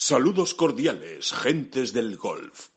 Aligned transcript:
Saludos 0.00 0.54
cordiales, 0.54 1.32
gentes 1.32 1.92
del 1.92 2.16
golf. 2.16 2.68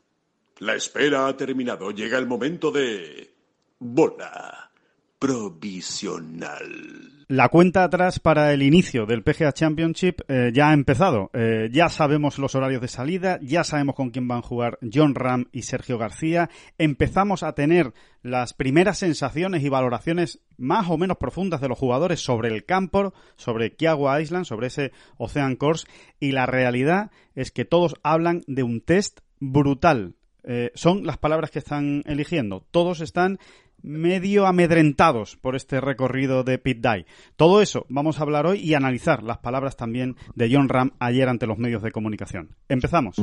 La 0.58 0.74
espera 0.74 1.28
ha 1.28 1.36
terminado. 1.36 1.92
Llega 1.92 2.18
el 2.18 2.26
momento 2.26 2.72
de... 2.72 3.32
Bola 3.78 4.72
provisional. 5.20 7.11
La 7.28 7.48
cuenta 7.48 7.84
atrás 7.84 8.18
para 8.18 8.52
el 8.52 8.62
inicio 8.62 9.06
del 9.06 9.22
PGA 9.22 9.52
Championship 9.52 10.20
eh, 10.28 10.50
ya 10.52 10.70
ha 10.70 10.72
empezado. 10.72 11.30
Eh, 11.32 11.68
ya 11.70 11.88
sabemos 11.88 12.38
los 12.38 12.54
horarios 12.54 12.80
de 12.80 12.88
salida, 12.88 13.38
ya 13.42 13.64
sabemos 13.64 13.94
con 13.94 14.10
quién 14.10 14.26
van 14.28 14.38
a 14.38 14.42
jugar 14.42 14.78
John 14.92 15.14
Ram 15.14 15.46
y 15.52 15.62
Sergio 15.62 15.98
García. 15.98 16.50
Empezamos 16.78 17.42
a 17.42 17.54
tener 17.54 17.92
las 18.22 18.54
primeras 18.54 18.98
sensaciones 18.98 19.62
y 19.62 19.68
valoraciones 19.68 20.40
más 20.56 20.88
o 20.90 20.98
menos 20.98 21.18
profundas 21.18 21.60
de 21.60 21.68
los 21.68 21.78
jugadores 21.78 22.20
sobre 22.20 22.48
el 22.48 22.64
campo, 22.64 23.14
sobre 23.36 23.74
Kiagua 23.74 24.20
Island, 24.20 24.44
sobre 24.44 24.68
ese 24.68 24.92
Ocean 25.16 25.56
Course. 25.56 25.86
Y 26.18 26.32
la 26.32 26.46
realidad 26.46 27.10
es 27.34 27.50
que 27.50 27.64
todos 27.64 27.94
hablan 28.02 28.42
de 28.46 28.62
un 28.62 28.80
test 28.80 29.20
brutal. 29.38 30.14
Eh, 30.44 30.72
son 30.74 31.06
las 31.06 31.18
palabras 31.18 31.50
que 31.50 31.60
están 31.60 32.02
eligiendo. 32.06 32.66
Todos 32.70 33.00
están 33.00 33.38
medio 33.82 34.46
amedrentados 34.46 35.36
por 35.36 35.56
este 35.56 35.80
recorrido 35.80 36.44
de 36.44 36.58
Pit 36.58 36.84
Die. 36.84 37.06
Todo 37.36 37.60
eso 37.60 37.84
vamos 37.88 38.18
a 38.18 38.22
hablar 38.22 38.46
hoy 38.46 38.60
y 38.60 38.74
analizar 38.74 39.22
las 39.22 39.38
palabras 39.38 39.76
también 39.76 40.16
de 40.34 40.50
John 40.52 40.68
Ram 40.68 40.90
ayer 40.98 41.28
ante 41.28 41.46
los 41.46 41.58
medios 41.58 41.82
de 41.82 41.92
comunicación. 41.92 42.56
Empezamos. 42.68 43.16
Que 43.16 43.22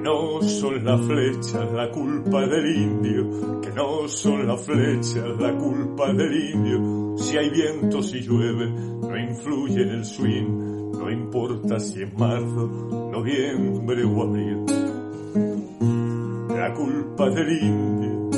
no 0.00 0.42
son 0.42 0.84
las 0.84 1.00
flechas 1.06 1.72
la 1.72 1.90
culpa 1.90 2.46
del 2.46 2.76
indio, 2.76 3.60
que 3.60 3.70
no 3.70 4.06
son 4.08 4.46
las 4.46 4.64
flechas 4.64 5.38
la 5.38 5.56
culpa 5.56 6.12
del 6.12 6.52
indio. 6.54 7.16
Si 7.18 7.36
hay 7.36 7.50
viento, 7.50 8.00
si 8.02 8.20
llueve, 8.20 8.70
no 8.70 9.18
influye 9.18 9.82
en 9.82 9.88
el 9.88 10.04
swing, 10.04 10.92
no 10.92 11.10
importa 11.10 11.80
si 11.80 12.02
es 12.02 12.14
marzo, 12.14 13.10
noviembre 13.12 14.04
o 14.04 14.22
abril 14.22 14.64
la 16.58 16.72
culpa 16.74 17.30
del 17.30 17.52
indio, 17.62 18.30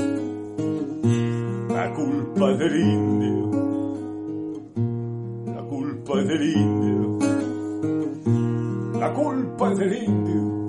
la 1.70 1.90
culpa 1.94 2.52
del 2.52 2.77
indio, 2.78 3.50
la 5.46 5.62
culpa 5.62 6.22
del 6.22 6.42
indio, 6.42 7.18
la 9.00 9.10
culpa 9.14 9.74
del 9.74 10.02
indio. 10.02 10.59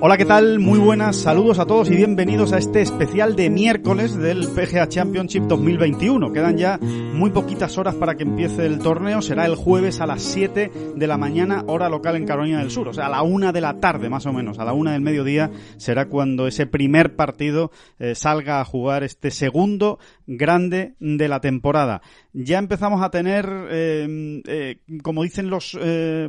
Hola, 0.00 0.16
¿qué 0.16 0.24
tal? 0.24 0.60
Muy 0.60 0.78
buenas, 0.78 1.16
saludos 1.16 1.58
a 1.58 1.66
todos 1.66 1.90
y 1.90 1.96
bienvenidos 1.96 2.52
a 2.52 2.58
este 2.58 2.82
especial 2.82 3.34
de 3.34 3.50
miércoles 3.50 4.16
del 4.16 4.46
PGA 4.46 4.88
Championship 4.88 5.42
2021. 5.48 6.32
Quedan 6.32 6.56
ya 6.56 6.78
muy 6.78 7.30
poquitas 7.30 7.76
horas 7.78 7.96
para 7.96 8.14
que 8.14 8.22
empiece 8.22 8.64
el 8.64 8.78
torneo, 8.78 9.20
será 9.22 9.44
el 9.44 9.56
jueves 9.56 10.00
a 10.00 10.06
las 10.06 10.22
7 10.22 10.70
de 10.94 11.06
la 11.08 11.18
mañana, 11.18 11.64
hora 11.66 11.88
local 11.88 12.14
en 12.14 12.26
Carolina 12.26 12.60
del 12.60 12.70
Sur, 12.70 12.86
o 12.86 12.94
sea, 12.94 13.06
a 13.06 13.08
la 13.08 13.22
una 13.22 13.50
de 13.50 13.60
la 13.60 13.80
tarde 13.80 14.08
más 14.08 14.24
o 14.26 14.32
menos, 14.32 14.60
a 14.60 14.64
la 14.64 14.72
una 14.72 14.92
del 14.92 15.00
mediodía 15.00 15.50
será 15.78 16.06
cuando 16.06 16.46
ese 16.46 16.66
primer 16.66 17.16
partido 17.16 17.72
eh, 17.98 18.14
salga 18.14 18.60
a 18.60 18.64
jugar 18.64 19.02
este 19.02 19.32
segundo 19.32 19.98
grande 20.28 20.94
de 21.00 21.26
la 21.26 21.40
temporada. 21.40 22.02
Ya 22.32 22.58
empezamos 22.58 23.02
a 23.02 23.10
tener, 23.10 23.48
eh, 23.70 24.42
eh, 24.46 24.78
como 25.02 25.22
dicen 25.22 25.50
los, 25.50 25.76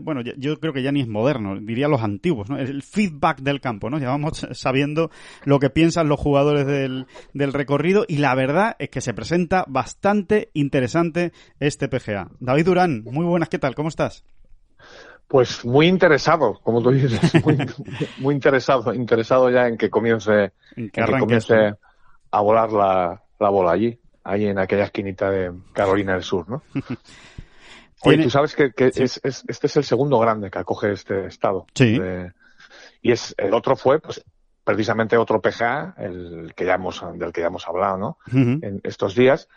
bueno, 0.02 0.22
yo 0.22 0.60
creo 0.60 0.74
que 0.74 0.82
ya 0.82 0.92
ni 0.92 1.02
es 1.02 1.08
moderno, 1.08 1.60
diría 1.60 1.88
los 1.88 2.02
antiguos, 2.02 2.50
¿no? 2.50 2.58
el 2.58 2.84
feedback 2.84 3.42
del 3.42 3.60
campo, 3.60 3.90
¿no? 3.90 4.00
Ya 4.00 4.10
vamos 4.10 4.48
sabiendo 4.54 5.12
lo 5.44 5.60
que 5.60 5.70
piensan 5.70 6.08
los 6.08 6.20
jugadores 6.20 6.66
del, 6.66 7.06
del 7.34 7.54
recorrido 7.54 8.06
y 8.08 8.18
la 8.18 8.34
verdad 8.34 8.76
es 8.80 8.90
que 8.90 9.02
se 9.02 9.14
presenta 9.14 9.66
bastante 9.68 10.50
interesante 10.54 11.34
este 11.60 11.90
PGA. 11.90 12.30
David 12.40 12.66
Durán, 12.66 13.04
muy 13.04 13.26
buenas, 13.26 13.50
¿qué 13.50 13.60
tal? 13.60 13.76
¿Cómo 13.76 13.90
estás? 13.90 14.24
Pues 15.30 15.64
muy 15.64 15.86
interesado, 15.86 16.60
como 16.64 16.82
tú 16.82 16.90
dices, 16.90 17.22
muy, 18.18 18.34
interesado, 18.34 18.96
interesado 18.96 19.52
ya 19.52 19.68
en 19.68 19.78
que 19.78 19.88
comience, 19.88 20.54
en 20.76 20.90
que, 20.90 21.06
comience 21.06 21.76
a 22.32 22.42
volar 22.42 22.72
la, 22.72 23.22
la, 23.40 23.50
bola 23.50 23.74
allí, 23.74 24.00
ahí 24.30 24.46
en 24.46 24.60
aquella 24.60 24.86
esquinita 24.86 25.30
de 25.30 25.52
Carolina 25.74 26.14
del 26.14 26.24
Sur, 26.24 26.50
¿no? 26.50 26.64
Oye, 28.04 28.24
tú 28.24 28.30
sabes 28.30 28.56
que, 28.56 28.72
que 28.72 28.88
es, 28.88 29.20
es, 29.24 29.44
este 29.48 29.68
es 29.68 29.76
el 29.76 29.84
segundo 29.84 30.20
grande 30.20 30.50
que 30.50 30.60
acoge 30.60 30.94
este 30.94 31.26
estado. 31.26 31.68
Sí. 31.74 32.00
Y 33.02 33.12
es, 33.12 33.36
el 33.38 33.54
otro 33.54 33.76
fue, 33.76 34.00
pues, 34.00 34.24
precisamente 34.64 35.18
otro 35.18 35.42
PGA, 35.42 35.96
el 35.98 36.54
que 36.56 36.64
ya 36.64 36.76
hemos, 36.76 37.04
del 37.16 37.34
que 37.34 37.42
ya 37.42 37.48
hemos 37.48 37.68
hablado, 37.68 37.98
¿no? 37.98 38.18
En 38.32 38.80
estos 38.84 39.16
días. 39.16 39.50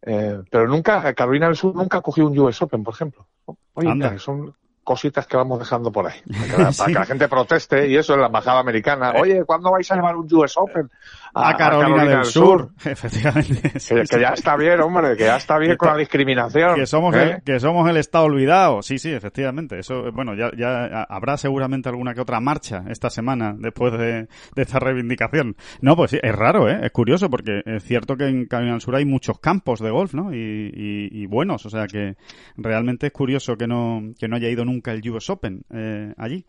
Eh, 0.00 0.40
pero 0.50 0.66
nunca, 0.66 1.12
Carolina 1.14 1.46
del 1.46 1.56
Sur 1.56 1.74
nunca 1.74 1.98
ha 1.98 2.00
cogido 2.00 2.28
un 2.28 2.38
US 2.38 2.62
Open, 2.62 2.82
por 2.82 2.94
ejemplo. 2.94 3.26
Oye, 3.74 4.18
son 4.18 4.54
cositas 4.84 5.26
que 5.26 5.36
vamos 5.36 5.58
dejando 5.58 5.92
por 5.92 6.06
ahí. 6.06 6.20
Para, 6.76 6.86
que 6.86 6.92
la 6.92 7.06
gente 7.06 7.28
proteste 7.28 7.88
y 7.88 7.96
eso 7.96 8.14
en 8.14 8.20
la 8.20 8.26
embajada 8.26 8.60
americana. 8.60 9.12
Eh. 9.12 9.20
Oye, 9.20 9.44
¿cuándo 9.44 9.70
vais 9.70 9.90
a 9.90 9.94
llevar 9.94 10.16
un 10.16 10.28
US 10.32 10.56
Open? 10.56 10.90
A, 11.34 11.56
Carolina, 11.56 12.04
del, 12.04 12.24
Sur. 12.24 12.70
Efectivamente. 12.84 13.72
que, 13.72 14.20
ya 14.20 14.30
está 14.34 14.56
bien, 14.56 14.80
hombre, 14.80 15.16
que 15.16 15.24
ya 15.24 15.36
está 15.36 15.58
bien 15.58 15.76
con 15.76 15.88
la 15.88 15.96
discriminación. 15.96 16.74
Que 16.74 16.86
somos, 16.86 17.14
el, 17.14 17.28
¿eh? 17.28 17.42
que 17.44 17.58
somos 17.58 17.88
el 17.88 17.96
Estado 17.96 18.24
olvidado. 18.24 18.82
Sí, 18.82 18.98
sí, 18.98 19.10
efectivamente. 19.10 19.78
Eso, 19.78 20.12
bueno, 20.12 20.34
ya, 20.34 20.50
ya 20.56 21.04
habrá 21.08 21.36
seguramente 21.36 21.88
alguna 21.88 22.14
que 22.14 22.20
otra 22.20 22.40
marcha 22.40 22.84
esta 22.88 23.10
semana 23.10 23.54
después 23.56 23.92
de, 23.92 24.28
de 24.54 24.62
esta 24.62 24.78
reivindicación. 24.78 25.56
No, 25.80 25.96
pues 25.96 26.12
sí, 26.12 26.18
es 26.22 26.34
raro, 26.34 26.68
¿eh? 26.68 26.80
Es 26.82 26.90
curioso 26.90 27.30
porque 27.30 27.62
es 27.64 27.82
cierto 27.84 28.16
que 28.16 28.26
en 28.26 28.46
Carolina 28.46 28.74
del 28.74 28.80
Sur 28.80 28.96
hay 28.96 29.04
muchos 29.04 29.38
campos 29.38 29.80
de 29.80 29.90
golf, 29.90 30.14
¿no? 30.14 30.34
Y, 30.34 30.36
y, 30.36 31.22
y 31.22 31.26
buenos, 31.26 31.64
o 31.66 31.70
sea 31.70 31.86
que 31.86 32.16
realmente 32.56 33.06
es 33.06 33.12
curioso 33.12 33.56
que 33.56 33.66
no, 33.66 34.02
que 34.18 34.28
no 34.28 34.36
haya 34.36 34.48
ido 34.48 34.64
nunca 34.64 34.92
el 34.92 35.08
US 35.10 35.30
Open 35.30 35.62
eh, 35.70 36.12
allí. 36.16 36.44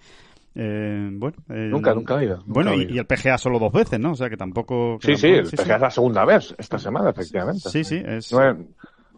Eh, 0.56 1.09
bueno, 1.14 1.38
eh, 1.50 1.68
nunca, 1.69 1.94
nunca 1.96 2.18
ha 2.18 2.24
ido. 2.24 2.44
bueno, 2.46 2.75
y, 2.75 2.97
el 2.97 3.06
PGA 3.06 3.38
solo 3.38 3.58
dos 3.58 3.72
veces, 3.72 4.00
¿no? 4.00 4.12
O 4.12 4.16
sea 4.16 4.30
que 4.30 4.38
tampoco. 4.38 5.00
sí, 5.02 5.16
sí, 5.16 5.28
el 5.28 5.50
PGA 5.50 5.75
es 5.75 5.81
la 5.81 5.90
segunda 5.90 6.25
vez 6.25 6.53
esta 6.58 6.78
semana, 6.78 7.09
efectivamente. 7.09 7.69
Sí, 7.69 7.84
sí, 7.84 8.02
es. 8.06 8.31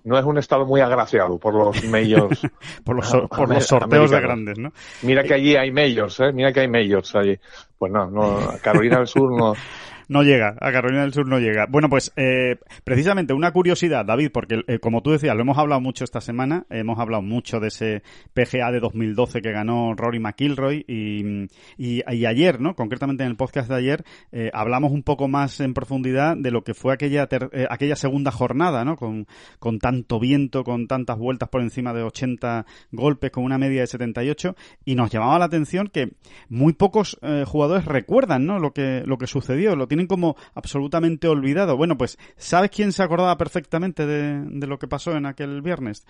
No 0.05 0.19
es, 0.19 0.23
un 0.23 0.37
estado 0.37 0.67
muy 0.67 0.81
agraciado 0.81 1.39
por 1.39 1.55
los 1.55 1.83
majors. 1.85 2.39
por 2.85 2.95
los, 2.95 3.11
por 3.27 3.49
los 3.49 3.65
sorteos 3.65 4.11
de 4.11 4.21
grandes, 4.21 4.59
¿no? 4.59 4.71
Mira 5.01 5.23
que 5.23 5.33
allí 5.33 5.55
hay 5.55 5.71
majors, 5.71 6.19
¿eh? 6.19 6.31
Mira 6.31 6.53
que 6.53 6.59
hay 6.59 6.67
majors 6.67 7.15
allí. 7.15 7.39
Pues 7.77 7.91
no, 7.91 8.09
no, 8.11 8.39
Carolina 8.61 8.99
del 8.99 9.07
Sur 9.07 9.35
no, 9.35 9.55
no 10.07 10.23
llega, 10.23 10.55
a 10.59 10.71
Carolina 10.71 11.01
del 11.01 11.13
Sur 11.13 11.27
no 11.27 11.39
llega. 11.39 11.65
Bueno, 11.69 11.89
pues 11.89 12.11
eh, 12.15 12.57
precisamente 12.83 13.33
una 13.33 13.51
curiosidad, 13.51 14.05
David, 14.05 14.31
porque 14.31 14.63
eh, 14.67 14.79
como 14.79 15.01
tú 15.01 15.11
decías, 15.11 15.35
lo 15.35 15.41
hemos 15.41 15.57
hablado 15.57 15.81
mucho 15.81 16.03
esta 16.03 16.21
semana, 16.21 16.65
hemos 16.69 16.99
hablado 16.99 17.21
mucho 17.21 17.59
de 17.59 17.67
ese 17.67 18.03
PGA 18.33 18.71
de 18.71 18.79
2012 18.79 19.41
que 19.41 19.51
ganó 19.51 19.93
Rory 19.95 20.19
McIlroy 20.19 20.85
y, 20.87 21.47
y, 21.77 22.03
ayer, 22.05 22.59
¿no? 22.59 22.75
Concretamente 22.75 23.23
en 23.23 23.29
el 23.29 23.35
podcast 23.35 23.69
de 23.69 23.75
ayer, 23.75 24.03
eh, 24.31 24.49
hablamos 24.53 24.91
un 24.91 25.03
poco 25.03 25.27
más 25.27 25.59
en 25.59 25.73
profundidad 25.73 26.35
de 26.37 26.51
lo 26.51 26.63
que 26.63 26.73
fue 26.73 26.93
aquella, 26.93 27.27
eh, 27.51 27.67
aquella 27.69 27.95
segunda 27.95 28.31
jornada, 28.31 28.85
¿no? 28.85 28.95
Con, 28.95 29.27
con 29.59 29.79
tanto 29.79 30.19
viento, 30.19 30.63
con 30.63 30.87
tantas 30.87 31.17
vueltas 31.17 31.49
por 31.49 31.61
encima 31.61 31.93
de 31.93 32.03
80 32.03 32.65
golpes, 32.91 33.31
con 33.31 33.43
una 33.43 33.57
media 33.57 33.81
de 33.81 33.87
78, 33.87 34.55
y 34.85 34.95
nos 34.95 35.11
llamaba 35.11 35.39
la 35.39 35.45
atención 35.45 35.87
que 35.87 36.11
muy 36.49 36.73
pocos 36.73 37.17
eh, 37.21 37.43
jugadores 37.45 37.85
recuerdan, 37.85 38.45
¿no? 38.45 38.59
Lo 38.59 38.71
que, 38.71 39.03
lo 39.05 39.17
que 39.17 39.27
sucedió, 39.27 39.75
lo 39.75 39.87
tienen 39.95 40.07
como 40.07 40.35
absolutamente 40.53 41.29
olvidado. 41.29 41.77
Bueno, 41.77 41.97
pues, 41.97 42.17
¿sabes 42.35 42.69
quién 42.69 42.91
se 42.91 43.01
acordaba 43.01 43.37
perfectamente 43.37 44.05
de, 44.05 44.67
lo 44.67 44.77
que 44.77 44.89
pasó 44.89 45.15
en 45.15 45.25
aquel 45.25 45.61
viernes? 45.61 46.05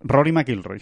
Rory 0.00 0.32
McIlroy. 0.32 0.80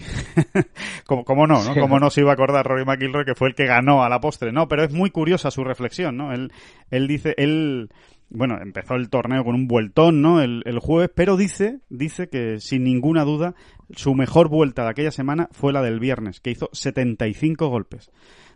como, 1.07 1.25
como 1.27 1.47
no, 1.47 1.63
¿no? 1.63 1.75
Como 1.75 1.99
no 1.99 2.09
se 2.09 2.23
iba 2.23 2.31
a 2.31 2.35
acordar 2.35 2.65
Rory 2.67 2.87
McIlroy, 2.87 3.27
que 3.27 3.35
fue 3.35 3.49
el 3.49 3.55
que 3.55 3.67
ganó 3.67 4.03
a 4.03 4.09
la 4.09 4.21
postre. 4.21 4.51
No, 4.51 4.67
pero 4.67 4.85
es 4.85 4.95
muy 4.95 5.11
curiosa 5.11 5.51
su 5.51 5.63
reflexión, 5.63 6.17
¿no? 6.17 6.33
Él, 6.33 6.53
él 6.91 7.07
dice, 7.07 7.35
él, 7.37 7.91
bueno, 8.31 8.57
empezó 8.63 8.95
el 8.95 9.11
torneo 9.11 9.45
con 9.45 9.55
un 9.55 9.67
vueltón, 9.69 10.23
¿no? 10.23 10.41
El, 10.41 10.63
el 10.65 10.79
jueves, 10.79 11.11
pero 11.15 11.37
dice, 11.37 11.81
dice 11.91 12.31
que 12.31 12.61
sin 12.61 12.85
ninguna 12.85 13.25
duda 13.25 13.55
su 13.95 14.15
mejor 14.15 14.49
vuelta 14.49 14.85
de 14.85 14.91
aquella 14.91 15.11
semana 15.11 15.51
fue 15.53 15.75
la 15.75 15.83
del 15.83 16.01
viernes, 16.01 16.41
que 16.41 16.53
hizo 16.53 16.71
75 16.73 17.69
golpes. 17.69 18.11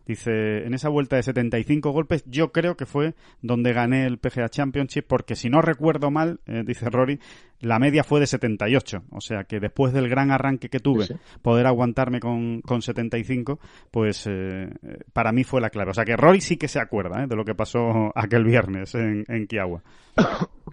Dice, 0.06 0.64
en 0.66 0.75
esa 0.75 0.88
vuelta 0.88 1.16
de 1.16 1.22
75 1.22 1.90
golpes, 1.90 2.25
yo 2.26 2.50
creo 2.50 2.76
que 2.76 2.87
fue 2.87 3.14
donde 3.40 3.72
gané 3.72 4.06
el 4.06 4.19
PGA 4.19 4.49
Championship, 4.49 5.06
porque 5.06 5.37
si 5.37 5.49
no 5.49 5.62
recuerdo 5.62 6.10
mal, 6.10 6.40
eh, 6.46 6.64
dice 6.66 6.90
Rory, 6.90 7.20
la 7.60 7.78
media 7.78 8.02
fue 8.02 8.19
de 8.19 8.26
78. 8.26 9.04
O 9.10 9.20
sea 9.20 9.44
que 9.44 9.60
después 9.60 9.93
del 9.93 10.08
gran 10.08 10.31
arranque 10.31 10.69
que 10.69 10.81
tuve, 10.81 11.06
poder 11.40 11.66
aguantarme 11.66 12.19
con, 12.19 12.60
con 12.62 12.82
75, 12.82 13.60
pues 13.90 14.26
eh, 14.28 14.69
para 15.12 15.32
mí 15.32 15.44
fue 15.44 15.60
la 15.60 15.70
clave. 15.70 15.90
O 15.93 15.94
sea 15.94 16.05
que 16.05 16.16
Rory 16.16 16.40
sí 16.40 16.56
que 16.56 16.69
se 16.69 16.81
acuerda 16.81 17.22
eh, 17.22 17.26
de 17.28 17.37
lo 17.37 17.44
que 17.44 17.55
pasó 17.55 18.12
aquel 18.14 18.44
viernes 18.44 18.94
en, 18.94 19.25
en. 19.28 19.46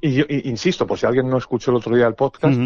Y 0.01 0.13
yo 0.13 0.23
insisto, 0.29 0.87
por 0.87 0.97
si 0.97 1.05
alguien 1.05 1.27
no 1.27 1.37
escuchó 1.37 1.71
el 1.71 1.77
otro 1.77 1.93
día 1.93 2.07
el 2.07 2.13
podcast, 2.15 2.57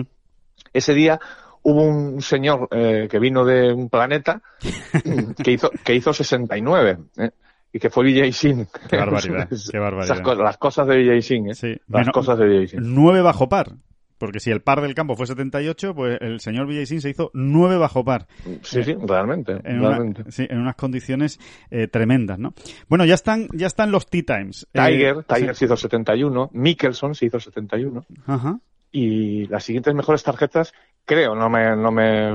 ese 0.72 0.94
día 0.94 1.20
hubo 1.64 1.84
un 1.84 2.22
señor 2.22 2.68
eh, 2.72 3.08
que 3.10 3.20
vino 3.20 3.46
de 3.46 3.74
un 3.74 3.90
planeta 3.90 4.42
que 5.44 5.52
hizo, 5.52 5.72
que 5.84 5.96
hizo 5.96 6.14
69. 6.14 6.98
¿eh? 7.18 7.32
Y 7.72 7.80
que 7.80 7.90
fue 7.90 8.06
Vijay 8.06 8.32
Singh. 8.32 8.68
Qué 8.88 8.98
barbaridad, 8.98 9.50
qué 9.72 9.80
barbaridad. 9.80 10.38
las 10.38 10.58
cosas 10.58 10.88
de 10.88 10.98
Vijay 10.98 11.22
Singh, 11.22 11.50
¿eh? 11.50 11.56
Sí. 11.56 11.76
Las 11.88 12.10
cosas 12.10 12.38
de 12.38 12.46
Vijay 12.46 12.68
Singh. 12.68 12.82
9 12.84 13.22
bajo 13.22 13.50
par. 13.50 13.72
Porque 14.20 14.40
si 14.40 14.52
el 14.52 14.62
par 14.62 14.80
del 14.80 14.94
campo 14.94 15.16
fue 15.16 15.28
78, 15.28 15.96
pues 15.96 16.18
el 16.22 16.40
señor 16.40 16.68
Vijay 16.68 16.86
Singh 16.86 17.02
se 17.02 17.10
hizo 17.10 17.32
9 17.34 17.78
bajo 17.78 18.06
par. 18.06 18.28
Sí, 18.62 18.84
sí, 18.84 18.96
realmente. 19.02 19.54
En, 19.64 19.82
realmente. 19.82 20.32
sí, 20.32 20.46
en 20.48 20.60
unas 20.60 20.76
condiciones 20.76 21.40
eh, 21.72 21.88
tremendas, 21.88 22.38
¿no? 22.38 22.54
Bueno, 22.88 23.06
ya 23.06 23.16
están, 23.16 23.48
ya 23.54 23.68
están 23.68 23.92
los 23.92 24.08
Tea 24.08 24.24
Times. 24.24 24.68
Tiger, 24.72 25.18
eh, 25.18 25.24
Tiger 25.28 25.56
se 25.56 25.66
hizo 25.66 25.76
71, 25.76 26.52
Mickelson 26.54 27.16
se 27.16 27.26
hizo 27.26 27.40
71. 27.40 28.06
Ajá 28.28 28.60
y 28.94 29.48
las 29.48 29.64
siguientes 29.66 29.94
mejores 29.94 30.24
tarjetas, 30.24 30.72
creo, 31.04 31.36
no 31.36 31.50
me, 31.50 31.76
no 31.76 31.92
me, 31.92 32.30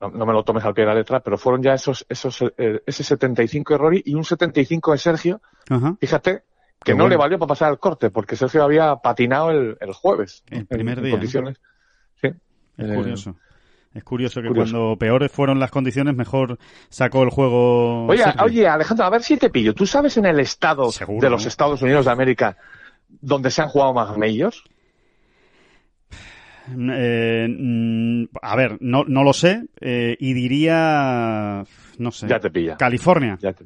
no, 0.00 0.26
me 0.26 0.32
lo 0.32 0.44
tomes 0.44 0.62
al 0.64 0.74
pie 0.74 0.84
de 0.84 0.90
la 0.90 0.94
letra, 0.94 1.20
pero 1.20 1.38
fueron 1.38 1.62
ya 1.62 1.72
esos, 1.72 2.06
esos, 2.08 2.42
eh, 2.58 2.82
ese 2.86 3.02
75 3.02 3.74
de 3.74 3.78
Rory 3.78 4.02
y 4.04 4.14
un 4.14 4.24
75 4.24 4.92
de 4.92 4.98
Sergio. 4.98 5.40
Fíjate 5.98 6.42
que 6.84 6.94
no 6.94 7.08
le 7.08 7.16
valió 7.16 7.38
para 7.38 7.48
pasar 7.48 7.70
al 7.70 7.78
corte, 7.78 8.10
porque 8.10 8.36
Sergio 8.36 8.62
había 8.62 8.96
patinado 8.96 9.50
el, 9.50 9.78
el 9.80 9.92
jueves. 9.94 10.44
El 10.50 10.66
primer 10.66 10.98
en, 10.98 11.04
día. 11.04 11.12
condiciones. 11.12 11.60
Sí. 12.20 12.28
Es 12.76 12.94
curioso. 12.94 13.36
Es 13.92 14.04
curioso 14.04 14.40
que 14.40 14.50
cuando 14.50 14.96
peores 14.98 15.32
fueron 15.32 15.58
las 15.58 15.70
condiciones, 15.70 16.14
mejor 16.14 16.58
sacó 16.90 17.22
el 17.22 17.30
juego. 17.30 18.06
Oye, 18.06 18.22
oye, 18.44 18.68
Alejandro, 18.68 19.06
a 19.06 19.10
ver 19.10 19.22
si 19.22 19.36
te 19.36 19.50
pillo. 19.50 19.74
¿Tú 19.74 19.86
sabes 19.86 20.16
en 20.18 20.26
el 20.26 20.38
estado 20.40 20.90
de 21.20 21.30
los 21.30 21.46
Estados 21.46 21.82
Unidos 21.82 22.04
de 22.04 22.12
América 22.12 22.56
donde 23.08 23.50
se 23.50 23.62
han 23.62 23.68
jugado 23.68 23.94
más 23.94 24.16
medios? 24.16 24.62
Eh, 26.92 28.28
a 28.42 28.56
ver, 28.56 28.78
no, 28.80 29.04
no 29.04 29.22
lo 29.22 29.32
sé 29.32 29.64
eh, 29.80 30.16
y 30.18 30.32
diría, 30.32 31.64
no 31.98 32.10
sé. 32.10 32.28
Ya 32.28 32.40
te 32.40 32.50
pilla. 32.50 32.76
California. 32.76 33.38
Ya 33.40 33.52
te... 33.52 33.64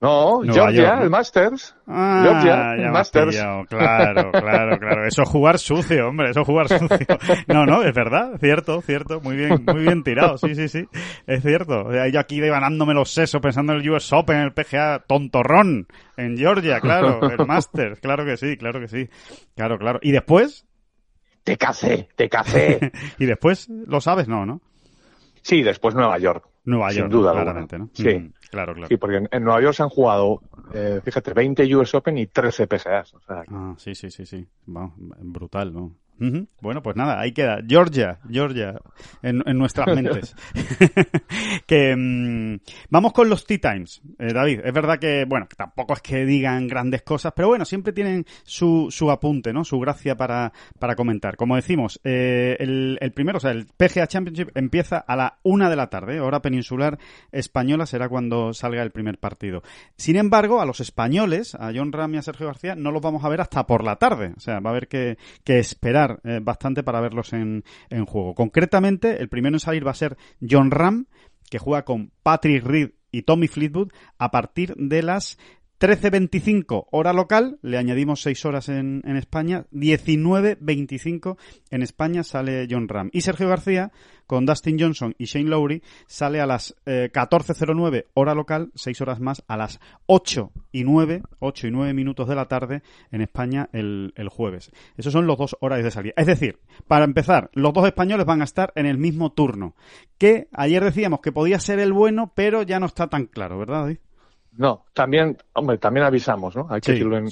No, 0.00 0.42
Georgia, 0.44 1.00
el 1.02 1.10
Masters. 1.10 1.74
Ah, 1.88 2.20
Georgia, 2.22 2.74
el 2.74 2.92
Masters. 2.92 3.36
Claro, 3.68 4.30
claro, 4.32 4.78
claro. 4.78 5.04
Eso 5.04 5.22
es 5.22 5.28
jugar 5.28 5.58
sucio, 5.58 6.08
hombre, 6.08 6.30
eso 6.30 6.42
es 6.42 6.46
jugar 6.46 6.68
sucio. 6.68 7.18
No, 7.48 7.66
no, 7.66 7.82
es 7.82 7.92
verdad, 7.92 8.38
cierto, 8.38 8.80
cierto. 8.80 9.20
Muy 9.20 9.34
bien, 9.34 9.64
muy 9.66 9.82
bien 9.82 10.04
tirado, 10.04 10.38
sí, 10.38 10.54
sí, 10.54 10.68
sí. 10.68 10.86
Es 11.26 11.42
cierto. 11.42 11.90
Yo 12.06 12.20
aquí 12.20 12.38
devanándome 12.38 12.94
los 12.94 13.10
sesos 13.10 13.40
pensando 13.40 13.72
en 13.72 13.80
el 13.80 13.90
US 13.90 14.12
Open, 14.12 14.36
en 14.36 14.42
el 14.44 14.52
PGA, 14.52 15.00
tontorrón. 15.00 15.88
En 16.16 16.38
Georgia, 16.38 16.78
claro, 16.80 17.20
el 17.28 17.44
Masters, 17.44 17.98
claro 17.98 18.24
que 18.24 18.36
sí, 18.36 18.56
claro 18.56 18.78
que 18.78 18.86
sí. 18.86 19.08
Claro, 19.56 19.78
claro. 19.78 19.98
Y 20.00 20.12
después, 20.12 20.67
te 21.48 21.56
casé, 21.56 22.08
te 22.14 22.28
casé. 22.28 22.92
y 23.18 23.24
después 23.24 23.68
lo 23.68 24.02
sabes, 24.02 24.28
no, 24.28 24.44
¿no? 24.44 24.60
Sí, 25.40 25.62
después 25.62 25.94
Nueva 25.94 26.18
York. 26.18 26.46
Nueva 26.64 26.92
York, 26.92 27.06
sin 27.06 27.08
duda 27.08 27.32
claramente, 27.32 27.78
¿no? 27.78 27.88
Sí, 27.94 28.18
mm, 28.18 28.32
claro, 28.50 28.74
claro. 28.74 28.88
Sí, 28.88 28.98
porque 28.98 29.26
en, 29.30 29.44
Nueva 29.44 29.62
York 29.62 29.74
se 29.74 29.82
han 29.82 29.88
jugado, 29.88 30.42
eh, 30.74 31.00
fíjate, 31.02 31.32
20 31.32 31.74
US 31.76 31.94
Open 31.94 32.18
y 32.18 32.26
13 32.26 32.66
PGAs. 32.66 33.14
O 33.14 33.20
sea, 33.20 33.44
ah, 33.48 33.74
sí, 33.78 33.94
sí, 33.94 34.10
sí, 34.10 34.26
sí. 34.26 34.46
brutal, 34.66 35.72
¿no? 35.72 35.94
Bueno, 36.60 36.82
pues 36.82 36.96
nada, 36.96 37.20
ahí 37.20 37.32
queda. 37.32 37.60
Georgia, 37.66 38.18
Georgia, 38.28 38.74
en, 39.22 39.42
nuestras 39.56 39.86
mentes. 39.94 40.34
que 41.66 41.94
mm, 41.96 42.58
vamos 42.90 43.12
con 43.12 43.28
los 43.28 43.46
Tea 43.46 43.58
Times, 43.58 44.02
eh, 44.18 44.32
David. 44.32 44.60
Es 44.64 44.72
verdad 44.72 44.98
que, 44.98 45.24
bueno, 45.26 45.46
tampoco 45.56 45.94
es 45.94 46.02
que 46.02 46.24
digan 46.24 46.66
grandes 46.66 47.02
cosas, 47.02 47.32
pero 47.34 47.48
bueno, 47.48 47.64
siempre 47.64 47.92
tienen 47.92 48.26
su, 48.42 48.88
su 48.90 49.10
apunte, 49.10 49.52
¿no? 49.52 49.64
Su 49.64 49.78
gracia 49.78 50.16
para, 50.16 50.52
para 50.78 50.96
comentar. 50.96 51.36
Como 51.36 51.56
decimos, 51.56 52.00
eh, 52.02 52.56
el, 52.58 52.98
el, 53.00 53.12
primero, 53.12 53.38
o 53.38 53.40
sea, 53.40 53.52
el 53.52 53.66
PGA 53.66 54.06
Championship 54.06 54.50
empieza 54.56 54.98
a 54.98 55.14
la 55.14 55.38
una 55.42 55.70
de 55.70 55.76
la 55.76 55.88
tarde, 55.88 56.20
hora 56.20 56.42
peninsular 56.42 56.98
española, 57.30 57.86
será 57.86 58.08
cuando 58.08 58.52
salga 58.52 58.82
el 58.82 58.90
primer 58.90 59.18
partido. 59.18 59.62
Sin 59.96 60.16
embargo, 60.16 60.60
a 60.60 60.66
los 60.66 60.80
españoles, 60.80 61.54
a 61.54 61.70
John 61.74 61.92
Ram 61.92 62.14
y 62.14 62.18
a 62.18 62.22
Sergio 62.22 62.46
García, 62.46 62.74
no 62.74 62.90
los 62.90 63.02
vamos 63.02 63.24
a 63.24 63.28
ver 63.28 63.40
hasta 63.40 63.66
por 63.66 63.84
la 63.84 63.96
tarde. 63.96 64.32
O 64.36 64.40
sea, 64.40 64.60
va 64.60 64.70
a 64.70 64.72
haber 64.72 64.88
que, 64.88 65.18
que 65.44 65.58
esperar 65.58 66.07
eh, 66.24 66.40
bastante 66.42 66.82
para 66.82 67.00
verlos 67.00 67.32
en, 67.32 67.64
en 67.90 68.06
juego. 68.06 68.34
Concretamente, 68.34 69.20
el 69.20 69.28
primero 69.28 69.56
en 69.56 69.60
salir 69.60 69.86
va 69.86 69.92
a 69.92 69.94
ser 69.94 70.16
John 70.40 70.70
Ram, 70.70 71.06
que 71.50 71.58
juega 71.58 71.84
con 71.84 72.12
Patrick 72.22 72.64
Reed 72.64 72.90
y 73.10 73.22
Tommy 73.22 73.48
Fleetwood 73.48 73.90
a 74.18 74.30
partir 74.30 74.74
de 74.76 75.02
las 75.02 75.38
13.25 75.80 76.86
hora 76.90 77.12
local, 77.12 77.58
le 77.62 77.78
añadimos 77.78 78.22
6 78.22 78.44
horas 78.46 78.68
en, 78.68 79.02
en 79.04 79.16
España, 79.16 79.66
19.25 79.72 81.36
en 81.70 81.82
España 81.82 82.24
sale 82.24 82.66
John 82.68 82.88
Ram. 82.88 83.10
Y 83.12 83.20
Sergio 83.20 83.48
García, 83.48 83.92
con 84.26 84.44
Dustin 84.44 84.78
Johnson 84.78 85.14
y 85.18 85.26
Shane 85.26 85.48
Lowry, 85.48 85.82
sale 86.06 86.40
a 86.40 86.46
las 86.46 86.74
14.09 86.84 87.96
eh, 87.96 88.06
hora 88.14 88.34
local, 88.34 88.72
6 88.74 89.00
horas 89.02 89.20
más, 89.20 89.44
a 89.46 89.56
las 89.56 89.78
8 90.06 90.50
y 90.72 90.82
9, 90.82 91.22
8 91.38 91.66
y 91.68 91.70
9 91.70 91.94
minutos 91.94 92.28
de 92.28 92.34
la 92.34 92.48
tarde 92.48 92.82
en 93.12 93.20
España 93.20 93.68
el, 93.72 94.12
el 94.16 94.28
jueves. 94.28 94.72
Esos 94.96 95.12
son 95.12 95.28
los 95.28 95.38
dos 95.38 95.56
horas 95.60 95.82
de 95.84 95.90
salida. 95.92 96.14
Es 96.16 96.26
decir, 96.26 96.58
para 96.88 97.04
empezar, 97.04 97.50
los 97.52 97.72
dos 97.72 97.86
españoles 97.86 98.26
van 98.26 98.40
a 98.40 98.44
estar 98.44 98.72
en 98.74 98.86
el 98.86 98.98
mismo 98.98 99.30
turno, 99.30 99.76
que 100.18 100.48
ayer 100.52 100.82
decíamos 100.82 101.20
que 101.20 101.30
podía 101.30 101.60
ser 101.60 101.78
el 101.78 101.92
bueno, 101.92 102.32
pero 102.34 102.62
ya 102.62 102.80
no 102.80 102.86
está 102.86 103.06
tan 103.06 103.26
claro, 103.26 103.58
¿verdad? 103.58 103.96
No, 104.58 104.84
también, 104.92 105.36
hombre, 105.52 105.78
también 105.78 106.04
avisamos, 106.04 106.56
¿no? 106.56 106.66
Hay 106.68 106.80
que 106.80 106.92
decirlo 106.92 107.16
en, 107.16 107.28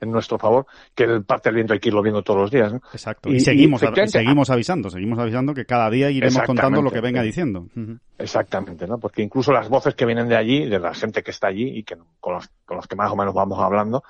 en, 0.00 0.10
nuestro 0.10 0.38
favor, 0.38 0.66
que 0.94 1.04
el 1.04 1.22
parte 1.22 1.50
del 1.50 1.56
viento 1.56 1.74
hay 1.74 1.78
que 1.78 1.90
irlo 1.90 2.02
viendo 2.02 2.22
todos 2.22 2.40
los 2.40 2.50
días, 2.50 2.72
¿no? 2.72 2.80
Exacto. 2.90 3.28
Y, 3.28 3.38
seguimos, 3.38 3.82
seguimos 4.06 4.48
avisando, 4.48 4.88
seguimos 4.88 5.18
avisando 5.18 5.52
que 5.52 5.66
cada 5.66 5.90
día 5.90 6.10
iremos 6.10 6.42
contando 6.42 6.80
lo 6.80 6.90
que 6.90 7.02
venga 7.02 7.22
diciendo. 7.22 7.68
Exactamente, 8.16 8.86
¿no? 8.86 8.96
Porque 8.98 9.20
incluso 9.20 9.52
las 9.52 9.68
voces 9.68 9.94
que 9.94 10.06
vienen 10.06 10.26
de 10.26 10.36
allí, 10.36 10.66
de 10.66 10.78
la 10.78 10.94
gente 10.94 11.22
que 11.22 11.32
está 11.32 11.48
allí 11.48 11.78
y 11.78 11.82
que 11.82 11.96
con 12.18 12.34
los, 12.34 12.48
con 12.64 12.78
los 12.78 12.86
que 12.86 12.96
más 12.96 13.12
o 13.12 13.16
menos 13.16 13.34
vamos 13.34 13.58
hablando, 13.58 14.02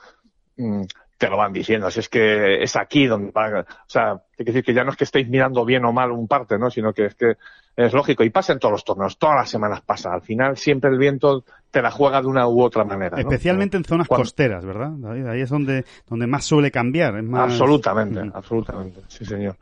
mm, 0.56 0.83
te 1.25 1.31
lo 1.31 1.38
van 1.38 1.53
diciendo. 1.53 1.87
Así 1.87 2.00
es 2.00 2.09
que 2.09 2.62
es 2.62 2.76
aquí 2.76 3.06
donde 3.06 3.31
va, 3.31 3.61
o 3.61 3.65
sea, 3.87 4.12
hay 4.12 4.44
que 4.44 4.44
decir 4.44 4.62
que 4.62 4.75
ya 4.75 4.85
no 4.85 4.91
es 4.91 4.97
que 4.97 5.05
estéis 5.05 5.29
mirando 5.29 5.65
bien 5.65 5.85
o 5.87 5.93
mal 5.93 6.12
un 6.12 6.29
parte, 6.29 6.59
¿no? 6.59 6.71
Sino 6.71 6.93
que 6.93 7.06
es 7.06 7.15
que 7.15 7.37
es 7.76 7.93
lógico. 7.94 8.25
Y 8.25 8.31
pasa 8.31 8.53
en 8.53 8.59
todos 8.59 8.73
los 8.73 8.85
torneos, 8.85 9.19
todas 9.19 9.37
las 9.37 9.49
semanas 9.49 9.81
pasa. 9.81 10.12
Al 10.12 10.21
final 10.21 10.58
siempre 10.58 10.91
el 10.91 10.99
viento 10.99 11.44
te 11.70 11.81
la 11.81 11.91
juega 11.91 12.20
de 12.20 12.29
una 12.29 12.46
u 12.46 12.63
otra 12.63 12.84
manera. 12.84 13.19
Especialmente 13.19 13.79
en 13.79 13.84
zonas 13.84 14.06
costeras, 14.06 14.65
¿verdad? 14.67 14.93
Ahí 15.31 15.41
es 15.41 15.49
donde, 15.49 15.84
donde 16.06 16.27
más 16.27 16.44
suele 16.44 16.70
cambiar. 16.70 17.17
Es 17.17 17.25
más... 17.25 17.51
Absolutamente, 17.51 18.20
absolutamente. 18.32 19.01
Sí, 19.08 19.25
señor. 19.25 19.56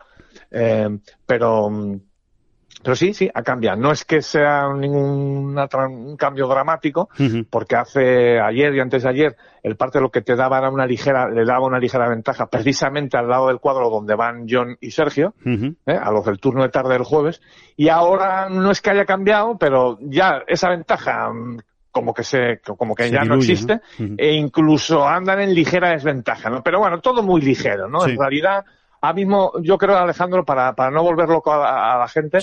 Eh, 0.50 0.98
pero, 1.24 1.70
pero 2.82 2.96
sí, 2.96 3.14
sí, 3.14 3.30
ha 3.32 3.42
cambiado. 3.42 3.80
No 3.80 3.92
es 3.92 4.04
que 4.04 4.22
sea 4.22 4.72
ningún 4.74 5.56
un 5.56 6.16
cambio 6.16 6.46
dramático, 6.48 7.08
porque 7.50 7.76
hace 7.76 8.40
ayer 8.40 8.74
y 8.74 8.80
antes 8.80 9.02
de 9.04 9.08
ayer 9.08 9.36
el 9.62 9.76
parte 9.76 9.98
de 9.98 10.02
lo 10.02 10.10
que 10.10 10.22
te 10.22 10.34
daba 10.34 10.58
era 10.58 10.70
una 10.70 10.86
ligera, 10.86 11.28
le 11.28 11.44
daba 11.44 11.66
una 11.66 11.78
ligera 11.78 12.08
ventaja 12.08 12.46
precisamente 12.46 13.16
al 13.16 13.28
lado 13.28 13.48
del 13.48 13.60
cuadro 13.60 13.90
donde 13.90 14.14
van 14.14 14.46
John 14.48 14.76
y 14.80 14.90
Sergio, 14.90 15.34
¿eh? 15.44 15.72
a 15.86 16.10
los 16.10 16.24
del 16.24 16.40
turno 16.40 16.62
de 16.62 16.68
tarde 16.70 16.94
del 16.94 17.04
jueves, 17.04 17.40
y 17.76 17.88
ahora 17.88 18.48
no 18.48 18.70
es 18.70 18.80
que 18.80 18.90
haya 18.90 19.04
cambiado, 19.04 19.56
pero 19.58 19.98
ya 20.00 20.42
esa 20.48 20.70
ventaja 20.70 21.30
mm, 21.32 21.58
como 21.92 22.14
que 22.14 22.24
se, 22.24 22.60
como 22.76 22.94
que 22.94 23.10
ya 23.10 23.22
no 23.24 23.36
existe, 23.36 23.80
e 24.16 24.32
incluso 24.32 25.06
andan 25.06 25.40
en 25.40 25.54
ligera 25.54 25.90
desventaja, 25.90 26.48
¿no? 26.48 26.62
Pero 26.62 26.78
bueno, 26.78 27.00
todo 27.00 27.22
muy 27.22 27.42
ligero, 27.42 27.86
¿no? 27.88 28.06
En 28.06 28.18
realidad, 28.18 28.64
ahora 29.02 29.14
mismo, 29.14 29.52
yo 29.60 29.76
creo, 29.76 29.98
Alejandro, 29.98 30.44
para, 30.44 30.74
para 30.74 30.90
no 30.90 31.02
volver 31.02 31.28
loco 31.28 31.52
a, 31.52 31.98
la 31.98 32.08
gente, 32.08 32.38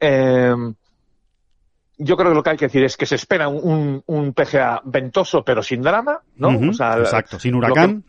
eh, 0.00 0.54
yo 1.98 2.16
creo 2.16 2.30
que 2.30 2.34
lo 2.34 2.42
que 2.42 2.50
hay 2.50 2.56
que 2.56 2.66
decir 2.66 2.84
es 2.84 2.96
que 2.96 3.06
se 3.06 3.16
espera 3.16 3.48
un, 3.48 4.02
un 4.06 4.32
PGA 4.32 4.80
ventoso 4.84 5.44
pero 5.44 5.62
sin 5.62 5.82
drama, 5.82 6.20
¿no? 6.36 6.50
exacto, 6.50 7.38
sin 7.38 7.54
huracán. 7.54 8.04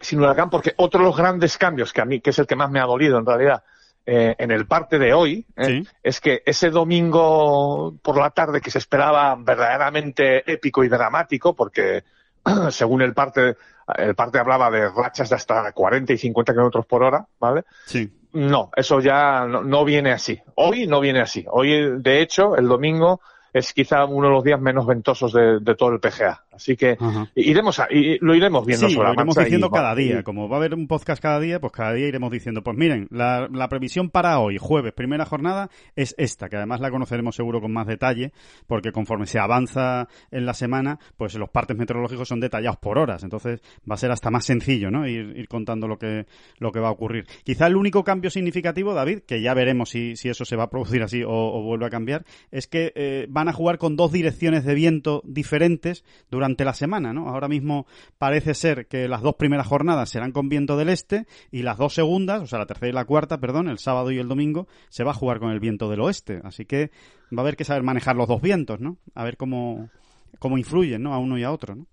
Sin 0.00 0.20
huracán, 0.20 0.48
porque 0.48 0.74
otro 0.76 1.00
de 1.00 1.06
los 1.06 1.16
grandes 1.16 1.58
cambios 1.58 1.92
que 1.92 2.00
a 2.00 2.04
mí, 2.04 2.20
que 2.20 2.30
es 2.30 2.38
el 2.38 2.46
que 2.46 2.56
más 2.56 2.70
me 2.70 2.80
ha 2.80 2.84
dolido 2.84 3.18
en 3.18 3.26
realidad, 3.26 3.62
eh, 4.06 4.34
en 4.38 4.50
el 4.50 4.66
parte 4.66 4.98
de 4.98 5.12
hoy, 5.12 5.44
eh, 5.56 5.82
es 6.02 6.20
que 6.20 6.42
ese 6.46 6.70
domingo 6.70 7.94
por 8.00 8.16
la 8.16 8.30
tarde 8.30 8.62
que 8.62 8.70
se 8.70 8.78
esperaba 8.78 9.36
verdaderamente 9.36 10.50
épico 10.50 10.82
y 10.82 10.88
dramático, 10.88 11.54
porque 11.54 12.04
según 12.70 13.02
el 13.02 13.12
parte, 13.12 13.56
el 13.96 14.14
parte 14.14 14.38
hablaba 14.38 14.70
de 14.70 14.88
rachas 14.88 15.28
de 15.28 15.36
hasta 15.36 15.72
40 15.72 16.12
y 16.12 16.18
50 16.18 16.52
kilómetros 16.52 16.86
por 16.86 17.02
hora, 17.02 17.26
¿vale? 17.38 17.64
Sí. 17.86 18.12
No, 18.32 18.70
eso 18.76 19.00
ya 19.00 19.46
no, 19.46 19.62
no, 19.62 19.84
viene 19.84 20.12
así. 20.12 20.38
Hoy 20.56 20.86
no 20.86 21.00
viene 21.00 21.20
así. 21.20 21.44
Hoy, 21.50 22.00
de 22.00 22.20
hecho, 22.20 22.56
el 22.56 22.68
domingo 22.68 23.20
es 23.52 23.72
quizá 23.72 24.04
uno 24.04 24.28
de 24.28 24.34
los 24.34 24.44
días 24.44 24.60
menos 24.60 24.86
ventosos 24.86 25.32
de, 25.32 25.74
todo 25.76 25.90
el 25.90 26.00
PGA. 26.00 26.44
Así 26.58 26.76
que 26.76 26.96
iremos 27.36 27.78
a, 27.78 27.86
y 27.88 28.18
lo 28.18 28.34
iremos 28.34 28.66
viendo 28.66 28.88
sí, 28.88 28.96
lo 28.96 29.12
iremos 29.12 29.36
diciendo 29.36 29.70
cada 29.70 29.94
día. 29.94 30.24
Como 30.24 30.48
va 30.48 30.56
a 30.56 30.58
haber 30.58 30.74
un 30.74 30.88
podcast 30.88 31.22
cada 31.22 31.38
día, 31.38 31.60
pues 31.60 31.72
cada 31.72 31.92
día 31.92 32.08
iremos 32.08 32.32
diciendo, 32.32 32.64
pues 32.64 32.76
miren, 32.76 33.06
la, 33.12 33.68
previsión 33.70 34.10
para 34.10 34.40
hoy, 34.40 34.58
jueves, 34.58 34.92
primera 34.92 35.24
jornada, 35.24 35.70
es 35.94 36.16
esta, 36.18 36.48
que 36.48 36.56
además 36.56 36.80
la 36.80 36.90
conoceremos 36.90 37.36
seguro 37.36 37.60
con 37.60 37.72
más 37.72 37.86
detalle, 37.86 38.32
porque 38.66 38.90
conforme 38.90 39.26
se 39.26 39.38
avanza 39.38 40.08
en 40.32 40.46
la 40.46 40.52
semana, 40.52 40.98
pues 41.16 41.36
los 41.36 41.48
partes 41.48 41.76
meteorológicos 41.76 42.26
son 42.26 42.40
detallados 42.40 42.78
por 42.78 42.98
horas. 42.98 43.22
Entonces 43.22 43.60
va 43.88 43.94
a 43.94 43.98
ser 43.98 44.10
hasta 44.10 44.30
más 44.30 44.44
sencillo, 44.44 44.90
¿no? 44.90 45.06
Ir, 45.06 45.46
contando 45.46 45.86
lo 45.86 45.96
que, 45.96 46.26
lo 46.58 46.72
que 46.72 46.80
va 46.80 46.88
a 46.88 46.92
ocurrir. 46.92 47.24
Quizá 47.44 47.68
el 47.68 47.76
único 47.76 48.02
cambio 48.02 48.30
significativo, 48.30 48.94
David, 48.94 49.20
que 49.20 49.40
ya 49.40 49.54
veremos 49.54 49.90
si, 49.90 50.16
si 50.16 50.28
eso 50.28 50.44
se 50.44 50.56
va 50.56 50.64
a 50.64 50.70
producir 50.70 51.04
así 51.04 51.22
o, 51.24 51.62
vuelve 51.62 51.86
a 51.86 51.90
cambiar, 51.90 52.24
es 52.50 52.66
que 52.66 52.92
eh, 52.96 53.26
van 53.28 53.48
a 53.48 53.52
jugar 53.52 53.78
con 53.78 53.94
dos 53.94 54.10
direcciones 54.10 54.64
de 54.64 54.74
viento 54.74 55.22
diferentes 55.24 56.04
durante 56.30 56.47
la 56.56 56.72
semana, 56.72 57.12
¿no? 57.12 57.28
Ahora 57.28 57.48
mismo 57.48 57.86
parece 58.18 58.54
ser 58.54 58.86
que 58.86 59.08
las 59.08 59.22
dos 59.22 59.34
primeras 59.34 59.66
jornadas 59.66 60.10
serán 60.10 60.32
con 60.32 60.48
viento 60.48 60.76
del 60.76 60.88
este 60.88 61.26
y 61.50 61.62
las 61.62 61.78
dos 61.78 61.94
segundas, 61.94 62.42
o 62.42 62.46
sea, 62.46 62.58
la 62.58 62.66
tercera 62.66 62.88
y 62.88 62.92
la 62.92 63.04
cuarta, 63.04 63.38
perdón, 63.38 63.68
el 63.68 63.78
sábado 63.78 64.10
y 64.10 64.18
el 64.18 64.28
domingo, 64.28 64.68
se 64.88 65.04
va 65.04 65.12
a 65.12 65.14
jugar 65.14 65.38
con 65.38 65.50
el 65.50 65.60
viento 65.60 65.88
del 65.88 66.00
oeste. 66.00 66.40
Así 66.44 66.64
que 66.64 66.90
va 67.36 67.38
a 67.38 67.40
haber 67.40 67.56
que 67.56 67.64
saber 67.64 67.82
manejar 67.82 68.16
los 68.16 68.28
dos 68.28 68.40
vientos, 68.40 68.80
¿no? 68.80 68.98
A 69.14 69.24
ver 69.24 69.36
cómo, 69.36 69.90
cómo 70.38 70.58
influyen, 70.58 71.02
¿no? 71.02 71.14
A 71.14 71.18
uno 71.18 71.38
y 71.38 71.44
a 71.44 71.52
otro, 71.52 71.74
¿no? 71.74 71.86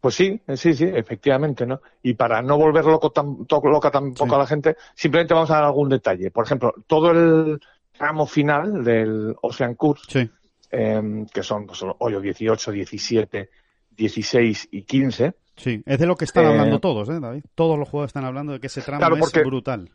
Pues 0.00 0.14
sí, 0.14 0.40
sí, 0.54 0.74
sí, 0.74 0.84
efectivamente, 0.84 1.66
¿no? 1.66 1.80
Y 2.02 2.14
para 2.14 2.42
no 2.42 2.58
volver 2.58 2.84
loco 2.84 3.10
tan, 3.10 3.46
loca 3.48 3.90
tampoco 3.90 4.36
a 4.36 4.38
la 4.38 4.46
gente, 4.46 4.76
simplemente 4.94 5.34
vamos 5.34 5.50
a 5.50 5.54
dar 5.54 5.64
algún 5.64 5.88
detalle. 5.88 6.30
Por 6.30 6.44
ejemplo, 6.44 6.74
todo 6.86 7.10
el 7.10 7.60
tramo 7.96 8.26
final 8.26 8.84
del 8.84 9.34
Ocean 9.40 9.74
Course 9.74 10.30
Em, 10.70 11.26
que 11.26 11.42
son 11.42 11.66
pues, 11.66 11.84
hoyo 11.98 12.20
18, 12.20 12.72
17, 12.72 13.50
16 13.96 14.68
y 14.72 14.82
15. 14.82 15.34
Sí, 15.56 15.82
es 15.86 15.98
de 15.98 16.06
lo 16.06 16.16
que 16.16 16.24
están 16.24 16.44
eh, 16.44 16.48
hablando 16.48 16.80
todos, 16.80 17.08
¿eh, 17.08 17.18
David? 17.20 17.44
Todos 17.54 17.78
los 17.78 17.88
juegos 17.88 18.08
están 18.08 18.24
hablando 18.24 18.52
de 18.52 18.60
que 18.60 18.66
ese 18.66 18.82
tramo 18.82 19.16
es 19.16 19.32
brutal. 19.44 19.90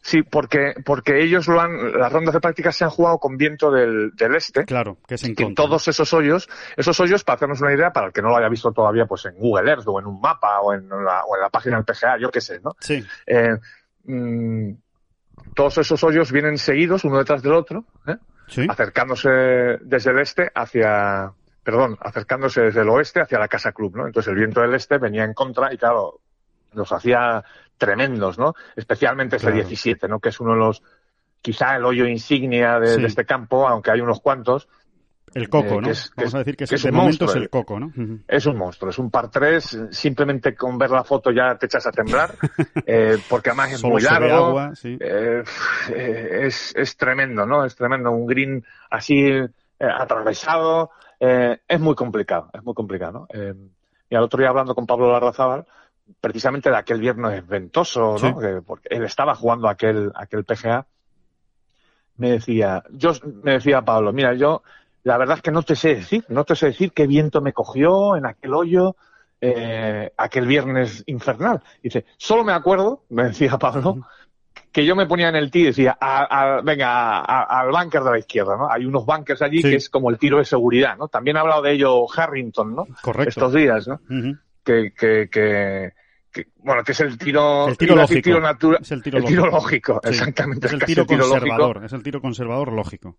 Sí, 0.00 0.22
porque, 0.22 0.74
porque 0.84 1.22
ellos 1.22 1.48
lo 1.48 1.60
han, 1.60 1.98
las 1.98 2.10
rondas 2.10 2.32
de 2.32 2.40
práctica 2.40 2.72
se 2.72 2.84
han 2.84 2.90
jugado 2.90 3.18
con 3.18 3.36
viento 3.36 3.70
del, 3.70 4.12
del 4.14 4.36
este. 4.36 4.64
Claro, 4.64 4.98
que 5.06 5.16
es 5.16 5.24
en 5.24 5.54
todos 5.54 5.88
esos 5.88 6.12
hoyos, 6.14 6.48
esos 6.76 6.98
hoyos, 7.00 7.24
para 7.24 7.36
hacernos 7.36 7.60
una 7.60 7.74
idea, 7.74 7.92
para 7.92 8.06
el 8.06 8.12
que 8.12 8.22
no 8.22 8.28
lo 8.28 8.36
haya 8.36 8.48
visto 8.48 8.72
todavía, 8.72 9.06
pues 9.06 9.26
en 9.26 9.34
Google 9.34 9.70
Earth 9.70 9.86
o 9.86 9.98
en 9.98 10.06
un 10.06 10.20
mapa 10.20 10.60
o 10.60 10.72
en 10.72 10.88
la, 10.88 11.24
o 11.24 11.36
en 11.36 11.42
la 11.42 11.50
página 11.50 11.76
del 11.76 11.84
PGA, 11.84 12.18
yo 12.18 12.30
qué 12.30 12.40
sé, 12.40 12.60
¿no? 12.60 12.76
Sí. 12.80 13.04
Eh, 13.26 13.58
mm, 14.04 14.70
todos 15.54 15.78
esos 15.78 16.02
hoyos 16.04 16.32
vienen 16.32 16.58
seguidos 16.58 17.04
uno 17.04 17.18
detrás 17.18 17.42
del 17.42 17.52
otro, 17.52 17.84
¿eh? 18.06 18.16
Acercándose 18.68 19.28
desde 19.80 20.10
el 20.10 20.18
este 20.18 20.50
hacia, 20.54 21.32
perdón, 21.62 21.96
acercándose 22.00 22.62
desde 22.62 22.82
el 22.82 22.88
oeste 22.88 23.20
hacia 23.20 23.38
la 23.38 23.48
Casa 23.48 23.72
Club, 23.72 23.96
¿no? 23.96 24.06
Entonces 24.06 24.30
el 24.30 24.38
viento 24.38 24.60
del 24.60 24.74
este 24.74 24.98
venía 24.98 25.24
en 25.24 25.34
contra 25.34 25.72
y 25.72 25.78
claro, 25.78 26.20
los 26.72 26.92
hacía 26.92 27.44
tremendos, 27.76 28.38
¿no? 28.38 28.54
Especialmente 28.76 29.36
ese 29.36 29.52
17, 29.52 30.08
¿no? 30.08 30.20
Que 30.20 30.30
es 30.30 30.40
uno 30.40 30.52
de 30.52 30.58
los, 30.58 30.82
quizá 31.40 31.76
el 31.76 31.84
hoyo 31.84 32.06
insignia 32.06 32.80
de 32.80 33.04
este 33.06 33.24
campo, 33.24 33.68
aunque 33.68 33.90
hay 33.90 34.00
unos 34.00 34.20
cuantos, 34.20 34.68
el 35.34 35.48
coco, 35.48 35.74
eh, 35.74 35.80
¿no? 35.80 35.88
Vamos 36.16 36.34
a 36.34 36.38
decir 36.38 36.56
que, 36.56 36.64
es, 36.64 36.82
de 36.82 36.92
momento 36.92 37.24
es 37.26 37.36
el 37.36 37.50
coco, 37.50 37.78
¿no? 37.78 37.92
Es 38.26 38.46
un 38.46 38.56
monstruo, 38.56 38.90
es 38.90 38.98
un 38.98 39.10
par 39.10 39.30
3, 39.30 39.88
simplemente 39.90 40.54
con 40.54 40.78
ver 40.78 40.90
la 40.90 41.04
foto 41.04 41.30
ya 41.30 41.56
te 41.56 41.66
echas 41.66 41.86
a 41.86 41.90
temblar, 41.90 42.34
eh, 42.86 43.18
porque 43.28 43.50
además 43.50 43.72
es 43.72 43.84
muy 43.84 44.02
largo, 44.02 44.72
eh, 44.84 45.42
es, 45.90 46.74
es 46.76 46.96
tremendo, 46.96 47.46
¿no? 47.46 47.64
Es 47.64 47.74
tremendo, 47.76 48.10
un 48.10 48.26
green 48.26 48.64
así 48.90 49.30
atravesado, 49.78 50.90
es 51.20 51.80
muy 51.80 51.94
complicado, 51.94 52.50
es 52.52 52.62
muy 52.64 52.74
complicado, 52.74 53.28
¿no? 53.32 53.62
y 54.10 54.14
al 54.14 54.22
otro 54.22 54.38
día 54.38 54.48
hablando 54.48 54.74
con 54.74 54.86
Pablo 54.86 55.12
Larrazábal, 55.12 55.66
precisamente 56.20 56.70
de 56.70 56.76
aquel 56.76 57.00
viernes 57.00 57.46
ventoso, 57.46 58.16
¿no? 58.20 58.62
porque 58.62 58.88
él 58.90 59.04
estaba 59.04 59.34
jugando 59.34 59.68
aquel, 59.68 60.10
aquel 60.14 60.44
PGA, 60.44 60.86
me 62.18 62.32
decía, 62.32 62.82
yo 62.90 63.12
me 63.42 63.52
decía 63.52 63.82
Pablo, 63.82 64.12
mira, 64.12 64.34
yo 64.34 64.62
la 65.08 65.16
verdad 65.16 65.38
es 65.38 65.42
que 65.42 65.50
no 65.50 65.62
te 65.62 65.74
sé 65.74 65.94
decir, 65.94 66.22
no 66.28 66.44
te 66.44 66.54
sé 66.54 66.66
decir 66.66 66.92
qué 66.92 67.06
viento 67.06 67.40
me 67.40 67.54
cogió 67.54 68.14
en 68.14 68.26
aquel 68.26 68.52
hoyo, 68.52 68.94
eh, 69.40 70.12
aquel 70.18 70.46
viernes 70.46 71.02
infernal. 71.06 71.62
Dice, 71.82 72.04
solo 72.18 72.44
me 72.44 72.52
acuerdo, 72.52 73.04
me 73.08 73.24
decía 73.24 73.56
Pablo, 73.56 74.06
que 74.70 74.84
yo 74.84 74.94
me 74.94 75.06
ponía 75.06 75.30
en 75.30 75.36
el 75.36 75.50
tee 75.50 75.62
y 75.62 75.64
decía, 75.66 75.96
venga, 76.62 77.20
al 77.20 77.70
bunker 77.70 78.02
de 78.02 78.10
la 78.10 78.18
izquierda, 78.18 78.58
¿no? 78.58 78.70
Hay 78.70 78.84
unos 78.84 79.06
bunkers 79.06 79.40
allí 79.40 79.62
que 79.62 79.76
es 79.76 79.88
como 79.88 80.10
el 80.10 80.18
tiro 80.18 80.36
de 80.36 80.44
seguridad, 80.44 80.98
¿no? 80.98 81.08
También 81.08 81.38
ha 81.38 81.40
hablado 81.40 81.62
de 81.62 81.72
ello 81.72 82.04
Harrington, 82.14 82.74
¿no? 82.74 82.86
Correcto. 83.00 83.30
Estos 83.30 83.54
días, 83.54 83.88
¿no? 83.88 84.00
que, 84.62 84.92
que, 84.92 85.30
que, 85.30 85.92
bueno, 86.58 86.84
que 86.84 86.92
es 86.92 87.00
el 87.00 87.16
tiro, 87.16 87.66
el 87.68 87.78
tiro 87.78 87.96
lógico. 87.96 88.38
natural, 88.40 88.82
es 88.82 88.90
el 88.90 89.02
tiro, 89.02 89.20
lógico. 89.20 90.02
exactamente. 90.04 90.66
Es 90.66 90.74
el 90.74 90.84
tiro 90.84 91.06
conservador, 91.06 91.82
es 91.86 91.92
el 91.94 92.02
tiro 92.02 92.20
conservador 92.20 92.72
lógico. 92.72 93.16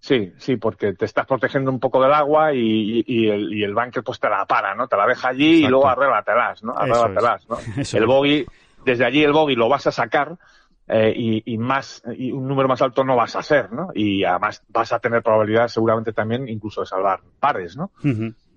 Sí, 0.00 0.32
sí, 0.38 0.56
porque 0.56 0.92
te 0.92 1.04
estás 1.04 1.26
protegiendo 1.26 1.70
un 1.70 1.80
poco 1.80 2.00
del 2.00 2.12
agua 2.12 2.54
y, 2.54 3.02
y, 3.06 3.28
el, 3.28 3.52
y 3.52 3.64
el 3.64 3.74
bunker 3.74 4.04
pues 4.04 4.20
te 4.20 4.28
la 4.28 4.46
para, 4.46 4.74
¿no? 4.74 4.86
Te 4.86 4.96
la 4.96 5.06
deja 5.06 5.28
allí 5.28 5.64
y 5.64 5.68
luego 5.68 5.88
arréglatelas, 5.88 6.62
¿no? 6.62 6.74
Arréglatelas, 6.76 7.48
¿no? 7.48 7.58
el 7.98 8.06
bogey, 8.06 8.46
desde 8.84 9.04
allí 9.04 9.24
el 9.24 9.32
bogey 9.32 9.56
lo 9.56 9.68
vas 9.68 9.88
a 9.88 9.92
sacar 9.92 10.36
eh, 10.86 11.12
y, 11.14 11.52
y, 11.52 11.58
más 11.58 12.02
y 12.16 12.30
un 12.30 12.46
número 12.46 12.68
más 12.68 12.80
alto 12.80 13.02
no 13.04 13.16
vas 13.16 13.34
a 13.34 13.40
hacer, 13.40 13.72
¿no? 13.72 13.88
Y 13.92 14.24
además 14.24 14.62
vas 14.68 14.92
a 14.92 15.00
tener 15.00 15.22
probabilidad 15.22 15.68
seguramente 15.68 16.12
también 16.12 16.48
incluso 16.48 16.80
de 16.82 16.86
salvar 16.86 17.20
pares, 17.40 17.76
¿no? 17.76 17.90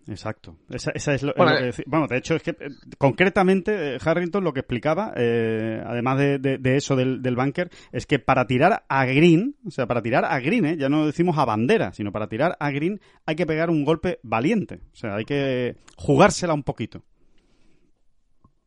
Exacto. 0.08 0.58
Esa, 0.70 0.92
es 1.14 1.24
lo, 1.24 1.34
bueno, 1.36 1.56
que 1.58 1.84
bueno, 1.86 2.08
de 2.08 2.18
hecho, 2.18 2.36
es 2.36 2.44
que 2.44 2.52
eh, 2.52 2.70
concretamente 2.98 3.96
eh, 3.96 3.98
Harrington 4.04 4.44
lo 4.44 4.54
que 4.54 4.62
explicaba, 4.62 5.14
eh, 5.16 5.82
además 5.86 6.18
de, 6.18 6.60
eso 6.64 6.96
del, 6.96 7.22
del 7.22 7.36
bunker, 7.36 7.70
es 7.92 8.06
que 8.06 8.20
para 8.20 8.48
tirar 8.48 8.84
a 8.88 9.06
green, 9.06 9.56
o 9.66 9.72
sea, 9.72 9.88
para 9.88 10.02
tirar 10.02 10.26
a 10.26 10.40
green, 10.40 10.78
ya 10.78 10.90
no 10.90 11.06
decimos 11.06 11.38
a 11.38 11.46
bandera, 11.46 11.94
sino 11.94 12.12
para 12.12 12.28
tirar 12.28 12.58
a 12.60 12.72
green 12.72 13.00
hay 13.26 13.36
que 13.36 13.46
pegar 13.46 13.70
un 13.70 13.86
golpe 13.86 14.20
valiente. 14.24 14.82
O 14.92 14.96
sea, 14.96 15.16
hay 15.16 15.26
que 15.26 15.78
jugársela 15.98 16.54
un 16.54 16.64
poquito. 16.64 17.04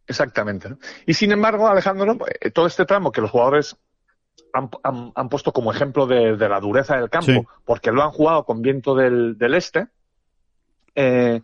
Exactamente. 0.06 0.76
Y 1.06 1.14
sin 1.14 1.32
embargo, 1.32 1.66
Alejandro, 1.66 2.18
todo 2.52 2.66
este 2.66 2.84
tramo 2.84 3.10
que 3.10 3.22
los 3.22 3.30
jugadores 3.30 3.76
han, 4.52 5.28
puesto 5.28 5.52
como 5.52 5.72
ejemplo 5.72 6.06
de, 6.06 6.36
la 6.36 6.60
dureza 6.60 6.96
del 6.96 7.10
campo, 7.10 7.48
porque 7.64 7.90
lo 7.90 8.02
han 8.02 8.10
jugado 8.10 8.44
con 8.44 8.62
viento 8.62 8.94
del, 8.94 9.36
del 9.36 9.54
este, 9.54 9.88
eh, 10.94 11.40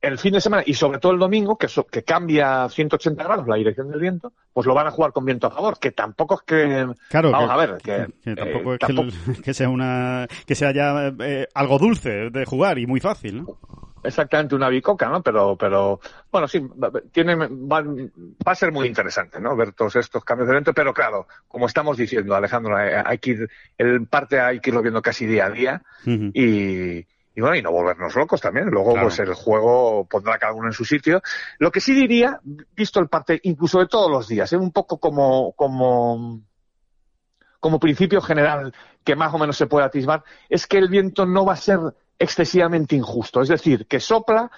el 0.00 0.18
fin 0.18 0.32
de 0.32 0.40
semana 0.40 0.62
y 0.64 0.74
sobre 0.74 0.98
todo 0.98 1.12
el 1.12 1.18
domingo, 1.18 1.56
que, 1.56 1.66
que 1.90 2.02
cambia 2.02 2.68
180 2.68 3.22
grados 3.22 3.46
la 3.46 3.56
dirección 3.56 3.90
del 3.90 4.00
viento, 4.00 4.32
pues 4.52 4.66
lo 4.66 4.74
van 4.74 4.86
a 4.86 4.90
jugar 4.90 5.12
con 5.12 5.24
viento 5.24 5.46
a 5.46 5.50
favor, 5.50 5.78
que 5.78 5.92
tampoco 5.92 6.36
es 6.36 6.42
que... 6.42 6.86
Claro, 7.08 7.30
vamos 7.30 7.50
a 7.50 7.56
ver, 7.56 7.78
que, 7.82 8.06
tampoco 8.78 9.08
es 9.08 9.40
Que, 9.44 9.52
sea 9.52 9.68
una... 9.68 10.26
que 10.46 10.54
sea 10.54 10.72
ya 10.72 11.12
eh, 11.20 11.46
algo 11.54 11.78
dulce 11.78 12.30
de 12.30 12.44
jugar 12.46 12.78
y 12.78 12.86
muy 12.86 13.00
fácil, 13.00 13.42
¿no? 13.42 13.58
Exactamente 14.02 14.54
una 14.54 14.70
bicoca, 14.70 15.10
¿no? 15.10 15.22
Pero, 15.22 15.56
pero 15.56 16.00
bueno, 16.32 16.48
sí, 16.48 16.66
tiene, 17.12 17.34
va, 17.36 17.84
a 18.46 18.54
ser 18.54 18.72
muy 18.72 18.86
interesante, 18.86 19.38
¿no? 19.38 19.54
Ver 19.54 19.72
todos 19.72 19.96
estos 19.96 20.24
cambios 20.24 20.48
de 20.48 20.54
viento, 20.54 20.72
pero 20.72 20.94
claro, 20.94 21.26
como 21.46 21.66
estamos 21.66 21.98
diciendo, 21.98 22.34
Alejandro, 22.34 22.80
eh, 22.80 23.02
hay 23.04 23.18
que 23.18 23.30
ir, 23.32 23.50
el 23.76 24.06
parte 24.06 24.40
hay 24.40 24.60
que 24.60 24.70
irlo 24.70 24.80
viendo 24.80 25.02
casi 25.02 25.26
día 25.26 25.46
a 25.46 25.50
día 25.50 25.82
y 26.06 27.04
y 27.34 27.40
bueno, 27.40 27.56
y 27.56 27.62
no 27.62 27.70
volvernos 27.70 28.14
locos 28.16 28.40
también. 28.40 28.66
Luego, 28.66 28.94
pues 29.00 29.18
el 29.20 29.34
juego 29.34 30.04
pondrá 30.06 30.38
cada 30.38 30.52
uno 30.52 30.68
en 30.68 30.72
su 30.72 30.84
sitio. 30.84 31.22
Lo 31.58 31.70
que 31.70 31.80
sí 31.80 31.94
diría, 31.94 32.40
visto 32.74 32.98
el 33.00 33.08
parte 33.08 33.40
incluso 33.44 33.78
de 33.78 33.86
todos 33.86 34.10
los 34.10 34.26
días, 34.26 34.52
es 34.52 34.58
un 34.58 34.72
poco 34.72 34.98
como, 34.98 35.52
como, 35.52 36.40
como 37.60 37.78
principio 37.78 38.20
general 38.20 38.74
que 39.04 39.14
más 39.14 39.32
o 39.32 39.38
menos 39.38 39.56
se 39.56 39.66
puede 39.66 39.86
atisbar, 39.86 40.24
es 40.48 40.66
que 40.66 40.78
el 40.78 40.88
viento 40.88 41.24
no 41.24 41.44
va 41.44 41.54
a 41.54 41.56
ser 41.56 41.78
excesivamente 42.18 42.96
injusto. 42.96 43.40
Es 43.40 43.48
decir, 43.48 43.86
que 43.86 44.00
sopla 44.00 44.50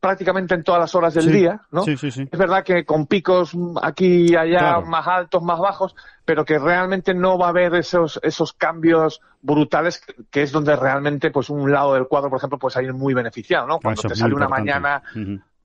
prácticamente 0.00 0.54
en 0.54 0.64
todas 0.64 0.80
las 0.80 0.94
horas 0.94 1.12
del 1.12 1.30
día, 1.30 1.60
¿no? 1.70 1.84
Sí, 1.84 1.96
sí, 1.96 2.10
sí. 2.10 2.26
Es 2.30 2.38
verdad 2.38 2.64
que 2.64 2.84
con 2.86 3.06
picos 3.06 3.52
aquí 3.82 4.30
y 4.30 4.34
allá, 4.34 4.80
más 4.80 5.06
altos, 5.06 5.42
más 5.42 5.58
bajos, 5.58 5.94
pero 6.24 6.44
que 6.44 6.58
realmente 6.58 7.12
no 7.12 7.38
va 7.38 7.46
a 7.46 7.48
haber 7.50 7.74
esos, 7.74 8.18
esos 8.22 8.54
cambios 8.54 9.20
brutales, 9.42 10.02
que 10.30 10.42
es 10.42 10.52
donde 10.52 10.74
realmente, 10.74 11.30
pues, 11.30 11.50
un 11.50 11.70
lado 11.70 11.94
del 11.94 12.08
cuadro, 12.08 12.30
por 12.30 12.38
ejemplo, 12.38 12.58
pues 12.58 12.76
hay 12.78 12.90
muy 12.92 13.12
beneficiado, 13.12 13.66
¿no? 13.66 13.78
Cuando 13.78 14.02
te 14.02 14.16
sale 14.16 14.34
una 14.34 14.48
mañana, 14.48 15.02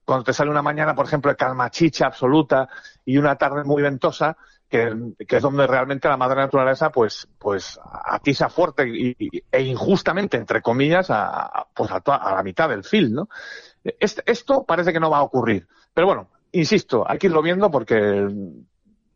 cuando 0.04 0.26
te 0.26 0.34
sale 0.34 0.52
una 0.52 0.62
mañana, 0.62 0.94
por 0.94 1.06
ejemplo, 1.06 1.32
de 1.32 1.38
calma 1.38 1.70
chicha 1.70 2.08
absoluta 2.08 2.68
y 3.06 3.18
una 3.18 3.38
tarde 3.38 3.64
muy 3.64 3.82
ventosa, 3.82 4.36
que, 4.68 4.94
es 5.18 5.42
donde 5.42 5.66
realmente 5.66 6.10
la 6.10 6.18
madre 6.18 6.42
naturaleza, 6.42 6.90
pues, 6.90 7.26
pues, 7.40 7.80
atiza 8.04 8.50
fuerte 8.50 8.86
y, 8.88 9.16
e 9.50 9.62
injustamente, 9.62 10.36
entre 10.36 10.62
comillas, 10.62 11.08
a, 11.10 11.68
pues 11.74 11.90
a, 11.92 11.98
a 11.98 12.36
la 12.36 12.44
mitad 12.44 12.68
del 12.68 12.84
field, 12.84 13.14
¿no? 13.14 13.30
Esto 13.86 14.64
parece 14.64 14.92
que 14.92 15.00
no 15.00 15.10
va 15.10 15.20
a 15.20 15.24
ocurrir. 15.24 15.68
Pero 15.94 16.08
bueno, 16.08 16.30
insisto, 16.52 17.04
hay 17.08 17.18
que 17.18 17.28
irlo 17.28 17.42
viendo 17.42 17.70
porque, 17.70 18.28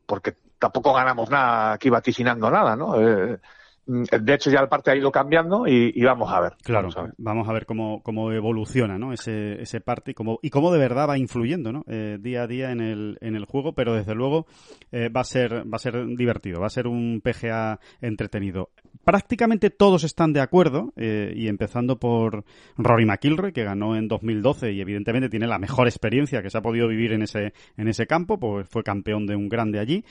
porque 0.05 0.35
tampoco 0.59 0.93
ganamos 0.93 1.29
nada 1.29 1.73
aquí 1.73 1.89
vaticinando 1.89 2.51
nada, 2.51 2.75
¿no? 2.75 2.99
Eh, 3.01 3.39
de 3.89 4.33
hecho, 4.35 4.51
ya 4.51 4.59
el 4.59 4.67
parte 4.67 4.91
ha 4.91 4.95
ido 4.95 5.11
cambiando 5.11 5.65
y, 5.65 5.99
vamos 6.03 6.31
a 6.31 6.41
ver. 6.41 6.53
Claro, 6.63 6.89
vamos 7.17 7.49
a 7.49 7.53
ver, 7.53 7.65
cómo, 7.65 8.03
cómo 8.03 8.31
evoluciona 8.31 8.99
¿no? 8.99 9.13
ese, 9.13 9.59
ese 9.61 9.81
parte 9.81 10.11
y 10.11 10.13
cómo, 10.13 10.39
y 10.43 10.51
cómo 10.51 10.71
de 10.71 10.77
verdad 10.77 11.09
va 11.09 11.17
influyendo 11.17 11.71
¿no? 11.71 11.83
Eh, 11.87 12.17
día 12.19 12.43
a 12.43 12.47
día 12.47 12.71
en 12.71 12.81
el, 12.81 13.17
en 13.21 13.35
el 13.35 13.45
juego, 13.45 13.73
pero 13.73 13.95
desde 13.95 14.13
luego 14.13 14.45
eh, 14.91 15.09
va, 15.09 15.21
a 15.21 15.23
ser, 15.23 15.65
va 15.65 15.77
a 15.77 15.79
ser 15.79 16.05
divertido, 16.15 16.61
va 16.61 16.67
a 16.67 16.71
ser 16.71 16.85
un 16.85 17.21
PGA 17.23 17.79
entretenido. 17.99 18.69
Prácticamente 19.03 19.71
todos 19.71 20.03
están 20.03 20.33
de 20.33 20.41
acuerdo, 20.41 20.93
eh, 20.95 21.33
y 21.35 21.47
empezando 21.47 21.97
por 21.97 22.43
Rory 22.77 23.05
McIlroy, 23.05 23.53
que 23.53 23.63
ganó 23.63 23.95
en 23.95 24.07
2012 24.07 24.71
y 24.71 24.81
evidentemente 24.81 25.29
tiene 25.29 25.47
la 25.47 25.57
mejor 25.57 25.87
experiencia 25.87 26.43
que 26.43 26.51
se 26.51 26.57
ha 26.59 26.61
podido 26.61 26.87
vivir 26.87 27.13
en 27.13 27.23
ese, 27.23 27.53
en 27.75 27.87
ese 27.87 28.05
campo, 28.05 28.39
pues 28.39 28.69
fue 28.69 28.83
campeón 28.83 29.25
de 29.25 29.35
un 29.35 29.49
grande 29.49 29.79
allí. 29.79 30.05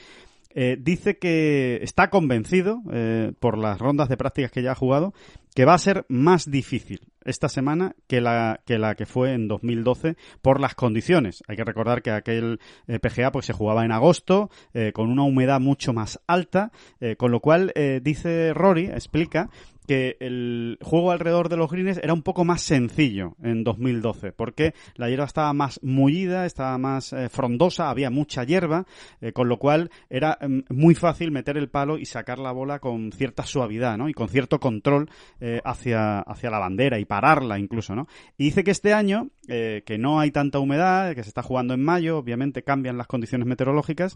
Eh, 0.53 0.77
dice 0.79 1.17
que 1.17 1.79
está 1.83 2.09
convencido, 2.09 2.81
eh, 2.91 3.33
por 3.39 3.57
las 3.57 3.79
rondas 3.79 4.09
de 4.09 4.17
prácticas 4.17 4.51
que 4.51 4.63
ya 4.63 4.71
ha 4.71 4.75
jugado, 4.75 5.13
que 5.53 5.65
va 5.65 5.73
a 5.73 5.79
ser 5.79 6.05
más 6.09 6.49
difícil 6.49 7.01
esta 7.29 7.49
semana 7.49 7.95
que 8.07 8.21
la 8.21 8.61
que, 8.65 8.77
la 8.77 8.95
que 8.95 9.05
fue 9.05 9.33
en 9.33 9.47
2012 9.47 10.15
por 10.41 10.59
las 10.59 10.75
condiciones. 10.75 11.43
Hay 11.47 11.55
que 11.55 11.63
recordar 11.63 12.01
que 12.01 12.11
aquel 12.11 12.59
eh, 12.87 12.99
PGA 12.99 13.31
pues, 13.31 13.45
se 13.45 13.53
jugaba 13.53 13.85
en 13.85 13.91
agosto, 13.91 14.49
con 14.93 15.09
una 15.09 15.23
humedad 15.23 15.59
mucho 15.59 15.93
más 15.93 16.19
alta, 16.27 16.71
con 17.17 17.31
lo 17.31 17.39
cual, 17.39 17.73
dice 18.01 18.53
Rory, 18.53 18.85
explica 18.85 19.49
que 19.89 20.17
el 20.19 20.77
juego 20.83 21.09
alrededor 21.09 21.49
de 21.49 21.57
los 21.57 21.71
greens 21.71 21.99
era 22.03 22.13
un 22.13 22.21
poco 22.21 22.45
más 22.45 22.61
sencillo 22.61 23.35
en 23.41 23.63
2012, 23.63 24.33
porque 24.33 24.75
la 24.93 25.09
hierba 25.09 25.25
estaba 25.25 25.51
más 25.51 25.79
mullida, 25.81 26.45
estaba 26.45 26.77
más 26.77 27.11
eh, 27.11 27.27
frondosa, 27.27 27.89
había 27.89 28.11
mucha 28.11 28.43
hierba, 28.43 28.85
eh, 29.19 29.33
con 29.33 29.49
lo 29.49 29.57
cual 29.57 29.89
era 30.07 30.37
mm, 30.47 30.75
muy 30.75 30.93
fácil 30.93 31.31
meter 31.31 31.57
el 31.57 31.71
palo 31.71 31.97
y 31.97 32.05
sacar 32.05 32.37
la 32.37 32.51
bola 32.51 32.77
con 32.77 33.11
cierta 33.11 33.47
suavidad, 33.47 33.97
¿no? 33.97 34.07
Y 34.09 34.13
con 34.13 34.29
cierto 34.29 34.59
control 34.59 35.09
eh, 35.39 35.59
hacia, 35.65 36.19
hacia 36.19 36.51
la 36.51 36.59
bandera 36.59 36.99
y 36.99 37.05
pararla 37.19 37.59
incluso, 37.59 37.95
¿no? 37.95 38.07
Y 38.37 38.45
dice 38.45 38.63
que 38.63 38.71
este 38.71 38.93
año, 38.93 39.29
que 39.47 39.97
no 39.99 40.19
hay 40.19 40.31
tanta 40.31 40.59
humedad, 40.59 41.15
que 41.15 41.23
se 41.23 41.29
está 41.29 41.41
jugando 41.41 41.73
en 41.73 41.83
mayo, 41.83 42.17
obviamente 42.17 42.63
cambian 42.63 42.97
las 42.97 43.07
condiciones 43.07 43.47
meteorológicas, 43.47 44.15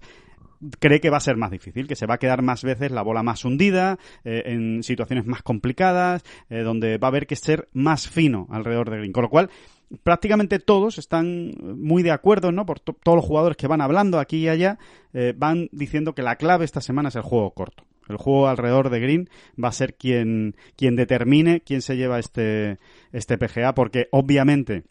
cree 0.80 1.02
que 1.02 1.10
va 1.10 1.18
a 1.18 1.22
ser 1.22 1.38
más 1.38 1.52
difícil, 1.52 1.88
que 1.88 1.96
se 1.96 2.06
va 2.06 2.16
a 2.16 2.20
quedar 2.20 2.42
más 2.42 2.64
veces 2.64 2.92
la 2.92 3.02
bola 3.02 3.24
más 3.24 3.46
hundida, 3.46 3.98
eh, 4.24 4.44
en 4.46 4.84
situaciones 4.84 5.26
más 5.26 5.44
complicadas, 5.44 6.24
eh, 6.50 6.60
donde 6.60 6.98
va 6.98 7.08
a 7.08 7.10
haber 7.10 7.28
que 7.28 7.36
ser 7.36 7.70
más 7.74 8.08
fino 8.08 8.48
alrededor 8.50 8.90
del 8.90 9.00
green. 9.00 9.14
Con 9.14 9.24
lo 9.24 9.30
cual, 9.30 9.50
prácticamente 10.04 10.60
todos 10.60 10.98
están 10.98 11.54
muy 11.62 12.04
de 12.04 12.12
acuerdo, 12.12 12.52
¿no? 12.52 12.66
Por 12.66 12.80
todos 12.80 13.16
los 13.16 13.26
jugadores 13.26 13.58
que 13.58 13.68
van 13.68 13.82
hablando 13.82 14.20
aquí 14.20 14.38
y 14.38 14.50
allá, 14.50 14.78
eh, 15.14 15.34
van 15.36 15.70
diciendo 15.72 16.14
que 16.14 16.24
la 16.24 16.36
clave 16.36 16.66
esta 16.66 16.82
semana 16.82 17.10
es 17.10 17.16
el 17.16 17.22
juego 17.24 17.52
corto. 17.52 17.84
El 18.10 18.18
juego 18.18 18.48
alrededor 18.48 18.90
de 18.90 19.00
Green 19.00 19.30
va 19.62 19.70
a 19.70 19.74
ser 19.74 19.96
quien, 19.96 20.56
quien 20.76 20.96
determine 20.96 21.62
quién 21.62 21.82
se 21.82 21.96
lleva 21.96 22.20
este, 22.20 22.80
este 23.12 23.38
PGA, 23.38 23.74
porque 23.74 24.08
obviamente 24.12 24.84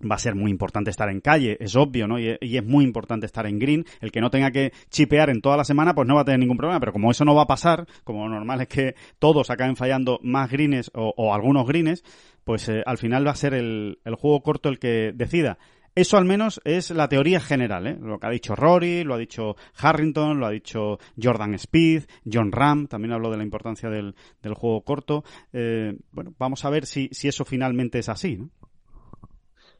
va 0.00 0.14
a 0.14 0.18
ser 0.18 0.34
muy 0.34 0.50
importante 0.50 0.90
estar 0.90 1.08
en 1.08 1.20
calle, 1.20 1.56
es 1.60 1.74
obvio, 1.76 2.06
¿no? 2.06 2.18
Y, 2.18 2.38
es 2.40 2.64
muy 2.64 2.84
importante 2.84 3.26
estar 3.26 3.46
en 3.46 3.58
green. 3.58 3.84
El 4.00 4.12
que 4.12 4.20
no 4.20 4.30
tenga 4.30 4.50
que 4.50 4.72
chipear 4.90 5.30
en 5.30 5.40
toda 5.40 5.56
la 5.56 5.64
semana, 5.64 5.94
pues 5.94 6.06
no 6.06 6.14
va 6.14 6.22
a 6.22 6.24
tener 6.24 6.40
ningún 6.40 6.56
problema. 6.56 6.80
Pero 6.80 6.92
como 6.92 7.10
eso 7.10 7.24
no 7.24 7.34
va 7.34 7.42
a 7.42 7.46
pasar, 7.46 7.86
como 8.04 8.28
normal 8.28 8.60
es 8.60 8.68
que 8.68 8.94
todos 9.18 9.50
acaben 9.50 9.76
fallando 9.76 10.20
más 10.22 10.50
greens 10.50 10.90
o, 10.94 11.34
algunos 11.34 11.66
greens, 11.66 12.04
pues 12.44 12.68
eh, 12.68 12.82
al 12.86 12.98
final 12.98 13.26
va 13.26 13.32
a 13.32 13.36
ser 13.36 13.54
el, 13.54 13.98
juego 14.18 14.42
corto 14.42 14.68
el 14.68 14.78
que 14.78 15.12
decida. 15.14 15.58
Eso 15.98 16.16
al 16.16 16.26
menos 16.26 16.60
es 16.62 16.92
la 16.92 17.08
teoría 17.08 17.40
general, 17.40 17.88
¿eh? 17.88 17.98
Lo 18.00 18.20
que 18.20 18.28
ha 18.28 18.30
dicho 18.30 18.54
Rory, 18.54 19.02
lo 19.02 19.14
ha 19.14 19.18
dicho 19.18 19.56
Harrington, 19.82 20.38
lo 20.38 20.46
ha 20.46 20.50
dicho 20.50 20.98
Jordan 21.20 21.54
Speed, 21.54 22.04
John 22.24 22.52
Ram, 22.52 22.86
también 22.86 23.14
habló 23.14 23.32
de 23.32 23.36
la 23.36 23.42
importancia 23.42 23.90
del, 23.90 24.14
juego 24.54 24.82
corto. 24.82 25.24
Eh, 25.52 25.98
bueno, 26.12 26.32
vamos 26.38 26.64
a 26.64 26.70
ver 26.70 26.86
si, 26.86 27.08
si 27.10 27.26
eso 27.26 27.44
finalmente 27.44 27.98
es 27.98 28.08
así, 28.08 28.36
¿no? 28.36 28.48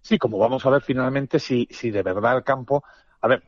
Sí, 0.00 0.18
como 0.18 0.38
vamos 0.38 0.66
a 0.66 0.70
ver 0.70 0.82
finalmente 0.82 1.38
si, 1.38 1.68
si 1.70 1.92
de 1.92 2.02
verdad 2.02 2.38
el 2.38 2.42
campo. 2.42 2.82
A 3.20 3.28
ver, 3.28 3.44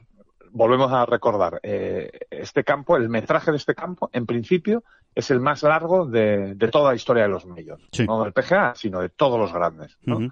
volvemos 0.53 0.93
a 0.93 1.05
recordar, 1.07 1.59
eh, 1.65 2.21
este 2.31 2.63
campo, 2.63 2.97
el 2.97 3.09
metraje 3.09 3.51
de 3.51 3.57
este 3.57 3.75
campo, 3.75 4.11
en 4.13 4.27
principio, 4.27 4.85
es 5.13 5.33
el 5.33 5.41
más 5.41 5.65
largo 5.65 6.07
de, 6.07 6.55
toda 6.71 6.91
la 6.91 6.97
historia 6.97 7.25
de 7.25 7.31
los 7.31 7.47
medios. 7.47 7.81
No 8.07 8.23
del 8.23 8.33
PGA, 8.33 8.77
sino 8.77 9.01
de 9.01 9.09
todos 9.09 9.41
los 9.41 9.53
grandes. 9.53 9.99
¿no? 10.05 10.31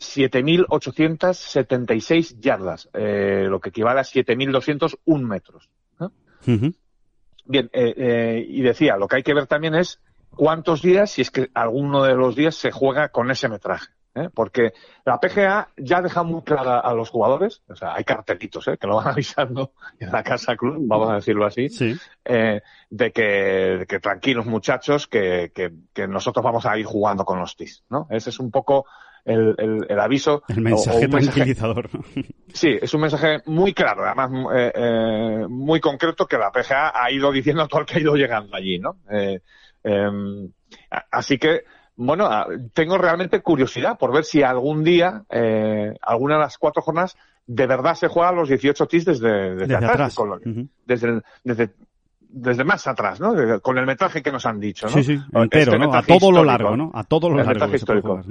7.876 0.00 2.40
yardas, 2.40 2.88
eh, 2.94 3.44
lo 3.48 3.60
que 3.60 3.68
equivale 3.68 4.00
a 4.00 4.04
7.201 4.04 5.22
metros. 5.22 5.68
Bien, 7.44 7.68
eh, 7.72 8.44
y 8.48 8.62
decía, 8.62 8.96
lo 8.96 9.06
que 9.08 9.16
hay 9.16 9.22
que 9.22 9.34
ver 9.34 9.46
también 9.46 9.74
es 9.74 10.00
cuántos 10.30 10.80
días, 10.82 11.10
si 11.10 11.20
es 11.22 11.30
que 11.30 11.50
alguno 11.54 12.02
de 12.02 12.14
los 12.14 12.34
días 12.34 12.54
se 12.54 12.70
juega 12.70 13.10
con 13.10 13.30
ese 13.30 13.48
metraje. 13.48 13.88
¿eh? 14.14 14.28
porque 14.32 14.72
la 15.04 15.18
PGA 15.18 15.68
ya 15.76 16.02
deja 16.02 16.22
muy 16.22 16.42
clara 16.42 16.80
a 16.80 16.94
los 16.94 17.10
jugadores, 17.10 17.62
o 17.68 17.76
sea, 17.76 17.94
hay 17.94 18.04
cartelitos 18.04 18.66
¿eh? 18.68 18.76
que 18.78 18.86
lo 18.86 18.96
van 18.96 19.08
avisando 19.08 19.72
en 19.98 20.10
la 20.10 20.22
casa 20.22 20.56
club, 20.56 20.78
vamos 20.86 21.10
a 21.10 21.14
decirlo 21.14 21.46
así, 21.46 21.68
eh, 22.24 22.60
de, 22.90 23.12
que, 23.12 24.00
tranquilos 24.00 24.46
muchachos, 24.46 25.06
que, 25.06 25.52
que, 25.54 26.08
nosotros 26.08 26.44
vamos 26.44 26.66
a 26.66 26.78
ir 26.78 26.86
jugando 26.86 27.24
con 27.24 27.38
los 27.38 27.56
TIS, 27.56 27.84
¿no? 27.90 28.06
Ese 28.10 28.30
es 28.30 28.40
un 28.40 28.50
poco 28.50 28.86
el, 29.24 29.54
el, 29.88 30.00
aviso. 30.00 30.42
El 30.48 30.60
mensaje 30.60 31.08
tranquilizador. 31.08 31.90
Sí, 32.52 32.76
es 32.82 32.92
un 32.94 33.02
mensaje 33.02 33.42
muy 33.46 33.72
claro, 33.72 34.04
además 34.04 34.28
muy 35.48 35.78
concreto 35.78 36.26
que 36.26 36.36
la 36.36 36.50
PGA 36.50 36.92
ha 36.92 37.08
ido 37.12 37.30
diciendo 37.30 37.62
a 37.62 37.68
todo 37.68 37.82
el 37.82 37.86
que 37.86 37.98
ha 37.98 38.00
ido 38.00 38.16
llegando 38.16 38.56
allí, 38.56 38.80
¿no? 38.80 38.96
Em, 39.84 40.50
así 41.12 41.38
que 41.38 41.62
bueno, 42.02 42.30
tengo 42.72 42.96
realmente 42.96 43.42
curiosidad 43.42 43.98
por 43.98 44.10
ver 44.10 44.24
si 44.24 44.42
algún 44.42 44.82
día, 44.82 45.22
eh, 45.28 45.92
alguna 46.00 46.36
de 46.36 46.40
las 46.40 46.56
cuatro 46.56 46.80
jornadas, 46.80 47.14
de 47.46 47.66
verdad 47.66 47.94
se 47.94 48.08
juegan 48.08 48.36
los 48.36 48.48
18 48.48 48.86
tis 48.86 49.04
desde, 49.04 49.54
desde, 49.54 49.76
atrás. 49.76 50.16
desde, 50.86 51.20
desde, 51.44 51.70
desde, 52.20 52.64
más 52.64 52.86
atrás, 52.86 53.20
¿no? 53.20 53.60
con 53.60 53.76
el 53.76 53.84
metraje 53.84 54.22
que 54.22 54.32
nos 54.32 54.46
han 54.46 54.58
dicho, 54.58 54.86
¿no? 54.86 54.92
Sí, 54.92 55.02
sí, 55.02 55.20
entero, 55.34 55.72
este 55.72 55.78
¿no? 55.78 55.94
A 55.94 56.02
todo 56.02 56.32
lo 56.32 56.42
largo, 56.42 56.74
¿no? 56.74 56.90
A 56.94 57.04
todo 57.04 57.28
lo 57.28 57.36
largo. 57.36 57.74
histórico. 57.74 58.22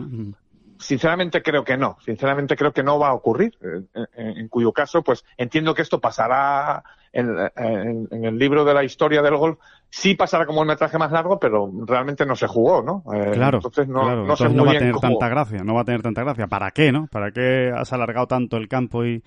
Sinceramente 0.80 1.44
creo 1.44 1.64
que 1.64 1.78
no. 1.78 1.98
Sinceramente 2.06 2.56
creo 2.56 2.72
que 2.72 2.84
no 2.84 2.98
va 2.98 3.10
a 3.10 3.14
ocurrir. 3.14 3.58
Eh, 3.62 4.08
en, 4.16 4.38
en 4.38 4.48
cuyo 4.48 4.72
caso, 4.72 5.04
pues 5.04 5.26
entiendo 5.38 5.76
que 5.76 5.82
esto 5.82 6.00
pasará 6.00 6.84
en, 7.14 8.08
el 8.12 8.38
libro 8.38 8.64
de 8.64 8.74
la 8.74 8.84
historia 8.84 9.22
del 9.22 9.36
golf 9.36 9.60
sí 9.90 10.14
pasará 10.16 10.46
como 10.46 10.62
un 10.62 10.68
metraje 10.68 10.98
más 10.98 11.12
largo, 11.12 11.40
pero 11.40 11.72
realmente 11.86 12.26
no 12.26 12.36
se 12.36 12.48
jugó, 12.48 12.84
¿no? 12.84 13.04
Eh, 13.14 13.32
claro, 13.32 13.58
entonces 13.58 13.88
no, 13.88 14.04
no, 14.16 14.28
va 14.28 14.72
a 14.72 14.78
tener 14.78 14.96
tanta 14.98 15.28
gracia, 15.28 15.64
no 15.64 15.74
va 15.74 15.82
a 15.82 15.86
tener 15.86 16.02
tanta 16.02 16.22
gracia. 16.22 16.48
¿Para 16.48 16.72
qué, 16.72 16.92
no? 16.92 17.08
¿Para 17.08 17.32
qué 17.32 17.72
has 17.76 17.92
alargado 17.92 18.28
tanto 18.28 18.58
el 18.58 18.68
campo 18.68 19.06
y, 19.06 19.24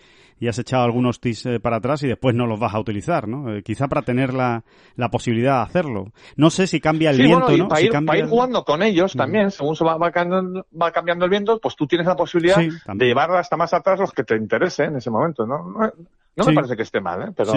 has 0.48 0.58
echado 0.58 0.82
algunos 0.82 1.20
tis 1.20 1.46
eh, 1.46 1.60
para 1.60 1.76
atrás 1.76 2.02
y 2.02 2.08
después 2.08 2.34
no 2.34 2.48
los 2.48 2.58
vas 2.58 2.74
a 2.74 2.80
utilizar, 2.80 3.28
¿no? 3.28 3.54
Eh, 3.54 3.62
quizá 3.62 3.86
para 3.86 4.02
tener 4.02 4.34
la, 4.34 4.64
la, 4.96 5.08
posibilidad 5.08 5.58
de 5.58 5.62
hacerlo. 5.62 6.06
No 6.34 6.50
sé 6.50 6.66
si 6.66 6.80
cambia 6.80 7.10
el 7.10 7.18
viento, 7.18 7.56
¿no? 7.56 7.68
Para, 7.68 7.80
ir, 8.18 8.26
jugando 8.26 8.64
con 8.64 8.82
ellos 8.82 9.12
también, 9.12 9.52
según 9.52 9.76
se 9.76 9.84
va, 9.84 9.96
va, 9.96 10.10
cambiando, 10.10 10.66
va, 10.80 10.90
cambiando, 10.90 11.26
el 11.26 11.30
viento, 11.30 11.60
pues 11.60 11.76
tú 11.76 11.86
tienes 11.86 12.08
la 12.08 12.16
posibilidad 12.16 12.56
de 12.58 13.06
llevar 13.06 13.30
hasta 13.36 13.56
más 13.56 13.72
atrás 13.72 14.00
los 14.00 14.10
que 14.10 14.24
te 14.24 14.34
interesen 14.34 14.86
en 14.86 14.96
ese 14.96 15.10
momento, 15.10 15.46
¿no? 15.46 15.92
No 16.34 16.44
me 16.46 16.54
parece 16.54 16.76
que 16.76 16.82
esté 16.82 17.00
mal, 17.00 17.28
¿eh? 17.28 17.32
pero, 17.36 17.52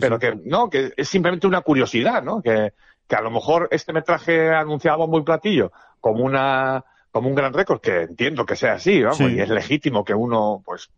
pero 0.00 0.18
que 0.18 0.34
no, 0.44 0.68
que 0.68 0.92
es 0.96 1.08
simplemente 1.08 1.46
una 1.46 1.62
curiosidad, 1.62 2.22
¿no? 2.22 2.42
Que, 2.42 2.72
que 3.06 3.16
a 3.16 3.22
lo 3.22 3.30
mejor 3.30 3.68
este 3.70 3.92
metraje 3.92 4.50
anunciado 4.50 5.06
muy 5.06 5.22
platillo 5.22 5.72
como 6.00 6.24
una 6.24 6.84
como 7.10 7.28
un 7.28 7.34
gran 7.34 7.52
récord, 7.52 7.80
que 7.80 8.02
entiendo 8.02 8.44
que 8.44 8.56
sea 8.56 8.74
así, 8.74 9.02
vamos, 9.02 9.20
y 9.20 9.40
es 9.40 9.48
legítimo 9.48 10.04
que 10.04 10.14
uno, 10.14 10.62
pues, 10.64 10.90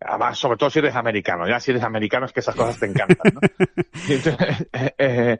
además, 0.00 0.38
sobre 0.38 0.58
todo 0.58 0.70
si 0.70 0.78
eres 0.78 0.94
americano, 0.94 1.48
ya 1.48 1.58
si 1.58 1.70
eres 1.70 1.82
americano 1.82 2.26
es 2.26 2.32
que 2.32 2.40
esas 2.40 2.54
cosas 2.54 2.78
te 2.78 2.86
encantan, 2.86 3.32
¿no? 3.34 3.40
Eh, 4.72 4.94
eh, 4.98 5.38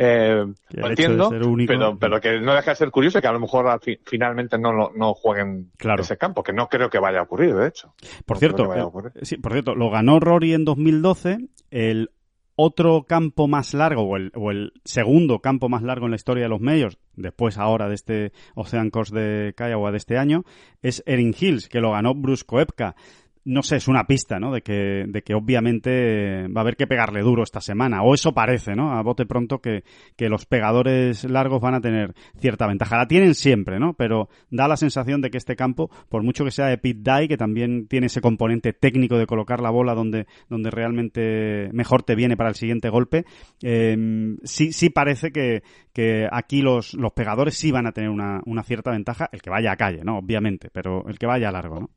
eh, 0.00 0.46
lo 0.70 0.86
entiendo, 0.86 1.28
pero, 1.66 1.98
pero 1.98 2.20
que 2.20 2.40
no 2.40 2.54
deja 2.54 2.70
de 2.70 2.76
ser 2.76 2.90
curioso 2.92 3.20
que 3.20 3.26
a 3.26 3.32
lo 3.32 3.40
mejor 3.40 3.80
finalmente 4.04 4.56
no, 4.56 4.90
no 4.94 5.14
jueguen 5.14 5.72
ese 5.98 6.16
campo, 6.16 6.44
que 6.44 6.52
no 6.52 6.68
creo 6.68 6.88
que 6.88 7.00
vaya 7.00 7.18
a 7.18 7.22
ocurrir, 7.22 7.52
de 7.56 7.66
hecho. 7.66 7.94
Por 8.24 8.38
cierto, 8.38 8.72
eh, 8.74 9.10
sí, 9.22 9.38
por 9.38 9.52
cierto, 9.52 9.74
lo 9.74 9.90
ganó 9.90 10.20
Rory 10.20 10.54
en 10.54 10.64
2012, 10.64 11.48
el 11.72 12.10
otro 12.54 13.06
campo 13.08 13.48
más 13.48 13.74
largo, 13.74 14.02
o 14.02 14.16
el, 14.16 14.30
o 14.36 14.52
el, 14.52 14.72
segundo 14.84 15.40
campo 15.40 15.68
más 15.68 15.82
largo 15.82 16.06
en 16.06 16.12
la 16.12 16.16
historia 16.16 16.44
de 16.44 16.48
los 16.48 16.60
medios, 16.60 16.98
después 17.16 17.58
ahora 17.58 17.88
de 17.88 17.96
este 17.96 18.32
Ocean 18.54 18.90
Course 18.90 19.18
de 19.18 19.52
Kiowa 19.56 19.90
de 19.90 19.96
este 19.96 20.16
año, 20.16 20.44
es 20.80 21.02
Erin 21.06 21.34
Hills, 21.36 21.68
que 21.68 21.80
lo 21.80 21.90
ganó 21.90 22.14
Bruce 22.14 22.44
Koepka. 22.46 22.94
No 23.44 23.62
sé, 23.62 23.76
es 23.76 23.88
una 23.88 24.06
pista, 24.06 24.38
¿no? 24.38 24.52
De 24.52 24.62
que, 24.62 25.04
de 25.08 25.22
que 25.22 25.34
obviamente 25.34 26.48
va 26.48 26.60
a 26.60 26.62
haber 26.62 26.76
que 26.76 26.86
pegarle 26.86 27.20
duro 27.20 27.42
esta 27.42 27.60
semana. 27.60 28.02
O 28.02 28.14
eso 28.14 28.32
parece, 28.32 28.74
¿no? 28.74 28.92
A 28.92 29.02
bote 29.02 29.26
pronto 29.26 29.60
que, 29.60 29.84
que 30.16 30.28
los 30.28 30.46
pegadores 30.46 31.24
largos 31.24 31.60
van 31.60 31.74
a 31.74 31.80
tener 31.80 32.14
cierta 32.38 32.66
ventaja. 32.66 32.96
La 32.96 33.08
tienen 33.08 33.34
siempre, 33.34 33.78
¿no? 33.78 33.94
Pero 33.94 34.28
da 34.50 34.68
la 34.68 34.76
sensación 34.76 35.20
de 35.20 35.30
que 35.30 35.38
este 35.38 35.56
campo, 35.56 35.90
por 36.08 36.22
mucho 36.22 36.44
que 36.44 36.50
sea 36.50 36.66
de 36.66 36.78
pit 36.78 36.98
die, 36.98 37.28
que 37.28 37.36
también 37.36 37.88
tiene 37.88 38.06
ese 38.06 38.20
componente 38.20 38.72
técnico 38.72 39.18
de 39.18 39.26
colocar 39.26 39.60
la 39.60 39.70
bola 39.70 39.94
donde, 39.94 40.26
donde 40.48 40.70
realmente 40.70 41.70
mejor 41.72 42.02
te 42.02 42.14
viene 42.14 42.36
para 42.36 42.50
el 42.50 42.54
siguiente 42.54 42.88
golpe, 42.88 43.24
eh, 43.62 44.36
sí, 44.44 44.72
sí 44.72 44.90
parece 44.90 45.32
que, 45.32 45.62
que 45.92 46.26
aquí 46.30 46.62
los, 46.62 46.94
los 46.94 47.12
pegadores 47.12 47.54
sí 47.54 47.70
van 47.72 47.86
a 47.86 47.92
tener 47.92 48.10
una, 48.10 48.40
una 48.46 48.62
cierta 48.62 48.90
ventaja. 48.90 49.28
El 49.32 49.42
que 49.42 49.50
vaya 49.50 49.72
a 49.72 49.76
calle, 49.76 50.02
¿no? 50.04 50.18
Obviamente, 50.18 50.68
pero 50.72 51.08
el 51.08 51.18
que 51.18 51.26
vaya 51.26 51.48
a 51.48 51.52
largo, 51.52 51.80
¿no? 51.80 51.90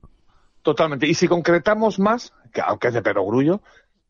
Totalmente. 0.61 1.07
Y 1.07 1.13
si 1.13 1.27
concretamos 1.27 1.99
más, 1.99 2.33
que 2.53 2.61
aunque 2.61 2.89
es 2.89 2.93
de 2.93 3.01
perogrullo, 3.01 3.61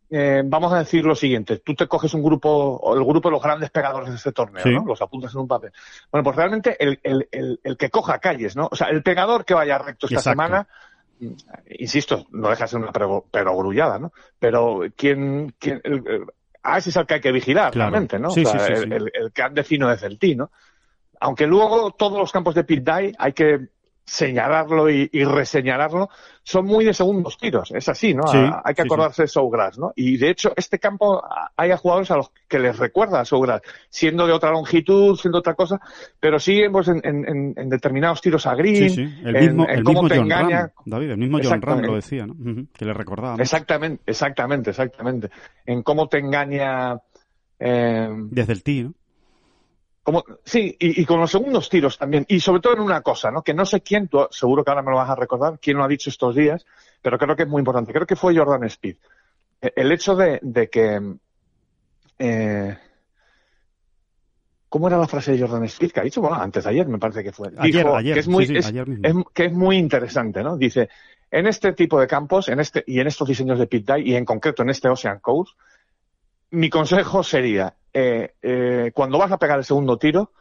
eh, 0.09 0.41
vamos 0.43 0.73
a 0.73 0.79
decir 0.79 1.05
lo 1.05 1.15
siguiente. 1.15 1.59
Tú 1.59 1.73
te 1.73 1.87
coges 1.87 2.13
un 2.13 2.21
grupo, 2.21 2.93
el 2.95 3.05
grupo 3.05 3.29
de 3.29 3.33
los 3.33 3.41
grandes 3.41 3.69
pegadores 3.69 4.09
de 4.09 4.15
este 4.17 4.33
torneo, 4.33 4.65
¿no? 4.65 4.85
Los 4.85 5.01
apuntas 5.01 5.33
en 5.33 5.39
un 5.39 5.47
papel. 5.47 5.71
Bueno, 6.11 6.23
pues 6.25 6.35
realmente 6.35 6.75
el, 6.83 6.99
el, 7.03 7.29
el, 7.31 7.59
el, 7.63 7.77
que 7.77 7.89
coja 7.89 8.19
calles, 8.19 8.55
¿no? 8.57 8.67
O 8.69 8.75
sea, 8.75 8.87
el 8.87 9.01
pegador 9.03 9.45
que 9.45 9.53
vaya 9.53 9.77
recto 9.77 10.07
esta 10.07 10.19
Exacto. 10.19 10.31
semana, 10.31 10.67
mm, 11.21 11.27
insisto, 11.79 12.25
no 12.31 12.49
deja 12.49 12.65
de 12.65 12.67
ser 12.67 12.79
una 12.81 12.91
pero- 12.91 13.23
perogrullada, 13.31 13.99
¿no? 13.99 14.11
Pero 14.37 14.81
quien, 14.97 15.55
quien 15.57 15.79
el- 15.85 16.03
el- 16.05 16.25
a 16.63 16.77
ese 16.77 16.89
es 16.89 16.95
el 16.97 17.05
que 17.05 17.13
hay 17.13 17.21
que 17.21 17.31
vigilar, 17.31 17.71
Claro. 17.71 17.91
realmente, 17.91 18.19
¿no? 18.19 18.31
Sí, 18.31 18.43
o 18.45 18.49
sea, 18.49 18.59
sí, 18.59 18.73
el, 18.73 18.83
sí. 18.83 18.89
el- 18.91 19.11
el 19.13 19.31
que 19.31 19.41
ande 19.43 19.63
fino 19.63 19.87
desde 19.87 20.07
el 20.07 20.19
tee, 20.19 20.35
¿no? 20.35 20.51
Aunque 21.21 21.47
luego 21.47 21.91
todos 21.91 22.19
los 22.19 22.31
campos 22.33 22.53
de 22.55 22.65
pit 22.65 22.85
hay 22.89 23.33
que 23.33 23.69
señalarlo 24.03 24.89
y, 24.89 25.09
y 25.13 25.23
reseñalarlo, 25.23 26.09
son 26.43 26.65
muy 26.65 26.83
de 26.83 26.93
segundos 26.93 27.37
tiros, 27.37 27.71
es 27.71 27.87
así, 27.87 28.13
¿no? 28.13 28.27
Sí, 28.27 28.37
hay 28.37 28.73
que 28.73 28.81
sí, 28.81 28.87
sí. 28.87 28.93
acordarse 28.93 29.21
de 29.23 29.27
Showgrass, 29.27 29.77
¿no? 29.77 29.93
Y 29.95 30.17
de 30.17 30.29
hecho, 30.31 30.51
este 30.55 30.79
campo 30.79 31.23
hay 31.55 31.71
a 31.71 31.77
jugadores 31.77 32.11
a 32.11 32.17
los 32.17 32.31
que 32.47 32.59
les 32.59 32.77
recuerda 32.77 33.21
a 33.21 33.25
siendo 33.89 34.27
de 34.27 34.33
otra 34.33 34.51
longitud, 34.51 35.15
siendo 35.17 35.39
otra 35.39 35.53
cosa, 35.53 35.79
pero 36.19 36.39
sí 36.39 36.61
pues, 36.71 36.87
en, 36.89 36.99
en- 37.03 37.27
en- 37.27 37.53
en 37.55 37.69
determinados 37.69 38.21
tiros 38.21 38.45
a 38.47 38.55
green, 38.55 38.89
Sí, 38.89 39.07
sí. 39.07 39.13
El 39.23 39.33
mismo, 39.35 39.63
en 39.65 39.69
el 39.77 39.83
cómo 39.83 40.01
mismo 40.03 40.09
te 40.09 40.15
John 40.17 40.25
engaña. 40.25 40.59
Ram, 40.61 40.69
David, 40.85 41.11
el 41.11 41.17
mismo 41.17 41.39
John 41.41 41.61
Ram 41.61 41.81
lo 41.81 41.95
decía, 41.95 42.25
¿no? 42.27 42.35
Que 42.73 42.85
le 42.85 42.93
recordaba. 42.93 43.37
¿no? 43.37 43.43
Exactamente, 43.43 44.03
exactamente, 44.05 44.69
exactamente. 44.71 45.29
En 45.65 45.83
cómo 45.83 46.07
te 46.09 46.17
engaña. 46.17 46.97
eh, 47.59 48.09
Desde 48.29 48.53
el 48.53 48.63
tee, 48.63 48.83
¿no? 48.83 48.93
Como, 50.03 50.23
sí, 50.43 50.75
y, 50.79 51.01
y 51.01 51.05
con 51.05 51.19
los 51.19 51.29
segundos 51.31 51.69
tiros 51.69 51.97
también. 51.97 52.25
Y 52.27 52.39
sobre 52.39 52.61
todo 52.61 52.73
en 52.73 52.79
una 52.81 53.01
cosa, 53.01 53.29
¿no? 53.31 53.43
Que 53.43 53.53
no 53.53 53.65
sé 53.65 53.81
quién, 53.81 54.07
tú 54.07 54.27
seguro 54.31 54.63
que 54.63 54.71
ahora 54.71 54.81
me 54.81 54.91
lo 54.91 54.97
vas 54.97 55.09
a 55.09 55.15
recordar, 55.15 55.59
quién 55.59 55.77
lo 55.77 55.83
ha 55.83 55.87
dicho 55.87 56.09
estos 56.09 56.35
días, 56.35 56.65
pero 57.01 57.17
creo 57.17 57.35
que 57.35 57.43
es 57.43 57.49
muy 57.49 57.59
importante. 57.59 57.93
Creo 57.93 58.07
que 58.07 58.15
fue 58.15 58.35
Jordan 58.35 58.63
Speed. 58.65 58.97
El 59.61 59.91
hecho 59.91 60.15
de, 60.15 60.39
de 60.41 60.69
que. 60.69 61.15
eh, 62.19 62.77
¿Cómo 64.69 64.87
era 64.87 64.97
la 64.97 65.07
frase 65.07 65.33
de 65.33 65.39
Jordan 65.41 65.65
Speed 65.65 65.91
que 65.91 65.99
ha 65.99 66.03
dicho? 66.03 66.21
Bueno, 66.21 66.37
antes 66.37 66.63
de 66.63 66.69
ayer 66.69 66.87
me 66.87 66.97
parece 66.97 67.23
que 67.23 67.31
fue. 67.33 67.49
Ayer, 67.57 67.83
Dijo 67.83 67.95
ayer, 67.95 68.13
que 68.13 68.19
es 68.21 68.27
muy, 68.27 68.45
sí, 68.47 68.53
sí, 68.53 68.59
es- 68.59 68.67
ayer 68.67 68.87
mismo. 68.87 69.05
es- 69.21 69.25
que 69.33 69.45
es 69.45 69.53
muy 69.53 69.77
interesante, 69.77 70.41
¿no? 70.43 70.55
Dice, 70.55 70.89
en 71.29 71.47
este 71.47 71.73
tipo 71.73 71.99
de 71.99 72.07
campos, 72.07 72.47
en 72.47 72.59
este, 72.61 72.83
y 72.87 72.99
en 73.01 73.07
estos 73.07 73.27
diseños 73.27 73.59
de 73.59 73.67
pit 73.67 73.85
die, 73.91 74.01
y 74.11 74.15
en 74.15 74.23
concreto 74.25 74.63
en 74.63 74.69
este 74.69 74.87
Ocean 74.87 75.19
Coast, 75.19 75.57
mi 76.51 76.69
consejo 76.69 77.23
sería, 77.23 77.73
eh, 77.93 78.35
eh, 78.41 78.91
cuando 78.93 79.17
vas 79.17 79.31
a 79.31 79.37
pegar 79.37 79.57
el 79.57 79.65
segundo 79.65 79.97
tiro, 79.97 80.31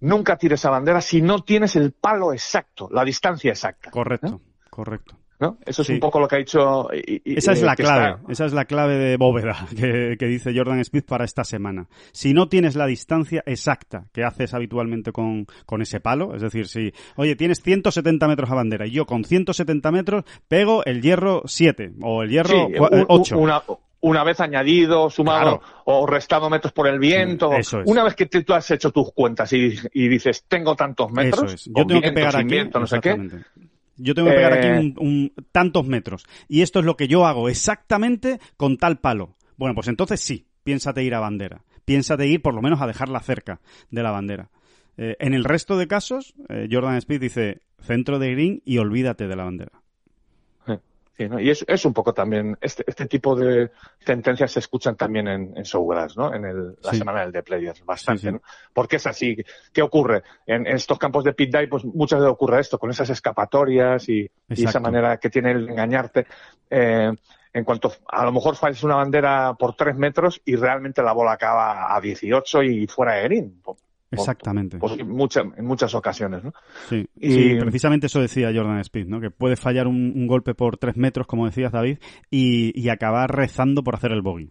nunca 0.00 0.36
tires 0.36 0.64
a 0.64 0.70
bandera 0.70 1.00
si 1.00 1.20
no 1.22 1.40
tienes 1.42 1.76
el 1.76 1.92
palo 1.92 2.32
exacto, 2.32 2.88
la 2.90 3.04
distancia 3.04 3.50
exacta. 3.50 3.90
Correcto, 3.90 4.40
correcto. 4.70 5.16
¿no? 5.40 5.56
Eso 5.64 5.80
es 5.80 5.86
Sí. 5.88 5.94
un 5.94 6.00
poco 6.00 6.20
lo 6.20 6.28
que 6.28 6.36
ha 6.36 6.38
dicho. 6.38 6.88
y- 6.92 7.22
y- 7.32 7.38
Esa 7.38 7.52
es 7.52 7.62
la 7.62 7.74
clave, 7.74 8.10
está- 8.10 8.30
esa 8.32 8.44
es 8.44 8.52
la 8.52 8.66
clave 8.66 8.96
de 8.98 9.16
bóveda 9.16 9.56
que, 9.74 10.16
que 10.18 10.26
dice 10.26 10.52
Jordan 10.54 10.84
Smith 10.84 11.06
para 11.06 11.24
esta 11.24 11.44
semana. 11.44 11.88
Si 12.12 12.34
no 12.34 12.48
tienes 12.50 12.76
la 12.76 12.84
distancia 12.84 13.42
exacta 13.46 14.04
que 14.12 14.22
haces 14.22 14.52
habitualmente 14.52 15.12
con, 15.12 15.46
con 15.64 15.80
ese 15.80 15.98
palo, 15.98 16.34
es 16.34 16.42
decir, 16.42 16.68
si, 16.68 16.92
oye, 17.16 17.36
tienes 17.36 17.62
170 17.62 18.28
metros 18.28 18.50
a 18.50 18.54
bandera 18.54 18.86
y 18.86 18.90
yo 18.90 19.06
con 19.06 19.24
170 19.24 19.90
metros 19.90 20.24
pego 20.46 20.84
el 20.84 21.00
hierro 21.00 21.40
7 21.46 21.92
o 22.02 22.22
el 22.22 22.28
hierro 22.28 22.66
Sí, 22.68 22.74
cua- 22.74 22.90
un- 22.92 23.06
8. 23.08 23.38
Una, 23.38 23.62
una 24.00 24.24
vez 24.24 24.40
añadido, 24.40 25.10
sumado 25.10 25.58
Claro. 25.60 25.82
o 25.84 26.06
restado 26.06 26.48
metros 26.50 26.72
por 26.72 26.86
el 26.88 26.98
viento. 26.98 27.52
Eso 27.52 27.80
es. 27.80 27.86
Una 27.86 28.02
vez 28.04 28.14
que 28.14 28.26
te- 28.26 28.42
tú 28.42 28.54
has 28.54 28.70
hecho 28.70 28.90
tus 28.90 29.12
cuentas 29.12 29.52
y, 29.52 29.74
y 29.92 30.08
dices, 30.08 30.44
tengo 30.48 30.74
tantos 30.76 31.10
metros, 31.12 31.54
es. 31.54 31.64
Yo 31.66 31.86
tengo 31.86 32.00
que 32.00 32.12
pegar 32.12 32.36
aquí. 32.36 32.44
viento, 32.48 32.80
no 32.80 32.86
sé 32.86 33.00
qué. 33.00 33.16
Yo 33.96 34.14
tengo 34.14 34.28
que 34.30 34.34
pegar 34.36 34.52
aquí 34.54 34.66
Eh, 34.68 34.78
un, 34.78 34.94
un- 34.98 35.32
tantos 35.52 35.86
metros. 35.86 36.24
Y 36.48 36.62
esto 36.62 36.78
es 36.78 36.84
lo 36.86 36.96
que 36.96 37.06
yo 37.08 37.26
hago 37.26 37.48
exactamente 37.48 38.40
con 38.56 38.78
tal 38.78 38.98
palo. 38.98 39.36
Bueno, 39.56 39.74
pues 39.74 39.88
entonces 39.88 40.20
sí, 40.20 40.46
piénsate 40.64 41.02
ir 41.04 41.14
a 41.14 41.20
bandera. 41.20 41.62
Piénsate 41.84 42.26
ir 42.26 42.40
por 42.40 42.54
lo 42.54 42.62
menos 42.62 42.80
a 42.80 42.86
dejarla 42.86 43.20
cerca 43.20 43.60
de 43.90 44.02
la 44.02 44.10
bandera. 44.10 44.48
Eh, 44.96 45.16
en 45.20 45.34
el 45.34 45.44
resto 45.44 45.76
de 45.76 45.86
casos, 45.86 46.34
eh, 46.48 46.68
Jordan 46.70 46.96
Speed 46.96 47.20
dice 47.20 47.60
centro 47.80 48.18
de 48.18 48.32
green 48.32 48.62
y 48.64 48.78
olvídate 48.78 49.28
de 49.28 49.36
la 49.36 49.44
bandera. 49.44 49.79
Sí, 51.20 51.28
¿no? 51.28 51.38
Y 51.38 51.50
es, 51.50 51.62
es 51.68 51.84
un 51.84 51.92
poco 51.92 52.14
también, 52.14 52.56
este, 52.62 52.82
este 52.86 53.04
tipo 53.04 53.36
de 53.36 53.70
sentencias 53.98 54.52
se 54.52 54.60
escuchan 54.60 54.96
también 54.96 55.28
en, 55.28 55.52
en 55.54 55.62
Showgrass, 55.64 56.16
¿no? 56.16 56.32
En 56.34 56.46
el, 56.46 56.76
la 56.82 56.92
Sí. 56.92 56.96
semana 56.96 57.20
del 57.20 57.30
de 57.32 57.42
Players, 57.42 57.84
bastante, 57.84 58.22
Sí. 58.22 58.32
¿no? 58.32 58.40
Porque 58.72 58.96
es 58.96 59.06
así. 59.06 59.36
¿Qué 59.70 59.82
ocurre? 59.82 60.22
En, 60.46 60.66
en 60.66 60.76
estos 60.76 60.98
campos 60.98 61.22
de 61.24 61.34
pit 61.34 61.52
dive, 61.52 61.68
pues 61.68 61.84
muchas 61.84 62.20
veces 62.20 62.32
ocurre 62.32 62.60
esto, 62.60 62.78
con 62.78 62.88
esas 62.88 63.10
escapatorias 63.10 64.08
y, 64.08 64.30
y 64.48 64.64
esa 64.64 64.80
manera 64.80 65.18
que 65.18 65.28
tiene 65.28 65.50
el 65.50 65.68
engañarte. 65.68 66.26
Eh, 66.70 67.12
en 67.52 67.64
cuanto 67.64 67.92
a 68.08 68.24
lo 68.24 68.32
mejor 68.32 68.56
falles 68.56 68.82
una 68.82 68.94
bandera 68.96 69.52
por 69.58 69.74
tres 69.76 69.96
metros 69.96 70.40
y 70.46 70.56
realmente 70.56 71.02
la 71.02 71.12
bola 71.12 71.32
acaba 71.32 71.94
a 71.94 72.00
18 72.00 72.62
y 72.62 72.86
fuera 72.86 73.16
de 73.16 73.22
green. 73.24 73.62
Por- 74.10 74.18
Exactamente. 74.18 74.78
por- 74.78 74.98
en 75.00 75.08
mucha- 75.08 75.42
en 75.56 75.64
muchas 75.64 75.94
ocasiones, 75.94 76.42
¿no? 76.42 76.52
Sí, 76.88 77.06
Y- 77.16 77.30
sí, 77.32 77.56
precisamente 77.60 78.06
eso 78.08 78.20
decía 78.20 78.50
Jordan 78.52 78.78
Speed, 78.80 79.06
¿no? 79.06 79.20
Que 79.20 79.30
puede 79.30 79.54
fallar 79.56 79.86
un, 79.86 80.12
un 80.16 80.26
golpe 80.26 80.54
por 80.54 80.76
tres 80.78 80.96
metros, 80.96 81.26
como 81.28 81.46
decías 81.46 81.70
David, 81.72 81.98
y, 82.30 82.72
y 82.80 82.88
acabar 82.88 83.30
rezando 83.34 83.84
por 83.84 83.94
hacer 83.94 84.10
el 84.12 84.22
bogey. 84.22 84.50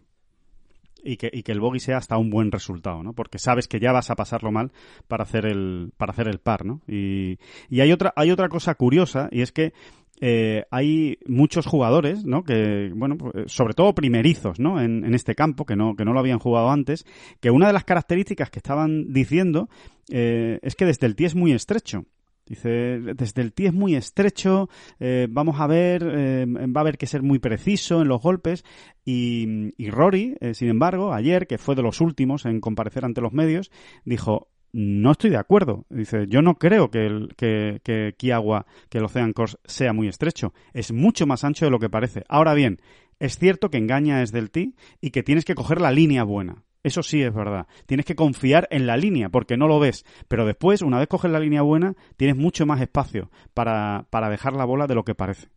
Y 1.03 1.17
que, 1.17 1.29
y 1.31 1.43
que 1.43 1.51
el 1.51 1.59
bogey 1.59 1.79
sea 1.79 1.97
hasta 1.97 2.17
un 2.17 2.29
buen 2.29 2.51
resultado, 2.51 3.03
¿no? 3.03 3.13
Porque 3.13 3.39
sabes 3.39 3.67
que 3.67 3.79
ya 3.79 3.91
vas 3.91 4.09
a 4.09 4.15
pasarlo 4.15 4.51
mal 4.51 4.71
para 5.07 5.23
hacer 5.23 5.45
el, 5.45 5.91
para 5.97 6.11
hacer 6.11 6.27
el 6.27 6.39
par, 6.39 6.65
¿no? 6.65 6.81
Y, 6.87 7.37
y 7.69 7.79
hay 7.81 7.91
otra, 7.91 8.13
hay 8.15 8.31
otra 8.31 8.49
cosa 8.49 8.75
curiosa, 8.75 9.29
y 9.31 9.41
es 9.41 9.51
que 9.51 9.73
eh, 10.21 10.65
hay 10.69 11.17
muchos 11.25 11.65
jugadores, 11.65 12.25
¿no? 12.25 12.43
Que, 12.43 12.91
bueno, 12.93 13.17
pues, 13.17 13.51
sobre 13.51 13.73
todo 13.73 13.95
primerizos, 13.95 14.59
¿no? 14.59 14.81
En, 14.81 15.05
en 15.05 15.13
este 15.13 15.35
campo, 15.35 15.65
que 15.65 15.77
no, 15.77 15.95
que 15.95 16.03
no 16.03 16.13
lo 16.13 16.19
habían 16.19 16.39
jugado 16.39 16.69
antes, 16.69 17.05
que 17.39 17.51
una 17.51 17.67
de 17.67 17.73
las 17.73 17.85
características 17.85 18.49
que 18.49 18.59
estaban 18.59 19.13
diciendo 19.13 19.69
eh, 20.09 20.59
es 20.61 20.75
que 20.75 20.85
desde 20.85 21.07
el 21.07 21.15
tee 21.15 21.25
es 21.25 21.35
muy 21.35 21.53
estrecho. 21.53 22.03
Dice, 22.49 22.99
desde 23.15 23.43
el 23.43 23.53
tee 23.53 23.67
es 23.67 23.73
muy 23.73 23.95
estrecho, 23.95 24.69
eh, 24.99 25.27
vamos 25.29 25.59
a 25.59 25.67
ver, 25.67 26.03
eh, 26.03 26.45
va 26.47 26.81
a 26.81 26.83
haber 26.83 26.97
que 26.97 27.05
ser 27.05 27.21
muy 27.21 27.37
preciso 27.37 28.01
en 28.01 28.07
los 28.07 28.21
golpes. 28.21 28.65
Y, 29.05 29.71
y 29.77 29.91
Rory, 29.91 30.35
eh, 30.41 30.55
sin 30.55 30.67
embargo, 30.69 31.13
ayer, 31.13 31.45
que 31.45 31.59
fue 31.59 31.75
de 31.75 31.83
los 31.83 32.01
últimos 32.01 32.45
en 32.45 32.59
comparecer 32.59 33.05
ante 33.05 33.21
los 33.21 33.33
medios, 33.33 33.71
dijo, 34.03 34.49
no 34.71 35.11
estoy 35.11 35.29
de 35.29 35.37
acuerdo. 35.37 35.85
Dice, 35.89 36.25
yo 36.27 36.41
no 36.41 36.55
creo 36.55 36.89
que 36.89 37.05
el, 37.05 37.35
que, 37.37 37.81
que 37.83 38.15
Kiagua, 38.17 38.65
que 38.89 38.97
el 38.97 39.05
Ocean 39.05 39.33
Course 39.33 39.57
sea 39.65 39.93
muy 39.93 40.07
estrecho. 40.07 40.53
Es 40.73 40.91
mucho 40.91 41.27
más 41.27 41.43
ancho 41.43 41.65
de 41.65 41.71
lo 41.71 41.79
que 41.79 41.89
parece. 41.89 42.23
Ahora 42.27 42.55
bien, 42.55 42.79
es 43.19 43.37
cierto 43.37 43.69
que 43.69 43.77
engaña 43.77 44.19
desde 44.19 44.39
el 44.39 44.49
tee 44.49 44.73
y 45.01 45.11
que 45.11 45.21
tienes 45.23 45.45
que 45.45 45.55
coger 45.55 45.81
la 45.81 45.91
línea 45.91 46.23
buena. 46.23 46.63
Eso 46.83 47.03
sí 47.03 47.21
es 47.21 47.33
verdad. 47.33 47.67
Tienes 47.85 48.05
que 48.05 48.15
confiar 48.15 48.67
en 48.71 48.87
la 48.87 48.95
línea 48.95 49.29
porque 49.29 49.57
no 49.57 49.67
lo 49.67 49.79
ves. 49.79 50.05
Pero 50.27 50.45
después, 50.45 50.81
una 50.81 50.97
vez 50.97 51.07
coges 51.07 51.31
la 51.31 51.39
línea 51.39 51.61
buena, 51.61 51.95
tienes 52.15 52.37
mucho 52.37 52.65
más 52.65 52.81
espacio 52.81 53.29
para, 53.53 54.05
para 54.09 54.29
dejar 54.29 54.53
la 54.53 54.65
bola 54.65 54.87
de 54.87 54.95
lo 54.95 55.03
que 55.03 55.15
parece. 55.15 55.49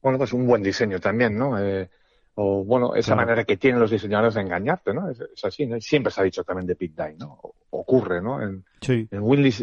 Bueno, 0.00 0.18
pues 0.18 0.32
un 0.32 0.46
buen 0.46 0.62
diseño 0.62 1.00
también, 1.00 1.36
¿no? 1.36 1.58
Eh, 1.58 1.90
o 2.40 2.62
bueno, 2.64 2.94
esa 2.94 3.14
Claro. 3.14 3.22
manera 3.26 3.44
que 3.44 3.56
tienen 3.56 3.80
los 3.80 3.90
diseñadores 3.90 4.34
de 4.34 4.42
engañarte, 4.42 4.94
¿no? 4.94 5.10
Es, 5.10 5.20
es 5.20 5.44
así, 5.44 5.66
¿no? 5.66 5.80
Siempre 5.80 6.12
se 6.12 6.20
ha 6.20 6.24
dicho 6.24 6.44
también 6.44 6.68
de 6.68 6.76
pit 6.76 6.94
die, 6.96 7.16
¿no? 7.18 7.32
O- 7.42 7.54
ocurre, 7.70 8.22
¿no? 8.22 8.40
En, 8.40 8.64
Sí. 8.80 9.08
en 9.10 9.20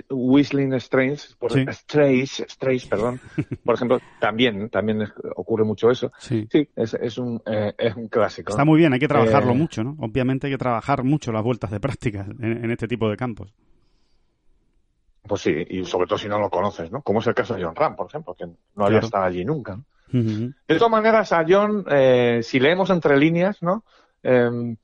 Whistling 0.10 0.74
Strains, 0.82 1.38
por, 1.40 1.54
Sí. 1.54 1.64
Strays, 1.72 2.44
Strays, 2.50 2.86
perdón, 2.86 3.18
por 3.64 3.76
ejemplo, 3.76 4.00
también, 4.20 4.70
también 4.70 5.08
ocurre 5.38 5.64
mucho 5.64 5.90
eso. 5.90 6.12
Sí. 6.20 6.48
Sí, 6.52 6.68
es, 6.76 6.94
es 6.96 7.18
un, 7.18 7.42
eh, 7.46 7.74
es 7.78 7.96
un 7.96 8.10
clásico. 8.10 8.50
Está 8.52 8.66
muy 8.66 8.78
bien, 8.80 8.92
hay 8.92 9.00
que 9.00 9.08
trabajarlo 9.08 9.54
Eh, 9.54 9.56
mucho, 9.56 9.82
¿no? 9.84 9.96
Obviamente 10.02 10.48
hay 10.48 10.54
que 10.54 10.58
trabajar 10.60 11.04
mucho 11.06 11.32
las 11.32 11.44
vueltas 11.44 11.72
de 11.72 11.80
práctica 11.80 12.26
en, 12.40 12.66
en 12.66 12.72
este 12.72 12.90
tipo 12.90 13.10
de 13.10 13.16
campos. 13.16 13.54
Pues 15.28 15.42
sí, 15.42 15.66
y 15.70 15.86
sobre 15.86 16.08
todo 16.08 16.20
si 16.20 16.28
no 16.28 16.40
lo 16.40 16.50
conoces, 16.50 16.92
¿no? 16.92 17.02
Como 17.02 17.20
es 17.20 17.28
el 17.28 17.34
caso 17.34 17.56
de 17.56 17.64
John 17.64 17.74
Ram, 17.76 17.96
por 17.96 18.08
ejemplo, 18.08 18.36
que 18.36 18.46
no 18.76 18.86
había 18.86 19.00
estado 19.00 19.24
allí 19.24 19.44
nunca. 19.46 19.78
¿no? 19.78 19.86
De 20.68 20.78
todas 20.78 20.92
maneras, 20.92 21.32
a 21.32 21.46
John, 21.48 21.86
eh, 21.90 22.40
si 22.44 22.60
leemos 22.60 22.90
entre 22.90 23.18
líneas, 23.18 23.62
¿no? 23.62 23.84
Em, 24.24 24.76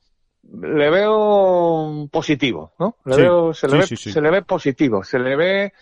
le 0.44 0.90
veo 0.90 2.08
positivo, 2.12 2.74
¿no? 2.80 2.98
Le 3.06 3.16
Sí, 3.16 3.22
veo, 3.22 3.54
se, 3.54 3.68
le 3.68 3.74
sí, 3.84 3.94
ve, 3.94 3.98
sí, 3.98 4.12
se 4.12 4.22
le 4.22 4.32
ve 4.32 4.42
positivo, 4.42 5.04
se 5.04 5.20
le 5.20 5.36
ve 5.36 5.74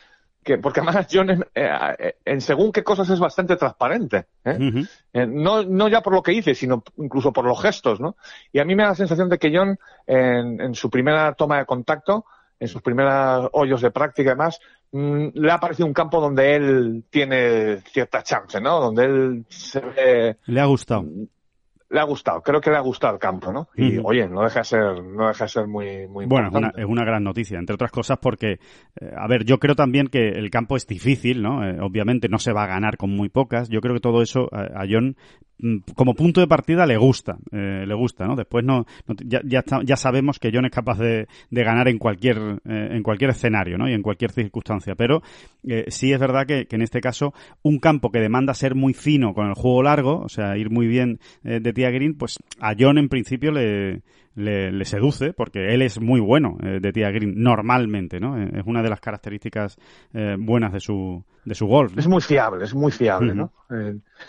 que 0.43 0.57
porque 0.57 0.79
además 0.79 1.07
John 1.11 1.29
en, 1.29 1.45
eh, 1.53 2.15
en, 2.25 2.41
según 2.41 2.71
qué 2.71 2.83
cosas 2.83 3.09
es 3.09 3.19
bastante 3.19 3.55
transparente. 3.55 4.27
¿eh? 4.45 4.85
eh, 5.13 5.27
no, 5.27 5.63
no 5.63 5.87
ya 5.87 6.01
por 6.01 6.13
lo 6.13 6.23
que 6.23 6.31
dice, 6.31 6.55
sino 6.55 6.83
incluso 6.97 7.33
por 7.33 7.45
los 7.45 7.61
gestos, 7.61 7.99
¿no? 7.99 8.15
Y 8.51 8.59
a 8.59 8.65
mí 8.65 8.75
me 8.75 8.83
da 8.83 8.89
la 8.89 8.95
sensación 8.95 9.29
de 9.29 9.37
que 9.37 9.51
John, 9.53 9.77
en, 10.07 10.61
en 10.61 10.75
su 10.75 10.89
primera 10.89 11.33
toma 11.33 11.59
de 11.59 11.65
contacto, 11.65 12.25
en 12.59 12.67
sus 12.67 12.81
primeros 12.81 13.49
hoyos 13.53 13.81
de 13.81 13.91
práctica 13.91 14.29
y 14.29 14.33
demás, 14.33 14.59
mm, 14.91 15.27
le 15.33 15.51
ha 15.51 15.59
parecido 15.59 15.87
un 15.87 15.93
campo 15.93 16.19
donde 16.19 16.55
él 16.55 17.03
tiene 17.09 17.77
cierta 17.91 18.21
chance, 18.23 18.59
¿no? 18.59 18.79
Donde 18.79 19.05
él 19.05 19.45
se 19.49 19.79
ve... 19.79 20.37
Le 20.45 20.59
ha 20.59 20.65
gustado 20.65 21.05
le 21.91 21.99
ha 21.99 22.03
gustado, 22.03 22.41
creo 22.41 22.61
que 22.61 22.69
le 22.69 22.77
ha 22.77 22.81
gustado 22.81 23.15
el 23.15 23.19
campo, 23.19 23.51
¿no? 23.51 23.69
Y 23.75 23.97
oye, 24.03 24.27
no 24.27 24.43
deja 24.43 24.59
de 24.59 24.65
ser, 24.65 25.03
no 25.03 25.27
deja 25.27 25.45
de 25.45 25.49
ser 25.49 25.67
muy, 25.67 26.07
muy 26.07 26.27
bueno, 26.27 26.49
es 26.77 26.85
una, 26.85 27.03
gran 27.03 27.23
noticia, 27.23 27.57
entre 27.57 27.73
otras 27.73 27.91
cosas 27.91 28.19
porque, 28.21 28.59
eh, 29.01 29.11
a 29.17 29.27
ver, 29.27 29.43
yo 29.43 29.57
creo 29.57 29.73
también 29.73 30.07
que 30.07 30.29
el 30.29 30.51
campo 30.51 30.77
es 30.77 30.85
difícil, 30.85 31.41
¿no? 31.41 31.67
Eh, 31.67 31.79
obviamente 31.81 32.29
no 32.29 32.37
se 32.37 32.53
va 32.53 32.65
a 32.65 32.67
ganar 32.67 32.97
con 32.97 33.09
muy 33.09 33.29
pocas. 33.29 33.69
Yo 33.69 33.81
creo 33.81 33.95
que 33.95 34.01
todo 34.01 34.21
eso 34.21 34.49
a 34.51 34.85
John 34.87 35.15
Mm, 35.15 35.48
como 35.95 36.13
punto 36.13 36.39
de 36.39 36.47
partida 36.47 36.85
le 36.85 36.97
gusta, 36.97 37.37
eh, 37.51 37.83
le 37.85 37.93
gusta, 37.93 38.25
¿no? 38.25 38.35
Después 38.35 38.63
no, 38.63 38.85
ya, 39.25 39.41
ya, 39.43 39.63
ya, 39.83 39.95
sabemos 39.97 40.39
que 40.39 40.51
John 40.53 40.65
es 40.65 40.71
capaz 40.71 40.97
de, 40.99 41.27
de 41.49 41.63
ganar 41.63 41.87
en 41.89 41.97
cualquier, 41.97 42.37
eh, 42.65 42.89
en 42.91 43.03
cualquier 43.03 43.31
escenario, 43.31 43.77
¿no? 43.77 43.89
Y 43.89 43.93
en 43.93 44.01
cualquier 44.01 44.31
circunstancia. 44.31 44.95
Pero 44.95 45.21
eh, 45.67 45.85
sí 45.89 46.13
es 46.13 46.19
verdad 46.19 46.45
que, 46.45 46.65
que, 46.65 46.77
en 46.77 46.81
este 46.81 47.01
caso 47.01 47.33
un 47.61 47.79
campo 47.79 48.09
que 48.09 48.19
demanda 48.19 48.53
ser 48.53 48.73
muy 48.73 48.93
fino 48.93 49.33
con 49.33 49.47
el 49.47 49.53
juego 49.53 49.83
largo, 49.83 50.21
o 50.21 50.29
sea, 50.29 50.57
ir 50.57 50.69
muy 50.69 50.87
bien 50.87 51.19
de 51.43 51.73
tía 51.73 51.89
green, 51.89 52.15
pues 52.15 52.39
a 52.59 52.73
John 52.77 52.97
en 52.97 53.09
principio 53.09 53.51
le, 53.51 54.01
le, 54.39 54.85
seduce 54.85 55.33
porque 55.33 55.73
él 55.73 55.81
es 55.81 55.99
muy 55.99 56.19
bueno 56.19 56.57
de 56.59 56.91
tía 56.91 57.11
green 57.11 57.33
normalmente, 57.37 58.19
¿no? 58.19 58.37
Es 58.41 58.65
una 58.65 58.81
de 58.81 58.89
las 58.89 58.99
características 58.99 59.77
buenas 60.37 60.73
de 60.73 60.79
su 60.79 61.23
de 61.45 61.55
su 61.55 61.65
golf. 61.67 61.97
Es 61.97 62.07
muy 62.07 62.21
fiable, 62.21 62.65
es 62.65 62.73
muy 62.73 62.91
fiable, 62.91 63.33
¿no? 63.33 63.51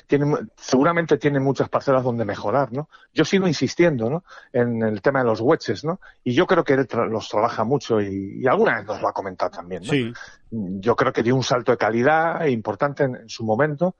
tiene, 0.06 0.36
seguramente 0.56 1.16
tiene 1.18 1.40
muchas 1.40 1.68
parcelas 1.68 2.04
donde 2.04 2.24
mejorar, 2.24 2.72
¿no? 2.72 2.88
Yo 3.12 3.24
sigo 3.24 3.46
insistiendo, 3.46 4.08
¿no? 4.08 4.24
En 4.52 4.82
el 4.82 5.00
tema 5.02 5.20
de 5.20 5.26
los 5.26 5.40
wedges, 5.40 5.84
¿no? 5.84 6.00
Y 6.24 6.32
yo 6.32 6.46
creo 6.46 6.62
que 6.62 6.74
él 6.74 6.86
los 7.08 7.28
trabaja 7.28 7.64
mucho 7.64 8.00
y, 8.00 8.46
alguna 8.46 8.76
vez 8.76 8.86
nos 8.86 9.00
lo 9.00 9.08
ha 9.08 9.12
comentado 9.12 9.50
también, 9.50 9.82
¿no? 9.82 9.90
Sí. 9.90 10.12
Yo 10.50 10.96
creo 10.96 11.12
que 11.12 11.22
dio 11.22 11.36
un 11.36 11.42
salto 11.42 11.72
de 11.72 11.78
calidad 11.78 12.44
importante 12.46 13.04
en, 13.04 13.28
su 13.28 13.44
momento. 13.44 13.96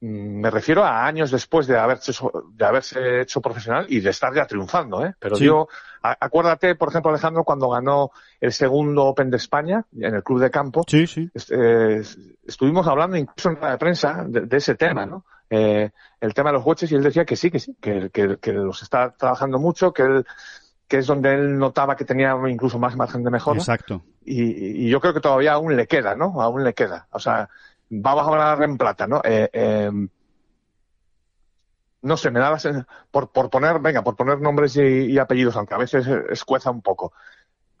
Mm, 0.00 0.40
me 0.40 0.50
refiero 0.50 0.84
a 0.84 1.06
años 1.06 1.30
después 1.30 1.66
de 1.66 1.78
haberse, 1.78 2.12
de 2.52 2.64
haberse 2.64 3.20
hecho 3.20 3.40
profesional 3.40 3.86
y 3.88 4.00
de 4.00 4.10
estar 4.10 4.34
ya 4.34 4.46
triunfando, 4.46 5.04
¿eh? 5.04 5.14
Pero 5.18 5.36
yo, 5.36 5.68
acuérdate, 6.02 6.74
por 6.74 6.88
ejemplo, 6.88 7.10
Alejandro, 7.10 7.44
cuando 7.44 7.68
ganó 7.68 8.10
el 8.40 8.52
segundo 8.52 9.04
Open 9.04 9.30
de 9.30 9.36
España 9.36 9.84
en 9.98 10.14
el 10.14 10.22
Club 10.22 10.40
de 10.40 10.50
Campo. 10.50 10.84
Sí, 10.86 11.06
sí. 11.06 11.30
Eh, 11.50 12.02
estuvimos 12.46 12.86
hablando 12.86 13.16
incluso 13.16 13.50
en 13.50 13.60
la 13.60 13.78
prensa 13.78 14.24
de 14.26 14.56
ese 14.56 14.74
tema, 14.74 15.06
¿no? 15.06 15.24
eh, 15.50 15.90
el 16.20 16.32
tema 16.32 16.50
de 16.50 16.54
los 16.54 16.64
coches 16.64 16.90
y 16.90 16.94
él 16.94 17.02
decía 17.02 17.24
que 17.24 17.36
sí, 17.36 17.50
que 17.50 17.58
sí, 17.58 17.76
que, 17.80 18.08
que, 18.10 18.52
los 18.52 18.82
está 18.82 19.10
trabajando 19.10 19.58
mucho, 19.58 19.92
que 19.92 20.02
él 20.02 20.26
que 20.86 20.98
es 20.98 21.06
donde 21.06 21.32
él 21.32 21.56
notaba 21.56 21.94
que 21.94 22.04
tenía 22.04 22.36
incluso 22.48 22.76
más 22.76 22.96
margen 22.96 23.22
de 23.22 23.30
mejora. 23.30 23.60
Exacto. 23.60 24.02
Y, 24.24 24.86
y, 24.86 24.88
yo 24.88 25.00
creo 25.00 25.14
que 25.14 25.20
todavía 25.20 25.52
aún 25.52 25.76
le 25.76 25.86
queda, 25.86 26.16
¿no? 26.16 26.42
Aún 26.42 26.64
le 26.64 26.74
queda. 26.74 27.06
O 27.12 27.20
sea, 27.20 27.48
vamos 27.90 28.26
a 28.26 28.30
ganar 28.30 28.62
en 28.62 28.78
plata, 28.78 29.06
¿no? 29.06 29.20
Eh, 29.24 29.50
eh, 29.52 29.90
no 32.02 32.16
sé, 32.16 32.30
me 32.30 32.40
da 32.40 32.50
la 32.50 32.86
por, 33.10 33.30
por 33.30 33.50
poner, 33.50 33.78
venga, 33.80 34.02
por 34.02 34.16
poner 34.16 34.40
nombres 34.40 34.76
y, 34.76 34.80
y 34.80 35.18
apellidos, 35.18 35.56
aunque 35.56 35.74
a 35.74 35.78
veces 35.78 36.06
escueza 36.30 36.70
un 36.70 36.80
poco 36.80 37.12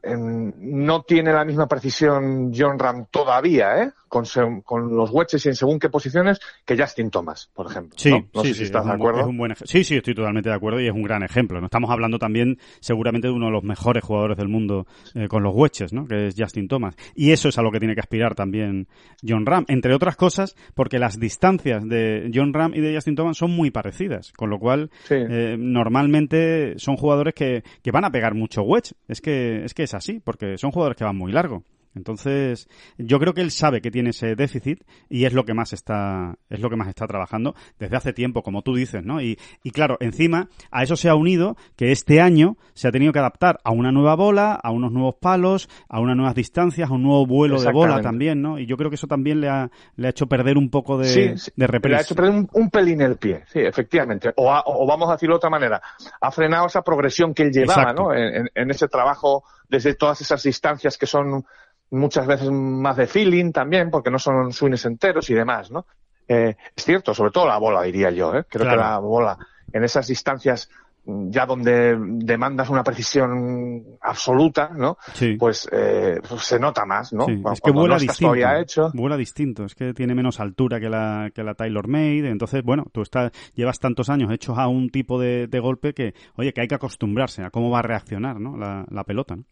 no 0.02 1.02
tiene 1.02 1.32
la 1.32 1.44
misma 1.44 1.66
precisión 1.66 2.52
John 2.56 2.78
Ram 2.78 3.06
todavía, 3.10 3.82
¿eh? 3.82 3.90
Con, 4.08 4.24
con, 4.64 4.96
los 4.96 5.10
wedges 5.12 5.46
y 5.46 5.50
en 5.50 5.54
según 5.54 5.78
qué 5.78 5.88
posiciones 5.88 6.40
que 6.64 6.76
Justin 6.76 7.10
Thomas, 7.10 7.48
por 7.54 7.70
ejemplo. 7.70 7.96
Sí, 7.96 8.10
sí, 8.42 8.54
sí, 8.54 8.64
estás 8.64 8.84
de 8.84 8.90
acuerdo. 8.90 9.30
sí, 9.64 9.84
sí, 9.84 9.98
estoy 9.98 10.16
totalmente 10.16 10.48
de 10.48 10.56
acuerdo 10.56 10.80
y 10.80 10.88
es 10.88 10.92
un 10.92 11.04
gran 11.04 11.22
ejemplo. 11.22 11.60
¿no? 11.60 11.66
Estamos 11.66 11.90
hablando 11.92 12.18
también 12.18 12.58
seguramente 12.80 13.28
de 13.28 13.34
uno 13.34 13.46
de 13.46 13.52
los 13.52 13.62
mejores 13.62 14.02
jugadores 14.02 14.36
del 14.36 14.48
mundo 14.48 14.88
eh, 15.14 15.28
con 15.28 15.44
los 15.44 15.54
wedges, 15.54 15.92
¿no? 15.92 16.08
Que 16.08 16.26
es 16.26 16.34
Justin 16.36 16.66
Thomas. 16.66 16.96
Y 17.14 17.30
eso 17.30 17.48
es 17.48 17.58
a 17.58 17.62
lo 17.62 17.70
que 17.70 17.78
tiene 17.78 17.94
que 17.94 18.00
aspirar 18.00 18.34
también 18.34 18.88
John 19.24 19.46
Ram, 19.46 19.64
entre 19.68 19.94
otras 19.94 20.16
cosas 20.16 20.56
porque 20.74 20.98
las 20.98 21.20
distancias 21.20 21.88
de 21.88 22.32
John 22.34 22.52
Ram 22.52 22.72
y 22.74 22.80
de 22.80 22.94
Justin 22.94 23.14
Thomas 23.14 23.36
son 23.36 23.52
muy 23.52 23.70
parecidas, 23.70 24.32
con 24.32 24.50
lo 24.50 24.58
cual 24.58 24.90
eh, 25.08 25.56
normalmente 25.56 26.74
son 26.78 26.96
jugadores 26.96 27.34
que, 27.34 27.62
que 27.80 27.92
van 27.92 28.04
a 28.04 28.10
pegar 28.10 28.34
mucho 28.34 28.62
wedge. 28.62 28.94
Es 29.06 29.20
que 29.20 29.64
es 29.64 29.74
que 29.74 29.86
así, 29.94 30.20
porque 30.20 30.58
son 30.58 30.70
jugadores 30.70 30.96
que 30.96 31.04
van 31.04 31.16
muy 31.16 31.32
largo. 31.32 31.62
Entonces, 31.94 32.68
yo 32.98 33.18
creo 33.18 33.34
que 33.34 33.40
él 33.40 33.50
sabe 33.50 33.80
que 33.80 33.90
tiene 33.90 34.10
ese 34.10 34.36
déficit 34.36 34.84
y 35.08 35.24
es 35.24 35.32
lo 35.32 35.44
que 35.44 35.54
más 35.54 35.72
está, 35.72 36.36
es 36.48 36.60
lo 36.60 36.70
que 36.70 36.76
más 36.76 36.88
está 36.88 37.06
trabajando 37.06 37.54
desde 37.78 37.96
hace 37.96 38.12
tiempo, 38.12 38.42
como 38.42 38.62
tú 38.62 38.74
dices, 38.74 39.04
¿no? 39.04 39.20
Y, 39.20 39.38
y 39.64 39.72
claro, 39.72 39.96
encima 40.00 40.48
a 40.70 40.82
eso 40.84 40.94
se 40.94 41.08
ha 41.08 41.14
unido 41.14 41.56
que 41.76 41.90
este 41.90 42.20
año 42.20 42.56
se 42.74 42.86
ha 42.86 42.92
tenido 42.92 43.12
que 43.12 43.18
adaptar 43.18 43.58
a 43.64 43.72
una 43.72 43.90
nueva 43.90 44.14
bola, 44.14 44.54
a 44.54 44.70
unos 44.70 44.92
nuevos 44.92 45.16
palos, 45.20 45.68
a 45.88 46.00
unas 46.00 46.16
nuevas 46.16 46.34
distancias, 46.34 46.90
a 46.90 46.94
un 46.94 47.02
nuevo 47.02 47.26
vuelo 47.26 47.60
de 47.60 47.72
bola 47.72 48.00
también, 48.00 48.40
¿no? 48.40 48.58
Y 48.58 48.66
yo 48.66 48.76
creo 48.76 48.90
que 48.90 48.96
eso 48.96 49.08
también 49.08 49.40
le 49.40 49.48
ha, 49.48 49.70
le 49.96 50.06
ha 50.06 50.10
hecho 50.10 50.26
perder 50.26 50.58
un 50.58 50.70
poco 50.70 50.96
de, 50.96 51.36
sí, 51.36 51.52
de 51.56 51.66
Le 51.66 51.96
ha 51.96 52.00
hecho 52.00 52.14
perder 52.14 52.46
un, 52.52 52.70
pelín 52.70 53.00
el 53.00 53.16
pie, 53.16 53.42
sí, 53.46 53.58
efectivamente. 53.60 54.32
O, 54.36 54.48
o, 54.64 54.86
vamos 54.86 55.08
a 55.08 55.12
decirlo 55.12 55.34
de 55.34 55.38
otra 55.38 55.50
manera, 55.50 55.82
ha 56.20 56.30
frenado 56.30 56.66
esa 56.66 56.82
progresión 56.82 57.34
que 57.34 57.42
él 57.42 57.52
llevaba, 57.52 57.92
¿no? 57.92 58.14
En, 58.14 58.48
en 58.54 58.70
ese 58.70 58.86
trabajo 58.86 59.44
desde 59.68 59.94
todas 59.94 60.20
esas 60.20 60.42
distancias 60.42 60.98
que 60.98 61.06
son 61.06 61.44
muchas 61.90 62.26
veces 62.26 62.50
más 62.50 62.96
de 62.96 63.06
feeling 63.06 63.52
también, 63.52 63.90
porque 63.90 64.10
no 64.10 64.18
son 64.18 64.52
swings 64.52 64.84
enteros 64.86 65.28
y 65.30 65.34
demás, 65.34 65.70
¿no? 65.70 65.86
Eh, 66.28 66.54
es 66.76 66.84
cierto, 66.84 67.12
sobre 67.12 67.32
todo 67.32 67.46
la 67.46 67.58
bola, 67.58 67.82
diría 67.82 68.10
yo, 68.10 68.34
¿eh? 68.34 68.44
Creo 68.48 68.68
que 68.68 68.76
la 68.76 68.98
bola, 68.98 69.36
en 69.72 69.84
esas 69.84 70.06
distancias 70.06 70.68
ya 71.04 71.46
donde 71.46 71.96
demandas 71.98 72.68
una 72.68 72.84
precisión 72.84 73.84
absoluta, 74.00 74.70
¿no? 74.76 74.98
Sí. 75.14 75.36
Pues, 75.38 75.68
eh, 75.72 76.20
pues 76.28 76.42
se 76.42 76.58
nota 76.58 76.84
más, 76.84 77.12
¿no? 77.12 77.26
Es 77.28 77.60
que 77.60 77.70
vuela 77.70 77.98
distinto. 77.98 78.34
Hecho. 78.34 78.90
Vuela 78.94 79.16
distinto. 79.16 79.64
Es 79.64 79.74
que 79.74 79.94
tiene 79.94 80.14
menos 80.14 80.40
altura 80.40 80.78
que 80.78 80.88
la, 80.88 81.30
que 81.34 81.42
la 81.42 81.54
Taylor 81.54 81.88
Made. 81.88 82.28
Entonces, 82.28 82.62
bueno, 82.62 82.84
tú 82.92 83.02
estás, 83.02 83.32
llevas 83.54 83.78
tantos 83.78 84.10
años 84.10 84.30
hechos 84.30 84.58
a 84.58 84.68
un 84.68 84.90
tipo 84.90 85.18
de, 85.18 85.46
de 85.46 85.60
golpe 85.60 85.94
que, 85.94 86.14
oye, 86.36 86.52
que 86.52 86.60
hay 86.60 86.68
que 86.68 86.74
acostumbrarse 86.74 87.42
a 87.42 87.50
cómo 87.50 87.70
va 87.70 87.80
a 87.80 87.82
reaccionar, 87.82 88.38
¿no? 88.38 88.56
La, 88.56 88.84
la 88.90 89.04
pelota, 89.04 89.36
¿no? 89.36 89.44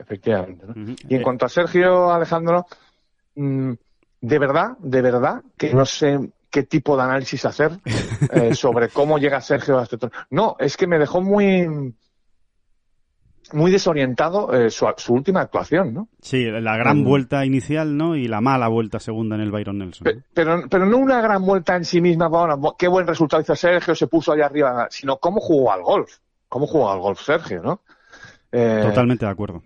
Efectivamente. 0.00 0.66
Y 1.08 1.14
en 1.14 1.22
cuanto 1.22 1.46
a 1.46 1.48
Sergio 1.48 2.10
Alejandro, 2.10 2.66
mm, 3.34 3.72
de 4.22 4.38
verdad, 4.38 4.76
de 4.78 5.02
verdad, 5.02 5.42
que 5.56 5.74
no 5.74 5.84
sé 5.84 6.18
qué 6.50 6.64
tipo 6.64 6.96
de 6.96 7.02
análisis 7.02 7.44
hacer 7.44 7.72
eh, 8.32 8.54
sobre 8.54 8.88
cómo 8.88 9.18
llega 9.18 9.40
Sergio 9.40 9.78
a 9.78 9.84
este 9.84 9.98
No, 10.30 10.56
es 10.58 10.76
que 10.76 10.86
me 10.86 10.98
dejó 10.98 11.20
muy 11.20 11.94
muy 13.52 13.72
desorientado 13.72 14.52
eh, 14.52 14.70
su, 14.70 14.86
última 15.08 15.40
actuación, 15.40 15.92
¿no? 15.92 16.08
Sí, 16.20 16.44
la 16.44 16.76
gran 16.76 17.00
mm. 17.00 17.04
vuelta 17.04 17.44
inicial, 17.44 17.96
¿no? 17.96 18.14
Y 18.14 18.28
la 18.28 18.40
mala 18.40 18.68
vuelta 18.68 19.00
segunda 19.00 19.34
en 19.34 19.42
el 19.42 19.50
Byron 19.50 19.78
Nelson. 19.78 20.22
Pero, 20.32 20.68
pero, 20.70 20.86
no 20.86 20.98
una 20.98 21.20
gran 21.20 21.44
vuelta 21.44 21.74
en 21.74 21.84
sí 21.84 22.00
misma, 22.00 22.28
bueno, 22.28 22.76
qué 22.78 22.86
buen 22.86 23.08
resultado 23.08 23.42
hizo 23.42 23.56
Sergio, 23.56 23.94
se 23.96 24.06
puso 24.06 24.32
allá 24.32 24.46
arriba, 24.46 24.86
sino 24.90 25.16
cómo 25.16 25.40
jugó 25.40 25.72
al 25.72 25.82
golf. 25.82 26.18
Cómo 26.48 26.68
jugó 26.68 26.92
al 26.92 27.00
golf 27.00 27.20
Sergio, 27.20 27.60
¿no? 27.60 27.80
Eh, 28.52 28.82
Totalmente 28.84 29.24
de 29.24 29.32
acuerdo 29.32 29.62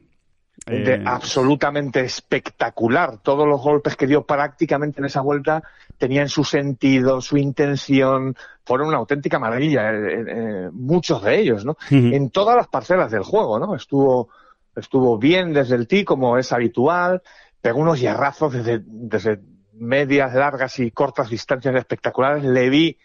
de, 0.66 0.94
eh, 0.94 1.02
absolutamente 1.04 2.00
espectacular. 2.00 3.18
Todos 3.22 3.46
los 3.46 3.60
golpes 3.60 3.96
que 3.96 4.06
dio 4.06 4.24
prácticamente 4.24 5.00
en 5.00 5.06
esa 5.06 5.20
vuelta 5.20 5.62
tenían 5.98 6.28
su 6.28 6.44
sentido, 6.44 7.20
su 7.20 7.36
intención, 7.36 8.36
fueron 8.64 8.88
una 8.88 8.96
auténtica 8.96 9.38
maravilla, 9.38 9.90
eh, 9.92 10.24
eh, 10.26 10.70
muchos 10.72 11.22
de 11.22 11.38
ellos, 11.38 11.64
¿no? 11.64 11.76
En 11.90 12.30
todas 12.30 12.56
las 12.56 12.68
parcelas 12.68 13.10
del 13.10 13.22
juego, 13.22 13.58
¿no? 13.58 13.74
Estuvo, 13.74 14.30
estuvo 14.74 15.18
bien 15.18 15.52
desde 15.52 15.76
el 15.76 15.86
tee, 15.86 16.04
como 16.04 16.38
es 16.38 16.52
habitual, 16.52 17.22
pegó 17.60 17.80
unos 17.80 18.00
hierrazos 18.00 18.52
desde, 18.54 18.82
desde 18.84 19.40
medias, 19.74 20.34
largas 20.34 20.78
y 20.78 20.90
cortas 20.90 21.28
distancias 21.28 21.74
espectaculares. 21.74 22.42
Le 22.44 22.70
vi 22.70 22.98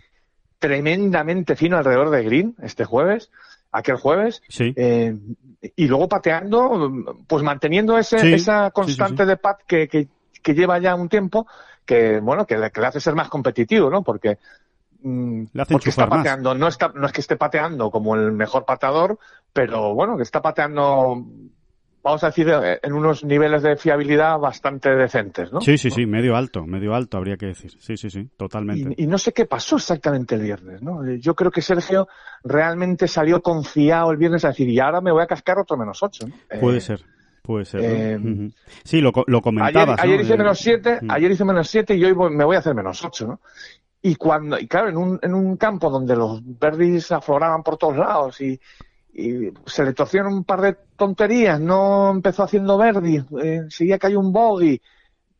tremendamente 0.60 1.56
fino 1.56 1.78
alrededor 1.78 2.10
de 2.10 2.24
Green 2.24 2.56
este 2.62 2.86
jueves 2.86 3.32
aquel 3.72 3.98
jueves. 3.98 4.42
Sí. 4.48 4.74
Eh, 4.76 5.16
y 5.76 5.88
luego 5.88 6.08
pateando, 6.08 6.92
pues 7.28 7.44
manteniendo 7.44 7.98
ese, 7.98 8.34
esa 8.34 8.72
constante 8.72 9.26
de 9.26 9.38
pat 9.38 9.62
que, 9.68 9.88
que, 9.88 10.08
que, 10.42 10.54
lleva 10.54 10.80
ya 10.80 10.96
un 10.96 11.10
tiempo, 11.10 11.48
que 11.86 12.20
bueno, 12.20 12.46
que 12.46 12.58
le, 12.58 12.72
que 12.72 12.80
le 12.80 12.88
hace 12.88 13.02
ser 13.02 13.16
más 13.16 13.28
competitivo, 13.28 13.90
¿no? 13.90 14.02
Porque, 14.02 14.38
mm, 15.02 15.46
porque 15.70 15.90
está 15.90 16.08
pateando, 16.08 16.56
no 16.56 16.68
está, 16.68 16.92
no 16.96 17.06
es 17.06 17.12
que 17.12 17.22
esté 17.22 17.36
pateando 17.36 17.92
como 17.92 18.16
el 18.16 18.32
mejor 18.32 18.64
pateador, 18.64 19.20
pero 19.52 19.94
bueno, 19.94 20.16
que 20.16 20.24
está 20.24 20.42
pateando 20.42 21.26
vamos 22.04 22.24
a 22.24 22.28
decir, 22.28 22.50
eh, 22.50 22.80
en 22.82 22.94
unos 22.94 23.24
niveles 23.24 23.62
de 23.62 23.76
fiabilidad 23.76 24.38
bastante 24.40 24.90
decentes, 24.96 25.52
¿no? 25.52 25.62
Sí, 25.62 25.78
sí, 25.78 25.92
sí, 25.92 26.06
medio 26.06 26.36
alto, 26.36 26.66
medio 26.66 26.94
alto 26.94 27.18
habría 27.18 27.38
que 27.38 27.48
decir. 27.48 27.72
Sí, 27.80 27.98
sí, 27.98 28.10
sí, 28.10 28.30
totalmente. 28.38 28.96
Y, 28.98 29.08
no 29.08 29.18
sé 29.18 29.34
qué 29.34 29.46
pasó 29.46 29.78
exactamente 29.78 30.36
el 30.36 30.42
viernes, 30.42 30.82
¿no? 30.82 31.06
Eh, 31.06 31.20
yo 31.20 31.36
creo 31.36 31.52
que 31.52 31.62
Sergio 31.62 32.08
realmente 32.44 33.08
salió 33.08 33.42
confiado 33.42 34.12
el 34.12 34.18
viernes 34.18 34.46
a 34.46 34.50
decir, 34.50 34.70
y 34.70 34.80
ahora 34.80 35.02
me 35.02 35.12
voy 35.12 35.24
a 35.24 35.28
cascar 35.28 35.60
otro 35.60 35.78
menos 35.78 36.02
ocho, 36.02 36.28
¿no? 36.28 36.36
Puede 36.60 36.82
ser. 36.82 37.04
Puede 37.42 37.66
ser. 37.66 37.82
Eh, 37.84 38.52
Sí, 38.84 39.02
lo, 39.02 39.12
lo 39.26 39.42
comentabas. 39.42 40.00
Ayer, 40.00 40.22
hice 40.22 40.38
menos 40.38 40.60
7, 40.60 41.00
ayer 41.08 41.32
hice 41.32 41.46
menos 41.46 41.68
7 41.68 41.96
y 41.96 42.06
hoy 42.06 42.14
me 42.32 42.46
voy 42.46 42.56
a 42.56 42.60
hacer 42.60 42.76
menos 42.76 43.04
8, 43.04 43.28
¿no? 43.28 43.40
Y 44.02 44.16
cuando, 44.16 44.58
y 44.58 44.68
claro, 44.68 44.90
en 44.90 44.98
un, 44.98 45.20
en 45.22 45.34
un 45.34 45.58
campo 45.58 45.90
donde 45.90 46.16
los 46.16 46.42
verdis 46.44 47.12
afloraban 47.12 47.64
por 47.64 47.78
todos 47.78 47.98
lados 47.98 48.40
y, 48.40 48.60
y 49.14 49.52
se 49.66 49.84
le 49.84 49.94
torcieron 49.94 50.34
un 50.34 50.44
par 50.44 50.62
de 50.62 50.78
tonterías, 50.96 51.60
no 51.60 52.12
empezó 52.12 52.44
haciendo 52.44 52.78
Verdi, 52.78 53.24
eh, 53.42 53.62
seguía 53.70 53.98
que 53.98 54.08
hay 54.08 54.16
un 54.16 54.32
bogey, 54.32 54.82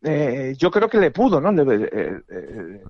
eh, 0.02 0.54
yo 0.56 0.70
creo 0.70 0.88
que 0.88 0.98
le 0.98 1.10
pudo, 1.10 1.40
¿no? 1.40 1.52
Le, 1.52 1.84
eh, 1.84 2.20
eh, 2.28 2.82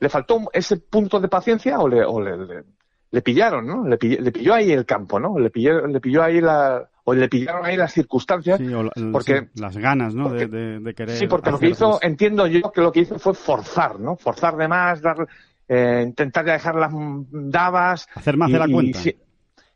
le 0.00 0.08
faltó 0.08 0.40
ese 0.52 0.78
punto 0.78 1.20
de 1.20 1.28
paciencia 1.28 1.78
o 1.78 1.88
le, 1.88 2.04
o 2.04 2.20
le, 2.20 2.64
le, 3.10 3.22
pillaron, 3.22 3.66
¿no? 3.66 3.86
Le, 3.86 3.96
le 3.96 4.32
pilló 4.32 4.54
ahí 4.54 4.72
el 4.72 4.84
campo, 4.84 5.20
¿no? 5.20 5.38
Le 5.38 5.50
pilló, 5.50 5.86
le 5.86 6.00
pilló 6.00 6.22
ahí 6.22 6.40
la, 6.40 6.88
o 7.04 7.14
le 7.14 7.28
pillaron 7.28 7.64
ahí 7.64 7.76
las 7.76 7.92
circunstancias. 7.92 8.58
Sí, 8.58 8.74
o 8.74 8.90
porque, 9.12 9.48
las 9.54 9.76
ganas, 9.76 10.14
¿no? 10.14 10.30
de, 10.30 10.46
de, 10.80 10.94
querer. 10.94 11.16
Sí, 11.16 11.26
porque 11.28 11.50
lo 11.50 11.58
que 11.58 11.68
hizo, 11.68 11.98
entiendo 12.02 12.46
yo 12.46 12.72
que 12.72 12.80
lo 12.80 12.90
que 12.90 13.00
hizo 13.00 13.18
fue 13.18 13.34
forzar, 13.34 14.00
¿no? 14.00 14.16
Forzar 14.16 14.56
de 14.56 14.66
más, 14.66 15.00
dar, 15.00 15.28
eh, 15.68 16.02
intentar 16.04 16.44
ya 16.44 16.54
dejar 16.54 16.74
las 16.74 16.92
dabas. 17.30 18.08
Hacer 18.14 18.36
más 18.36 18.50
de 18.50 18.58
la 18.58 18.68
cuenta. 18.68 18.98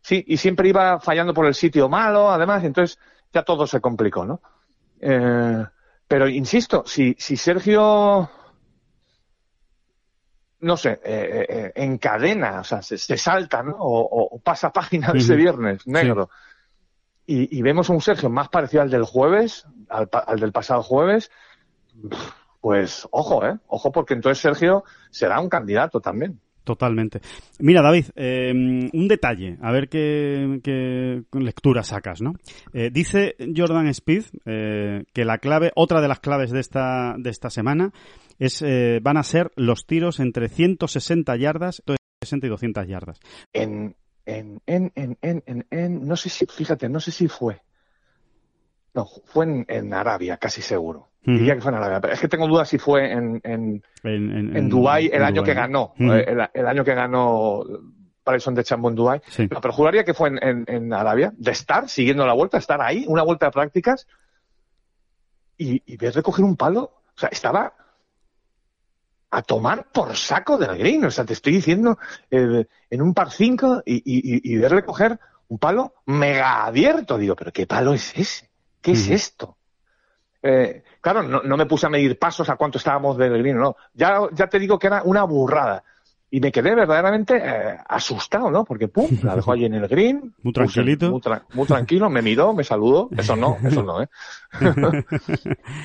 Sí, 0.09 0.25
y 0.27 0.39
siempre 0.39 0.71
iba 0.71 1.01
fallando 1.01 1.35
por 1.35 1.45
el 1.45 1.53
sitio 1.53 1.87
malo, 1.87 2.31
además, 2.31 2.65
entonces 2.65 2.99
ya 3.31 3.43
todo 3.43 3.67
se 3.67 3.79
complicó, 3.79 4.25
¿no? 4.25 4.41
Eh, 4.99 5.63
pero 6.07 6.27
insisto, 6.27 6.83
si, 6.87 7.15
si 7.19 7.37
Sergio 7.37 8.31
no 10.61 10.79
sé, 10.79 10.93
eh, 10.93 11.01
eh, 11.05 11.47
eh, 11.51 11.73
encadena, 11.75 12.61
o 12.61 12.65
sea, 12.65 12.81
se, 12.81 12.97
salta, 13.19 13.63
¿no? 13.63 13.77
O, 13.79 14.41
pasa 14.41 14.73
página 14.73 15.13
de 15.13 15.19
ese 15.19 15.37
viernes 15.37 15.87
negro. 15.87 16.31
Y, 17.27 17.61
vemos 17.61 17.91
un 17.91 18.01
Sergio 18.01 18.31
más 18.31 18.49
parecido 18.49 18.81
al 18.81 18.91
del 18.91 19.05
jueves, 19.05 19.67
al, 19.91 20.09
al, 20.11 20.41
del 20.41 20.53
pasado 20.53 20.83
jueves, 20.83 21.31
pues 22.63 23.07
ojo, 23.11 23.45
¿eh? 23.45 23.59
Ojo, 23.67 23.93
porque 23.93 24.15
entonces 24.15 24.41
Sergio 24.41 24.85
será 25.11 25.39
un 25.39 25.51
candidato 25.51 26.01
también. 26.01 26.41
Totalmente. 26.69 27.23
Mira, 27.61 27.81
David, 27.81 28.09
eh, 28.15 28.53
un 28.53 29.09
detalle, 29.09 29.57
a 29.63 29.73
ver 29.73 29.89
qué, 29.89 31.25
lectura 31.33 31.83
sacas, 31.83 32.21
¿no? 32.21 32.35
Eh, 32.75 32.91
dice 32.93 33.37
Jordan 33.57 33.87
Speed 33.87 34.25
eh, 34.45 35.05
que 35.15 35.25
la 35.25 35.39
clave, 35.39 35.73
otra 35.77 36.03
de 36.03 36.09
las 36.09 36.21
claves 36.21 36.51
de 36.51 36.61
esta, 36.61 37.15
de 37.17 37.31
esta 37.31 37.49
semana, 37.49 37.95
es 38.39 38.63
van 39.01 39.17
a 39.17 39.23
ser 39.23 39.51
los 39.57 39.87
tiros 39.87 40.21
entre 40.21 40.51
160 40.51 41.35
yardas, 41.37 41.83
160 41.87 42.47
y 42.47 42.51
200 42.51 42.87
yardas. 42.87 43.21
En, 43.55 43.97
en, 44.27 44.61
en, 44.67 44.93
en, 44.95 45.17
en, 45.23 45.67
en, 45.71 46.07
no 46.07 46.17
sé 46.17 46.29
si, 46.29 46.45
fíjate, 46.45 46.91
no 46.91 47.01
sé 47.01 47.13
si 47.13 47.29
fue. 47.29 47.63
No, 48.93 49.07
fue 49.25 49.65
en 49.67 49.95
Arabia, 49.95 50.37
casi 50.37 50.61
seguro. 50.61 51.09
Diría 51.37 51.55
que 51.55 51.61
fue 51.61 51.73
en 51.73 51.79
Arabia. 51.79 52.01
Pero 52.01 52.15
es 52.15 52.21
que 52.21 52.29
tengo 52.29 52.47
dudas 52.47 52.69
si 52.69 52.79
fue 52.79 53.13
en, 53.13 53.41
en, 53.45 53.83
en, 54.03 54.69
Dubái 54.69 55.11
el 55.13 55.23
año 55.23 55.43
que 55.43 55.55
ganó. 55.55 55.93
El, 55.99 56.67
año 56.67 56.85
que 56.85 56.95
ganó 56.95 57.65
Parison 58.25 58.55
de 58.55 58.65
Chambo 58.65 58.89
en 58.89 58.95
Dubái. 58.95 59.21
pero 59.37 59.73
juraría 59.73 60.05
que 60.05 60.15
fue 60.15 60.29
en, 60.29 60.65
en, 60.67 60.93
Arabia, 60.93 61.33
de 61.37 61.51
estar 61.51 61.89
siguiendo 61.89 62.27
la 62.27 62.33
vuelta, 62.33 62.59
estar 62.59 62.81
ahí, 62.81 63.05
una 63.09 63.23
vuelta 63.23 63.47
de 63.47 63.53
prácticas, 63.53 64.07
y, 65.57 65.83
y 65.85 65.97
ver 65.97 66.15
recoger 66.15 66.45
un 66.45 66.57
palo. 66.57 66.83
O 66.83 67.21
sea, 67.21 67.29
estaba 67.31 67.75
a 69.31 69.43
tomar 69.43 69.91
por 69.93 70.17
saco 70.17 70.57
del 70.57 70.79
green. 70.79 71.05
O 71.05 71.11
sea, 71.11 71.25
te 71.25 71.35
estoy 71.35 71.53
diciendo, 71.55 71.99
eh, 72.31 72.67
en 72.89 73.03
un 73.03 73.13
par 73.13 73.31
5 73.31 73.83
y, 73.85 73.97
y, 73.97 74.53
y, 74.53 74.57
verle 74.57 74.83
coger 74.83 75.19
un 75.49 75.59
palo 75.59 75.95
mega 76.07 76.65
abierto. 76.65 77.19
Digo, 77.19 77.37
pero 77.37 77.53
¿qué 77.53 77.67
palo 77.67 77.93
es 77.93 78.17
ese? 78.17 78.49
¿Qué 78.81 78.93
es 78.93 79.09
esto? 79.09 79.58
Eh, 80.43 80.83
claro, 81.01 81.23
no, 81.23 81.43
no, 81.43 81.57
me 81.57 81.67
puse 81.67 81.87
a 81.87 81.91
medir 81.91 82.19
pasos 82.19 82.49
a 82.49 82.57
cuánto 82.57 82.79
estábamos 82.79 83.17
del 83.17 83.39
green, 83.39 83.59
no. 83.59 83.77
Ya, 83.95 84.21
ya 84.33 84.47
te 84.49 84.59
digo 84.59 84.79
que 84.79 84.87
era 84.87 85.03
una 85.05 85.25
burrada 85.25 85.83
y 86.31 86.41
me 86.41 86.53
quedé 86.53 86.75
verdaderamente 86.75 87.37
eh, 87.37 87.77
asustado, 87.89 88.51
¿no? 88.51 88.65
Porque 88.65 88.89
pum, 88.89 89.09
la 89.23 89.35
dejó 89.35 89.53
allí 89.53 89.65
en 89.65 89.75
el 89.75 89.89
green. 89.89 90.35
Muy 90.43 90.53
tranquilito. 90.53 91.21
muy, 91.55 91.67
tranquilo, 91.67 92.11
me 92.11 92.21
miró, 92.21 92.53
me 92.53 92.65
saludó. 92.65 93.09
Eso 93.17 93.35
no, 93.35 93.57
eso 93.65 93.83
no, 93.83 94.03
¿eh? 94.03 94.09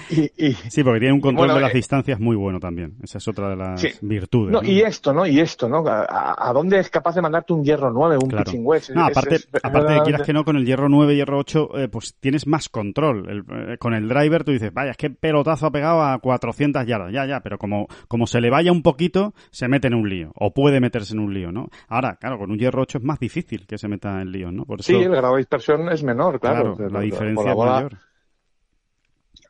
y, 0.10 0.53
sí, 0.53 0.84
porque 0.84 0.99
tiene 0.99 1.13
un 1.13 1.21
control 1.21 1.53
de 1.53 1.62
las 1.62 1.71
eh, 1.71 1.75
distancias 1.75 2.19
muy 2.19 2.36
bueno 2.36 2.60
también. 2.60 2.95
Esa 3.03 3.19
es 3.19 3.27
otra 3.27 3.49
de 3.49 3.56
las 3.56 4.01
virtudes. 4.01 4.51
No, 4.51 4.63
Y 4.63 4.82
esto, 4.82 5.13
¿no? 5.13 5.25
Y 5.25 5.39
esto, 5.39 5.69
¿no? 5.69 5.84
¿A, 5.88 6.51
dónde 6.53 6.79
es 6.79 6.89
capaz 6.89 7.15
de 7.15 7.21
mandarte 7.21 7.53
un 7.53 7.63
hierro 7.63 7.91
9, 7.91 8.17
un 8.21 8.29
claro. 8.29 8.45
pitching 8.45 8.65
wedge? 8.65 8.89
No, 8.93 9.06
aparte, 9.06 9.39
aparte 9.62 9.93
de 9.93 10.01
quieras 10.01 10.21
que 10.23 10.34
no, 10.34 10.43
con 10.43 10.58
el 10.58 10.65
hierro 10.65 10.89
9, 10.89 11.15
hierro 11.15 11.39
8, 11.39 11.69
eh, 11.79 11.88
pues 11.88 12.15
tienes 12.19 12.47
más 12.47 12.69
control. 12.69 13.45
Eh, 13.49 13.77
con 13.77 13.93
el 13.93 14.08
driver 14.08 14.43
tú 14.43 14.51
dices, 14.51 14.73
vaya, 14.73 14.91
es 14.91 14.97
que 14.97 15.10
pelotazo 15.10 15.67
ha 15.67 15.71
pegado 15.71 16.01
a 16.01 16.19
400 16.19 16.86
yardas. 16.86 17.13
Ya, 17.13 17.25
ya, 17.25 17.39
pero 17.41 17.58
como, 17.58 17.88
como 18.08 18.27
se 18.27 18.41
le 18.41 18.49
vaya 18.49 18.71
un 18.71 18.82
poquito, 18.82 19.34
se 19.51 19.67
mete 19.67 19.88
en 19.88 19.95
un 19.95 20.10
lío 20.10 20.33
o 20.36 20.54
puede 20.54 20.80
meterse 20.80 21.13
en 21.13 21.19
un 21.19 21.34
lío, 21.34 21.52
¿no? 21.52 21.69
Ahora, 21.88 22.15
claro, 22.15 22.38
con 22.38 22.52
un 22.52 22.58
hierro 22.58 22.82
8 22.82 23.00
es 23.00 23.04
más 23.04 23.19
difícil 23.19 23.65
que 23.67 23.78
se 23.78 23.88
meta 23.88 24.22
en 24.22 24.32
lío, 24.32 24.52
¿no? 24.52 24.65
Por 24.65 24.84
sí, 24.84 24.96
el 24.96 25.12
grado 25.12 25.34
de 25.34 25.39
dispersión 25.39 25.89
es 25.89 26.04
menor, 26.04 26.39
claro. 26.39 26.76
la, 26.78 27.02
diferencia 27.02 27.52
es 27.52 27.58
mayor. 27.58 27.98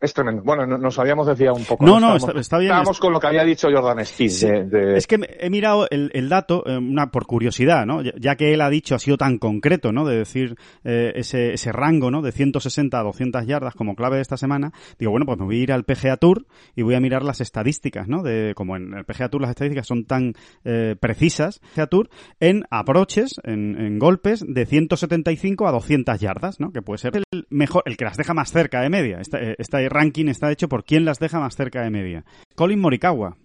Es 0.03 0.13
tremendo. 0.13 0.41
Bueno, 0.43 0.65
nos 0.65 0.99
habíamos 0.99 1.25
decía 1.25 1.53
un 1.53 1.63
poco. 1.63 1.85
No, 1.85 1.97
no, 1.97 2.17
está, 2.17 2.57
bien. 2.57 2.71
Estábamos 2.71 2.99
con 2.99 3.13
lo 3.13 3.21
que 3.21 3.27
había 3.27 3.45
dicho 3.45 3.69
Jordan 3.71 4.05
Steele. 4.05 4.97
Es 4.97 5.07
que 5.07 5.17
he 5.39 5.49
mirado 5.49 5.87
el, 5.89 6.27
dato, 6.27 6.61
eh, 6.67 6.77
una 6.77 7.09
por 7.09 7.25
curiosidad, 7.25 7.85
¿no? 7.85 8.01
Ya 8.01 8.35
que 8.35 8.53
él 8.53 8.59
ha 8.59 8.69
dicho, 8.69 8.95
ha 8.95 8.99
sido 8.99 9.15
tan 9.15 9.37
concreto, 9.37 9.93
¿no? 9.93 10.05
De 10.05 10.17
decir 10.17 10.57
eh, 10.83 11.13
ese, 11.15 11.53
ese 11.53 11.71
rango, 11.71 12.11
¿no? 12.11 12.21
De 12.21 12.33
160 12.33 12.99
a 12.99 13.01
200 13.01 13.47
yardas 13.47 13.75
como 13.75 13.95
clave 13.95 14.17
de 14.17 14.23
esta 14.23 14.35
semana. 14.35 14.73
Digo, 14.99 15.11
bueno, 15.11 15.25
pues 15.25 15.39
me 15.39 15.45
voy 15.45 15.61
a 15.61 15.63
ir 15.63 15.71
al 15.71 15.85
PGA 15.85 16.17
Tour 16.17 16.47
y 16.75 16.81
voy 16.81 16.95
a 16.95 16.99
mirar 16.99 17.23
las 17.23 17.39
estadísticas, 17.39 18.09
¿no? 18.09 18.23
De, 18.23 18.51
como 18.57 18.75
en 18.75 18.93
el 18.93 19.05
PGA 19.05 19.29
Tour 19.29 19.43
las 19.43 19.51
estadísticas 19.51 19.87
son 19.87 20.03
tan 20.03 20.33
eh, 20.65 20.97
precisas, 20.99 21.61
PGA 21.75 21.87
Tour, 21.87 22.09
en 22.41 22.65
aproches, 22.69 23.35
en, 23.45 23.79
en 23.79 23.99
golpes 23.99 24.43
de 24.45 24.65
175 24.65 25.65
a 25.65 25.71
200 25.71 26.19
yardas, 26.19 26.59
¿no? 26.59 26.73
Que 26.73 26.81
puede 26.81 26.97
ser 26.97 27.13
el 27.15 27.47
mejor, 27.49 27.83
el 27.85 27.95
que 27.95 28.03
las 28.03 28.17
deja 28.17 28.33
más 28.33 28.51
cerca 28.51 28.81
de 28.81 28.89
media. 28.89 29.19
Esta, 29.21 29.39
esta 29.39 29.81
ranking 29.93 30.27
está 30.27 30.51
hecho 30.51 30.67
por 30.67 30.83
quién 30.83 31.05
las 31.05 31.19
deja 31.19 31.39
más 31.39 31.55
cerca 31.55 31.81
de 31.81 31.89
media. 31.89 32.25
Colin 32.55 32.79
Morikawa. 32.79 33.37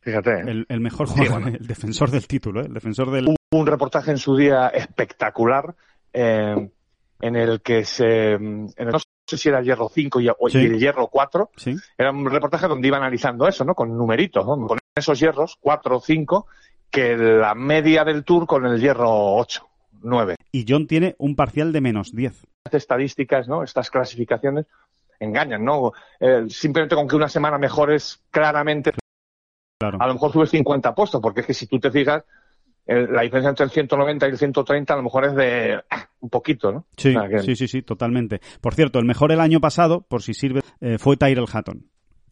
Fíjate. 0.00 0.64
El, 0.68 0.80
mejor 0.80 1.08
jugador, 1.08 1.48
el 1.48 1.66
defensor 1.66 2.10
del 2.10 2.26
título, 2.26 2.62
¿eh? 2.62 2.66
el 2.66 2.74
defensor 2.74 3.10
del... 3.10 3.28
Un, 3.50 3.66
reportaje 3.66 4.10
en 4.10 4.18
su 4.18 4.36
día 4.36 4.68
espectacular 4.68 5.74
eh, 6.12 6.70
en 7.20 7.36
el 7.36 7.60
que 7.60 7.84
se... 7.84 8.38
no 8.38 8.98
sé 9.26 9.36
si 9.36 9.48
era 9.48 9.58
el 9.58 9.64
hierro 9.64 9.88
5 9.88 10.20
y, 10.20 10.28
el 10.54 10.78
hierro 10.78 11.08
4. 11.08 11.50
Era 11.98 12.10
un 12.10 12.30
reportaje 12.30 12.68
donde 12.68 12.88
iba 12.88 12.96
analizando 12.96 13.46
eso, 13.46 13.64
¿no? 13.64 13.74
Con 13.74 13.96
numeritos, 13.96 14.46
¿no? 14.46 14.66
Con 14.66 14.78
esos 14.94 15.20
hierros, 15.20 15.56
4 15.60 15.96
o 15.96 16.00
5, 16.00 16.46
que 16.90 17.16
la 17.16 17.54
media 17.54 18.04
del 18.04 18.24
tour 18.24 18.46
con 18.46 18.64
el 18.66 18.80
hierro 18.80 19.10
8. 19.36 19.68
9. 20.02 20.36
Y 20.52 20.64
John 20.68 20.86
tiene 20.86 21.16
un 21.18 21.36
parcial 21.36 21.72
de 21.72 21.80
menos 21.80 22.14
10. 22.14 22.46
Estadísticas, 22.70 23.48
¿no? 23.48 23.62
Estas 23.62 23.90
clasificaciones 23.90 24.66
engañan, 25.20 25.64
¿no? 25.64 25.92
Eh, 26.20 26.46
simplemente 26.48 26.94
con 26.94 27.08
que 27.08 27.16
una 27.16 27.28
semana 27.28 27.58
mejores 27.58 28.24
claramente, 28.30 28.92
claro. 29.78 29.98
a 30.00 30.06
lo 30.06 30.14
mejor 30.14 30.32
subes 30.32 30.50
50 30.50 30.94
puestos, 30.94 31.20
porque 31.20 31.40
es 31.40 31.46
que 31.46 31.54
si 31.54 31.66
tú 31.66 31.78
te 31.78 31.90
fijas, 31.90 32.24
la 32.88 33.20
diferencia 33.20 33.50
entre 33.50 33.64
el 33.64 33.70
190 33.70 34.26
y 34.26 34.30
el 34.30 34.38
130 34.38 34.94
a 34.94 34.96
lo 34.96 35.02
mejor 35.02 35.26
es 35.26 35.34
de 35.34 35.78
ah, 35.90 36.08
un 36.20 36.30
poquito, 36.30 36.72
¿no? 36.72 36.86
Sí, 36.96 37.14
sí, 37.44 37.54
sí, 37.54 37.68
sí, 37.68 37.82
totalmente. 37.82 38.40
Por 38.60 38.74
cierto, 38.74 38.98
el 38.98 39.04
mejor 39.04 39.30
el 39.30 39.40
año 39.40 39.60
pasado, 39.60 40.00
por 40.08 40.22
si 40.22 40.32
sirve, 40.32 40.62
eh, 40.80 40.96
fue 40.98 41.16
Tyrell 41.16 41.46
Hatton. 41.52 41.84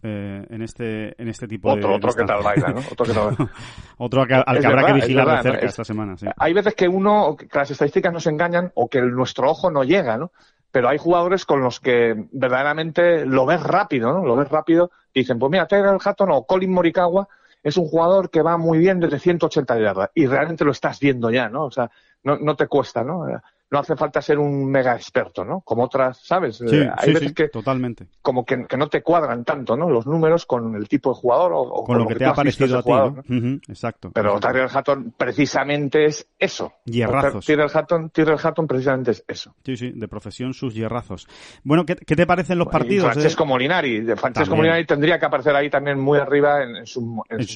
Eh, 0.02 0.46
en 0.50 0.62
este 0.62 1.20
en 1.20 1.28
este 1.28 1.48
tipo 1.48 1.70
otro, 1.70 1.88
de 1.88 1.94
otro 1.96 2.12
que 2.12 2.24
tal 2.24 2.42
baila, 2.42 2.68
¿no? 2.68 2.80
Otro 2.92 3.06
que 3.06 3.12
tal 3.12 3.34
otro 3.96 4.22
al 4.22 4.60
que 4.60 4.66
habrá 4.66 4.86
que 4.86 4.92
vigilar 4.92 5.42
de 5.42 5.50
cerca 5.50 5.66
esta 5.66 5.84
semana 5.84 6.16
sí. 6.18 6.26
hay 6.36 6.52
veces 6.52 6.74
que 6.74 6.86
uno 6.86 7.34
que 7.34 7.48
las 7.52 7.70
estadísticas 7.70 8.12
nos 8.12 8.26
engañan 8.26 8.70
o 8.74 8.88
que 8.88 9.00
nuestro 9.00 9.50
ojo 9.50 9.70
no 9.70 9.84
llega 9.84 10.18
no 10.18 10.32
pero 10.70 10.88
hay 10.88 10.98
jugadores 10.98 11.44
con 11.44 11.60
los 11.60 11.80
que 11.80 12.14
verdaderamente 12.32 13.24
lo 13.24 13.46
ves 13.46 13.62
rápido, 13.62 14.12
¿no? 14.12 14.24
Lo 14.24 14.36
ves 14.36 14.48
rápido 14.48 14.90
y 15.12 15.20
dicen, 15.20 15.38
pues 15.38 15.50
mira, 15.50 15.66
Tyler 15.66 15.96
Hatton 16.02 16.30
o 16.30 16.44
Colin 16.44 16.72
Morikawa 16.72 17.28
es 17.62 17.76
un 17.76 17.86
jugador 17.86 18.30
que 18.30 18.42
va 18.42 18.56
muy 18.58 18.78
bien 18.78 19.00
desde 19.00 19.18
180 19.18 19.80
yardas 19.80 20.10
y 20.14 20.26
realmente 20.26 20.64
lo 20.64 20.70
estás 20.70 21.00
viendo 21.00 21.30
ya, 21.30 21.48
¿no? 21.48 21.64
O 21.64 21.70
sea, 21.70 21.90
no, 22.22 22.36
no 22.38 22.56
te 22.56 22.66
cuesta, 22.66 23.02
¿no? 23.02 23.26
No 23.70 23.80
hace 23.80 23.96
falta 23.96 24.22
ser 24.22 24.38
un 24.38 24.70
mega 24.70 24.94
experto, 24.94 25.44
¿no? 25.44 25.60
Como 25.62 25.84
otras, 25.84 26.20
¿sabes? 26.22 26.58
Sí, 26.58 26.76
eh, 26.76 26.88
Hay 26.96 27.12
veces 27.12 27.32
que 27.32 27.48
totalmente. 27.48 28.06
Como 28.22 28.44
que, 28.44 28.66
no 28.76 28.88
te 28.88 29.02
cuadran 29.02 29.44
tanto, 29.44 29.76
¿no? 29.76 29.90
Los 29.90 30.06
números 30.06 30.46
con 30.46 30.76
el 30.76 30.88
tipo 30.88 31.10
de 31.10 31.16
jugador 31.16 31.52
o, 31.54 31.84
con, 31.84 31.98
lo, 31.98 32.06
que, 32.06 32.14
te 32.14 32.24
ha 32.24 32.32
parecido 32.32 32.78
a 32.78 32.82
ti, 32.82 32.90
¿no? 32.90 33.58
exacto. 33.68 34.12
Pero 34.12 34.38
Tyrell 34.38 34.68
Hatton 34.72 35.14
precisamente 35.16 36.04
es 36.04 36.28
eso. 36.38 36.74
Hierrazos. 36.84 37.44
Tyrell 37.44 37.70
Hatton, 37.72 38.10
Tyrell 38.10 38.38
Hatton 38.40 38.66
precisamente 38.68 39.10
es 39.12 39.24
eso. 39.26 39.54
Sí, 39.64 39.76
sí, 39.76 39.92
de 39.92 40.08
profesión 40.08 40.54
sus 40.54 40.74
hierrazos. 40.74 41.26
Bueno, 41.64 41.84
¿qué, 41.84 41.96
te 41.96 42.26
parecen 42.26 42.58
los 42.58 42.68
partidos? 42.68 43.08
Y 43.08 43.12
Francesco 43.12 43.46
Molinari. 43.46 44.02
Francesco 44.16 44.54
Molinari 44.54 44.86
tendría 44.86 45.18
que 45.18 45.26
aparecer 45.26 45.56
ahí 45.56 45.70
también 45.70 45.98
muy 45.98 46.18
arriba 46.18 46.62
en, 46.62 46.86
sus 46.86 47.02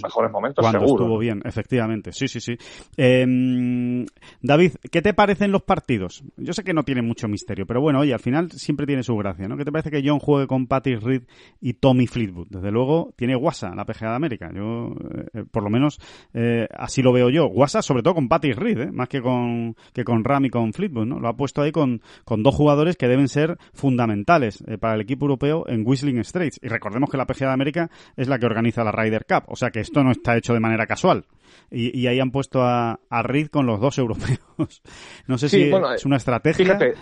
mejores 0.03 0.31
momentos, 0.31 0.65
Cuando 0.65 0.85
estuvo 0.85 1.19
bien, 1.19 1.41
efectivamente. 1.45 2.13
Sí, 2.13 2.27
sí, 2.27 2.41
sí. 2.41 2.57
Em, 2.97 4.07
David, 4.43 4.73
¿qué 4.91 5.03
te 5.03 5.15
parecen 5.15 5.53
los 5.53 5.63
partidos? 5.63 6.00
Yo 6.37 6.53
sé 6.53 6.65
que 6.65 6.73
no 6.73 6.83
tienen 6.83 7.07
mucho 7.07 7.29
misterio, 7.29 7.67
pero 7.67 7.81
bueno, 7.81 8.01
oye, 8.01 8.13
al 8.13 8.21
final 8.21 8.51
siempre 8.53 8.87
tiene 8.87 9.03
su 9.03 9.17
gracia, 9.17 9.49
¿no? 9.49 9.57
¿Qué 9.57 9.65
te 9.65 9.73
parece 9.73 9.91
que 9.91 10.03
John 10.05 10.19
juegue 10.19 10.47
con 10.47 10.67
Patrick 10.67 11.03
Reed 11.03 11.23
y 11.61 11.75
Tommy 11.75 12.07
Fleetwood? 12.07 12.49
Desde 12.49 12.71
luego 12.71 13.13
tiene 13.17 13.35
guasa 13.35 13.75
la 13.75 13.85
PGA 13.85 14.11
de 14.11 14.17
América. 14.17 14.51
Yo, 14.55 14.95
eh, 15.35 15.45
por 15.51 15.63
lo 15.63 15.71
menos, 15.71 16.01
eh, 16.35 16.67
así 16.77 17.03
lo 17.03 17.13
veo 17.13 17.31
yo. 17.31 17.47
Guasa 17.49 17.83
sobre 17.83 18.03
todo 18.03 18.15
con 18.15 18.29
Patrick 18.29 18.57
Reed, 18.57 18.81
¿eh? 18.81 18.93
más 18.93 19.09
que 19.09 19.21
con, 19.21 19.77
que 19.93 20.05
con 20.05 20.25
Ram 20.25 20.47
y 20.47 20.51
con 20.51 20.73
Fleetwood, 20.73 21.07
¿no? 21.07 21.21
Lo 21.21 21.29
ha 21.29 21.37
puesto 21.37 21.63
ahí 21.63 21.73
con, 21.73 22.03
con 22.25 22.43
dos 22.43 22.55
jugadores 22.55 22.97
que 22.97 23.09
deben 23.09 23.29
ser 23.29 23.59
fundamentales 23.73 24.63
eh, 24.67 24.79
para 24.79 24.95
el 24.95 25.01
equipo 25.01 25.27
europeo 25.27 25.65
en 25.69 25.83
Whistling 25.87 26.23
Straits. 26.25 26.61
Y 26.63 26.69
recordemos 26.69 27.11
que 27.11 27.17
la 27.17 27.27
PGA 27.27 27.49
de 27.49 27.53
América 27.55 27.91
es 28.17 28.29
la 28.29 28.39
que 28.39 28.47
organiza 28.47 28.85
la 28.85 28.93
Ryder 28.93 29.27
Cup, 29.27 29.45
o 29.49 29.57
sea 29.57 29.71
que 29.71 29.81
esto 29.81 30.03
no 30.03 30.11
está 30.11 30.37
hecho 30.37 30.55
de 30.55 30.61
manera 30.61 30.87
casual. 30.87 31.25
Y, 31.71 32.07
ahí 32.07 32.21
han 32.21 32.31
puesto 32.31 32.63
a, 32.63 33.01
a 33.09 33.23
Reed 33.23 33.49
con 33.49 33.67
los 33.67 33.81
dos 33.81 33.99
europeos. 33.99 34.39
No 35.27 35.39
sé 35.39 35.49
si 35.49 35.71
es 35.95 36.05
una 36.05 36.17
estrategia. 36.17 36.65
Fíjate, 36.65 36.95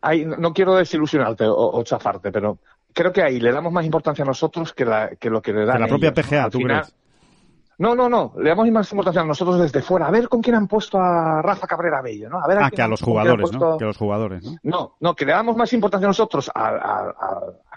ahí, 0.00 0.24
no 0.24 0.52
quiero 0.52 0.74
desilusionarte 0.74 1.44
o, 1.46 1.82
chafarte, 1.84 2.32
pero 2.32 2.58
creo 2.92 3.12
que 3.12 3.22
ahí 3.22 3.38
le 3.38 3.52
damos 3.52 3.72
más 3.72 3.84
importancia 3.84 4.24
a 4.24 4.26
nosotros 4.26 4.72
que, 4.72 4.86
que 5.20 5.30
lo 5.30 5.42
que 5.42 5.52
le 5.52 5.66
da 5.66 5.78
la 5.78 5.86
propia 5.86 6.12
PGA, 6.12 6.50
¿tú 6.50 6.58
crees? 6.58 6.94
No, 7.78 7.94
no, 7.94 8.08
no. 8.08 8.32
Le 8.38 8.48
damos 8.48 8.70
más 8.70 8.90
importancia 8.90 9.20
a 9.20 9.24
nosotros 9.24 9.60
desde 9.60 9.82
fuera. 9.82 10.06
A 10.06 10.10
ver 10.10 10.28
con 10.28 10.40
quién 10.40 10.56
han 10.56 10.66
puesto 10.66 10.98
a 10.98 11.42
Rafa 11.42 11.66
Cabrera 11.66 12.00
Bello, 12.00 12.30
¿no? 12.30 12.40
A 12.42 12.46
ver 12.46 12.58
ah, 12.58 12.70
que 12.70 12.80
a 12.80 12.88
los 12.88 13.02
jugadores, 13.02 13.52
¿no? 13.52 13.76
Que 13.76 13.84
a 13.84 13.88
los 13.88 13.98
jugadores, 13.98 14.44
¿no? 14.44 14.56
No, 14.62 14.96
no, 15.00 15.14
que 15.14 15.26
le 15.26 15.32
damos 15.32 15.56
más 15.56 15.72
importancia 15.74 16.06
a 16.06 16.10
nosotros 16.10 16.50
a, 16.54 17.12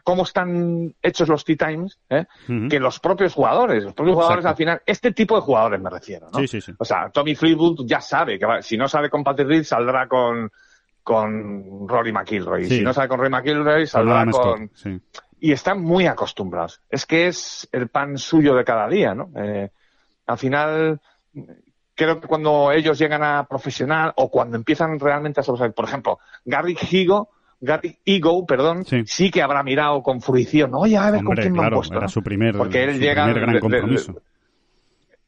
cómo 0.03 0.23
están 0.23 0.95
hechos 1.01 1.27
los 1.27 1.43
Tea 1.43 1.55
Times 1.55 1.99
¿eh? 2.09 2.25
que 2.69 2.79
los 2.79 2.99
propios 2.99 3.33
jugadores. 3.33 3.83
Los 3.83 3.93
propios 3.93 4.15
jugadores, 4.15 4.45
al 4.45 4.55
final, 4.55 4.81
este 4.85 5.11
tipo 5.11 5.35
de 5.35 5.41
jugadores 5.41 5.81
me 5.81 5.89
refiero, 5.89 6.29
¿no? 6.31 6.39
Sí, 6.39 6.47
sí, 6.47 6.61
sí. 6.61 6.73
O 6.77 6.85
sea, 6.85 7.09
Tommy 7.09 7.35
Fleetwood 7.35 7.85
ya 7.85 8.01
sabe 8.01 8.39
que 8.39 8.45
si 8.61 8.77
no 8.77 8.87
sale 8.87 9.09
con 9.09 9.23
Patrick 9.23 9.47
Reed, 9.47 9.63
saldrá 9.63 10.07
con, 10.07 10.51
con 11.03 11.87
Rory 11.87 12.11
McIlroy. 12.11 12.65
Si 12.65 12.81
no 12.81 12.93
sale 12.93 13.07
con 13.07 13.19
Rory 13.19 13.31
McIlroy, 13.31 13.87
saldrá 13.87 14.25
con... 14.25 14.71
Y 15.41 15.53
están 15.53 15.81
muy 15.81 16.05
acostumbrados. 16.05 16.81
Es 16.89 17.05
que 17.05 17.27
es 17.27 17.67
el 17.71 17.87
pan 17.87 18.17
suyo 18.17 18.55
de 18.55 18.65
cada 18.65 18.87
día, 18.89 19.15
¿no? 19.15 19.31
Eh, 19.37 19.69
al 20.27 20.37
final, 20.37 20.99
creo 21.95 22.19
que 22.19 22.27
cuando 22.27 22.71
ellos 22.71 22.99
llegan 22.99 23.23
a 23.23 23.45
profesional 23.45 24.13
o 24.15 24.29
cuando 24.29 24.57
empiezan 24.57 24.99
realmente 24.99 25.39
a 25.39 25.43
sobresalir, 25.43 25.73
por 25.73 25.85
ejemplo, 25.85 26.19
Gary 26.45 26.77
Higo, 26.91 27.29
Gary 27.61 27.97
Ego, 28.05 28.45
perdón, 28.45 28.85
sí. 28.85 29.31
que 29.31 29.41
habrá 29.41 29.63
mirado 29.63 30.01
con 30.01 30.21
fruición. 30.21 30.71
Oye, 30.73 30.97
a 30.97 31.11
ver 31.11 31.23
con 31.23 31.35
quién 31.35 31.53
me 31.53 31.63
han 31.63 31.71
puesto. 31.71 31.97
Era 31.97 32.07
su 32.07 32.21
primer, 32.23 32.57
Porque 32.57 32.83
él 32.83 32.99
llega 32.99 33.27
gran 33.27 33.59
compromiso. 33.59 34.21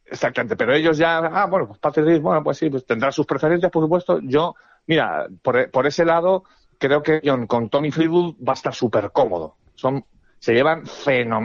exactamente, 0.05 0.55
pero 0.55 0.73
ellos 0.73 0.97
ya, 0.97 1.17
ah, 1.17 1.45
bueno, 1.47 1.67
pues 1.67 1.79
Patrick 1.79 2.21
bueno, 2.21 2.43
pues 2.43 2.57
sí, 2.57 2.69
pues 2.69 2.86
tendrá 2.86 3.11
sus 3.11 3.25
preferencias, 3.25 3.71
por 3.71 3.84
supuesto. 3.84 4.19
Yo, 4.23 4.55
mira, 4.88 5.27
por, 5.41 5.69
por 5.71 5.88
ese 5.88 6.05
lado, 6.05 6.45
creo 6.77 7.03
que 7.03 7.21
John 7.23 7.47
con 7.47 7.69
Tommy 7.69 7.91
Fleetwood 7.91 8.36
va 8.47 8.53
a 8.53 8.55
estar 8.55 8.73
súper 8.73 9.11
cómodo. 9.11 9.55
Son 9.75 10.05
se 10.41 10.55
llevan 10.55 10.88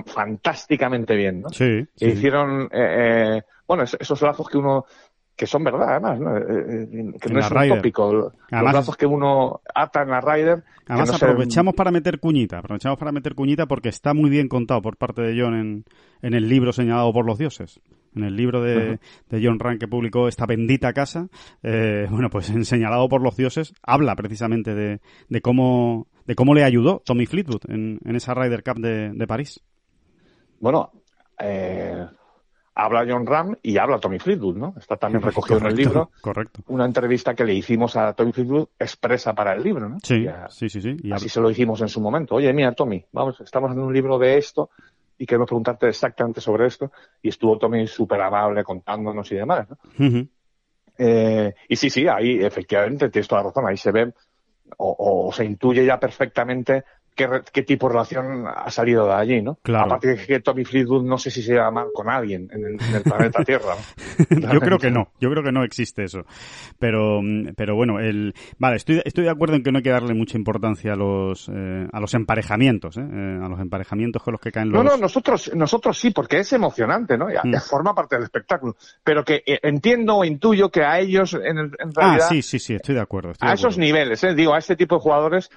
fantásticamente 0.07 1.15
bien, 1.15 1.43
¿no? 1.43 1.51
Sí. 1.51 1.87
hicieron, 1.97 2.63
eh, 2.73 3.37
eh, 3.37 3.43
bueno, 3.69 3.83
esos 3.83 4.23
lazos 4.23 4.49
que 4.49 4.57
uno, 4.57 4.87
que 5.37 5.47
son 5.47 5.65
verdad 5.65 5.91
además, 5.91 6.19
¿no? 6.19 6.37
Eh, 6.37 7.15
que 7.21 7.29
no 7.31 7.41
es 7.41 7.51
un 7.51 7.69
tópico. 7.69 8.33
Los 8.51 8.73
lazos 8.73 8.97
que 8.97 9.07
uno 9.07 9.61
ata 9.75 10.03
en 10.03 10.11
la 10.11 10.21
Rider. 10.21 10.65
Además 10.87 11.23
aprovechamos 11.23 11.75
para 11.75 11.91
meter 11.91 12.19
cuñita, 12.19 12.59
aprovechamos 12.59 12.99
para 12.99 13.13
meter 13.13 13.35
cuñita 13.35 13.67
porque 13.67 13.91
está 13.91 14.15
muy 14.15 14.31
bien 14.31 14.49
contado 14.49 14.81
por 14.83 14.97
parte 14.97 15.23
de 15.23 15.41
John 15.41 15.55
en, 15.55 15.85
en 16.23 16.35
el 16.35 16.49
libro 16.49 16.73
señalado 16.73 17.13
por 17.13 17.27
los 17.27 17.39
dioses 17.39 17.81
en 18.15 18.25
el 18.25 18.35
libro 18.35 18.63
de, 18.63 18.99
de, 19.29 19.47
John 19.47 19.59
Rank 19.59 19.79
que 19.79 19.89
publicó 19.89 20.27
esta 20.27 20.47
bendita 20.47 20.95
casa, 20.95 21.29
bueno, 21.63 22.31
pues 22.31 22.49
en 22.49 22.65
señalado 22.65 23.11
por 23.11 23.21
los 23.21 23.37
dioses, 23.37 23.75
habla 23.83 24.17
precisamente 24.17 24.75
de, 24.75 25.01
de 25.29 25.41
cómo 25.43 26.07
de 26.27 26.35
cómo 26.35 26.55
le 26.55 26.65
ayudó 26.65 27.03
Tommy 27.05 27.27
Fleetwood 27.27 27.63
en, 27.69 28.01
esa 28.17 28.35
Ryder 28.35 28.63
Cup 28.63 28.79
de, 28.81 29.27
París. 29.27 29.61
Bueno, 30.61 30.91
eh, 31.39 32.05
habla 32.77 33.07
John 33.09 33.27
Ram 33.27 33.57
y 33.63 33.79
habla 33.79 33.99
Tommy 33.99 34.19
Fleetwood, 34.19 34.57
¿no? 34.57 34.75
Está 34.79 34.99
también 34.99 35.23
recogido 35.23 35.59
en 35.59 35.67
el 35.67 35.75
libro. 35.75 36.11
Correcto. 36.21 36.61
Una 36.69 36.85
entrevista 36.85 37.35
que 37.35 37.45
le 37.45 37.55
hicimos 37.55 37.97
a 37.97 38.13
Tommy 38.13 38.33
Fleetwood 38.33 38.69
expresa 38.79 39.35
para 39.35 39.55
el 39.55 39.63
libro, 39.63 39.89
¿no? 39.89 39.99
Sí, 40.03 40.27
sí, 40.51 40.69
sí, 40.69 40.83
sí. 40.83 41.11
así 41.11 41.31
se 41.31 41.41
lo 41.41 41.49
dijimos 41.49 41.81
en 41.81 41.89
su 41.89 42.03
momento. 42.03 42.35
Oye, 42.35 42.53
mira, 42.53 42.73
Tommy, 42.73 43.03
vamos, 43.13 43.41
estamos 43.41 43.73
en 43.73 43.79
un 43.79 43.95
libro 43.95 44.19
de 44.19 44.37
esto 44.37 44.69
y 45.17 45.25
queremos 45.25 45.47
preguntarte 45.47 45.89
exactamente 45.89 46.43
sobre 46.43 46.67
esto. 46.67 46.93
Y 47.23 47.31
estuvo 47.31 47.57
Tommy 47.57 47.87
súper 47.87 48.21
amable 48.21 48.63
contándonos 48.63 49.33
y 49.33 49.37
demás, 49.37 49.67
¿no? 49.71 49.79
Eh, 50.99 51.55
y 51.69 51.77
sí, 51.77 51.89
sí, 51.89 52.07
ahí 52.07 52.45
efectivamente 52.45 53.09
tienes 53.09 53.27
toda 53.27 53.43
la 53.43 53.49
razón. 53.49 53.67
Ahí 53.67 53.79
se 53.79 53.91
ve 53.91 54.13
o, 54.77 55.31
se 55.33 55.45
intuye 55.45 55.85
ya 55.85 55.99
perfectamente 55.99 56.85
qué, 57.17 57.63
tipo 57.63 57.89
de 57.89 57.95
relación 57.95 58.45
ha 58.47 58.71
salido 58.71 59.07
de 59.07 59.15
allí, 59.15 59.43
¿no? 59.43 59.59
Claro. 59.63 59.87
Aparte 59.87 60.09
de 60.09 60.27
que 60.27 60.41
Tommy 60.41 60.65
Fleetwood 60.65 61.05
no 61.05 61.19
sé 61.19 61.31
si 61.31 61.43
se 61.43 61.55
lleva 61.55 61.71
mal 61.71 61.89
con 61.93 62.09
alguien 62.09 62.49
en 62.53 62.65
el, 62.65 63.03
planeta 63.03 63.43
Tierra. 63.43 63.75
yo 64.53 64.61
creo 64.61 64.79
que 64.79 64.91
no, 64.91 65.09
yo 65.19 65.31
creo 65.31 65.43
que 65.43 65.53
no 65.53 65.65
existe 65.65 66.05
eso. 66.05 66.25
Pero, 66.79 67.21
pero 67.57 67.75
bueno, 67.75 67.99
el, 67.99 68.35
vale, 68.59 68.77
estoy, 68.77 69.01
estoy 69.05 69.25
de 69.25 69.31
acuerdo 69.31 69.57
en 69.57 69.63
que 69.63 69.73
no 69.73 69.79
hay 69.79 69.83
que 69.83 69.91
darle 69.91 70.15
mucha 70.15 70.37
importancia 70.37 70.93
a 70.93 70.97
los, 70.97 71.49
eh, 71.49 71.89
a 71.91 72.01
los 72.01 72.13
emparejamientos, 72.15 72.97
¿eh? 72.99 73.01
¿eh? 73.01 73.41
a 73.43 73.49
los 73.49 73.61
emparejamiamientos 73.61 74.23
con 74.23 74.33
los 74.33 74.41
que 74.41 74.53
caen 74.53 74.71
los... 74.71 74.85
No, 74.85 74.91
no, 74.91 74.97
nosotros, 74.97 75.51
nosotros 75.55 75.99
sí, 75.99 76.11
porque 76.11 76.41
es 76.41 76.53
emocionante, 76.53 77.17
¿no? 77.17 77.31
Ya, 77.31 77.43
mm. 77.43 77.61
forma 77.61 77.95
parte 77.95 78.17
del 78.17 78.25
espectáculo. 78.25 78.77
Pero 79.03 79.25
que 79.25 79.43
eh, 79.47 79.59
entiendo 79.63 80.17
o 80.17 80.25
intuyo 80.25 80.71
que 80.71 80.85
a 80.85 80.99
ellos, 80.99 81.35
en, 81.35 81.59
en 81.59 81.95
realidad... 81.95 82.27
Ah, 82.27 82.29
sí, 82.29 82.43
sí, 82.43 82.59
sí, 82.59 82.75
estoy 82.75 82.95
de 82.95 83.01
acuerdo. 83.01 83.33
a 83.41 83.55
esos 83.55 83.79
niveles, 83.79 84.23
¿eh? 84.25 84.35
Digo, 84.35 84.55
a 84.55 84.59
este 84.59 84.77
tipo 84.77 84.97
de 84.97 85.01
jugadores 85.01 85.51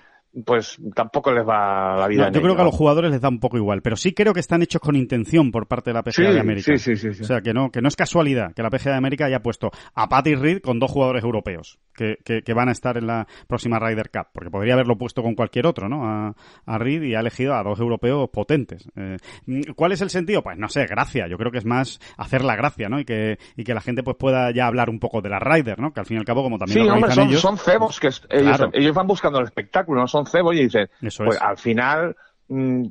pues 0.45 0.77
tampoco 0.95 1.31
les 1.31 1.47
va 1.47 1.97
la 1.97 2.07
vida. 2.07 2.31
yo 2.31 2.41
creo 2.41 2.55
que 2.55 2.61
a 2.61 2.65
los 2.65 2.75
jugadores 2.75 3.11
les 3.11 3.21
da 3.21 3.29
un 3.29 3.39
poco 3.39 3.57
igual, 3.57 3.81
pero 3.81 3.95
sí 3.95 4.13
creo 4.13 4.33
que 4.33 4.39
están 4.39 4.61
hechos 4.61 4.81
con 4.81 4.95
intención 4.95 5.51
por 5.51 5.67
parte 5.67 5.89
de 5.89 5.95
la 5.95 6.03
PGA 6.03 6.31
de 6.31 6.39
América. 6.39 6.77
Sí, 6.77 6.95
sí, 6.95 7.13
sí, 7.13 7.21
O 7.21 7.25
sea, 7.25 7.41
que 7.41 7.53
no, 7.53 7.71
que 7.71 7.81
no 7.81 7.87
es 7.87 7.95
casualidad 7.95 8.53
que 8.53 8.61
la 8.61 8.69
PGA 8.69 8.91
de 8.91 8.97
América 8.97 9.25
haya 9.25 9.41
puesto 9.41 9.71
a 9.93 10.07
Patty 10.07 10.35
Reed 10.35 10.61
con 10.61 10.79
dos 10.79 10.91
jugadores 10.91 11.23
europeos 11.23 11.79
que, 12.23 12.41
que, 12.41 12.53
van 12.53 12.69
a 12.69 12.71
estar 12.71 12.97
en 12.97 13.07
la 13.07 13.27
próxima 13.47 13.77
Ryder 13.79 14.09
Cup, 14.09 14.27
porque 14.33 14.49
podría 14.49 14.73
haberlo 14.73 14.97
puesto 14.97 15.21
con 15.21 15.35
cualquier 15.35 15.67
otro, 15.67 15.89
¿no? 15.89 16.05
A, 16.05 16.33
a 16.65 16.77
Reed 16.77 17.03
y 17.03 17.15
ha 17.15 17.19
elegido 17.19 17.55
a 17.55 17.63
dos 17.63 17.79
europeos 17.79 18.29
potentes. 18.31 18.87
Eh, 18.95 19.17
¿Cuál 19.75 19.91
es 19.91 20.01
el 20.01 20.09
sentido? 20.09 20.41
Pues 20.41 20.57
no 20.57 20.69
sé, 20.69 20.85
gracia. 20.85 21.27
Yo 21.27 21.37
creo 21.37 21.51
que 21.51 21.57
es 21.57 21.65
más 21.65 21.99
hacer 22.17 22.43
la 22.43 22.55
gracia, 22.55 22.87
¿no? 22.87 22.99
Y 22.99 23.05
que, 23.05 23.37
y 23.57 23.63
que 23.63 23.73
la 23.73 23.81
gente 23.81 24.03
pues 24.03 24.15
pueda 24.17 24.51
ya 24.51 24.67
hablar 24.67 24.89
un 24.89 24.99
poco 24.99 25.21
de 25.21 25.29
la 25.29 25.39
Ryder, 25.39 25.79
¿no? 25.79 25.91
Que 25.91 25.99
al 25.99 26.05
fin 26.05 26.17
y 26.17 26.19
al 26.19 26.25
cabo, 26.25 26.41
como 26.43 26.57
también 26.57 26.85
sí, 26.85 26.89
hombre, 26.89 27.11
son, 27.11 27.27
ellos... 27.27 27.41
son 27.41 27.57
cebos 27.57 27.99
que 27.99 28.07
ellos, 28.29 28.59
ellos 28.73 28.95
van 28.95 29.07
buscando 29.07 29.39
el 29.39 29.45
espectáculo, 29.45 29.99
no 29.99 30.07
son 30.07 30.18
cebos 30.25 30.55
y 30.55 30.63
dicen, 30.63 30.89
pues 30.99 31.41
al 31.41 31.57
final 31.57 32.15
mm, 32.47 32.85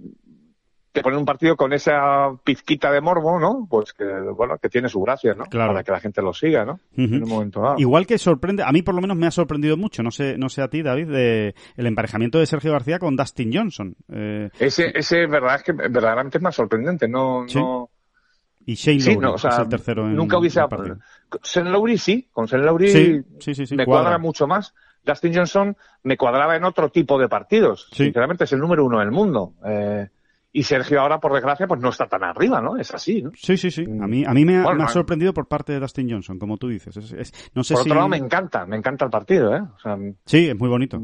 te 0.92 1.02
ponen 1.02 1.20
un 1.20 1.24
partido 1.24 1.56
con 1.56 1.72
esa 1.72 2.30
pizquita 2.42 2.90
de 2.90 3.00
morbo, 3.00 3.38
¿no? 3.38 3.66
Pues 3.70 3.92
que, 3.92 4.04
bueno, 4.36 4.58
que 4.58 4.68
tiene 4.68 4.88
su 4.88 5.00
gracia, 5.00 5.34
¿no? 5.34 5.44
Claro. 5.44 5.72
Para 5.72 5.84
que 5.84 5.92
la 5.92 6.00
gente 6.00 6.22
lo 6.22 6.32
siga, 6.32 6.64
¿no? 6.64 6.80
En 6.96 7.22
un 7.22 7.28
momento 7.28 7.60
dado. 7.60 7.76
Igual 7.78 8.06
que 8.06 8.18
sorprende, 8.18 8.62
a 8.64 8.72
mí 8.72 8.82
por 8.82 8.94
lo 8.94 9.00
menos 9.00 9.16
me 9.16 9.26
ha 9.26 9.30
sorprendido 9.30 9.76
mucho, 9.76 10.02
no 10.02 10.10
sé, 10.10 10.36
no 10.38 10.48
sé 10.48 10.62
a 10.62 10.68
ti, 10.68 10.82
David, 10.82 11.08
de 11.08 11.54
el 11.76 11.86
emparejamiento 11.86 12.38
de 12.38 12.46
Sergio 12.46 12.72
García 12.72 12.98
con 12.98 13.16
Dustin 13.16 13.50
Johnson. 13.52 13.94
Eh, 14.12 14.50
ese, 14.58 14.90
ese, 14.94 15.26
verdad 15.26 15.56
es 15.56 15.62
que 15.62 15.72
verdaderamente 15.72 16.38
es 16.38 16.42
más 16.42 16.54
sorprendente, 16.54 17.06
no, 17.08 17.46
no... 17.54 17.90
Y 18.66 18.74
Shane 18.74 18.98
Lowry, 19.18 19.34
es 19.36 19.58
el 19.58 19.68
tercero 19.68 20.06
en 20.06 20.14
Nunca 20.14 20.36
hubiese... 20.36 20.60
Shane 21.42 21.70
Lowry 21.70 21.96
sí, 21.96 22.28
con 22.30 22.44
Shane 22.44 22.64
Lowry 22.64 23.24
sí, 23.38 23.54
sí, 23.54 23.76
me 23.76 23.86
cuadra 23.86 24.18
mucho 24.18 24.46
más. 24.46 24.74
Dustin 25.12 25.34
Johnson 25.34 25.76
me 26.02 26.16
cuadraba 26.16 26.56
en 26.56 26.64
otro 26.64 26.90
tipo 26.90 27.18
de 27.18 27.28
partidos. 27.28 27.88
Sinceramente 27.92 28.44
es 28.44 28.52
el 28.52 28.60
número 28.60 28.84
uno 28.84 29.00
del 29.00 29.10
mundo. 29.10 29.54
Eh, 29.64 30.08
y 30.52 30.62
Sergio 30.62 31.00
ahora, 31.00 31.20
por 31.20 31.34
desgracia, 31.34 31.66
pues 31.66 31.80
no 31.80 31.90
está 31.90 32.06
tan 32.06 32.24
arriba, 32.24 32.60
¿no? 32.60 32.76
Es 32.78 32.92
así, 32.94 33.22
¿no? 33.22 33.30
Sí, 33.34 33.56
sí, 33.56 33.70
sí. 33.70 33.84
A 33.84 34.06
mí, 34.06 34.24
a 34.24 34.32
mí 34.32 34.44
me, 34.44 34.56
ha, 34.56 34.88
sorprendido 34.88 35.34
por 35.34 35.46
parte 35.46 35.72
de 35.72 35.80
Dustin 35.80 36.10
Johnson, 36.10 36.38
como 36.38 36.56
tú 36.56 36.68
dices. 36.68 36.96
no 37.54 37.62
sé 37.64 37.74
por 37.74 37.82
otro 37.82 37.94
lado, 37.94 38.08
me 38.08 38.16
encanta, 38.16 38.64
me 38.64 38.76
encanta 38.76 39.04
el 39.04 39.10
partido, 39.10 39.54
¿eh? 39.54 39.62
sí, 40.24 40.48
es 40.48 40.58
muy 40.58 40.68
bonito. 40.68 41.00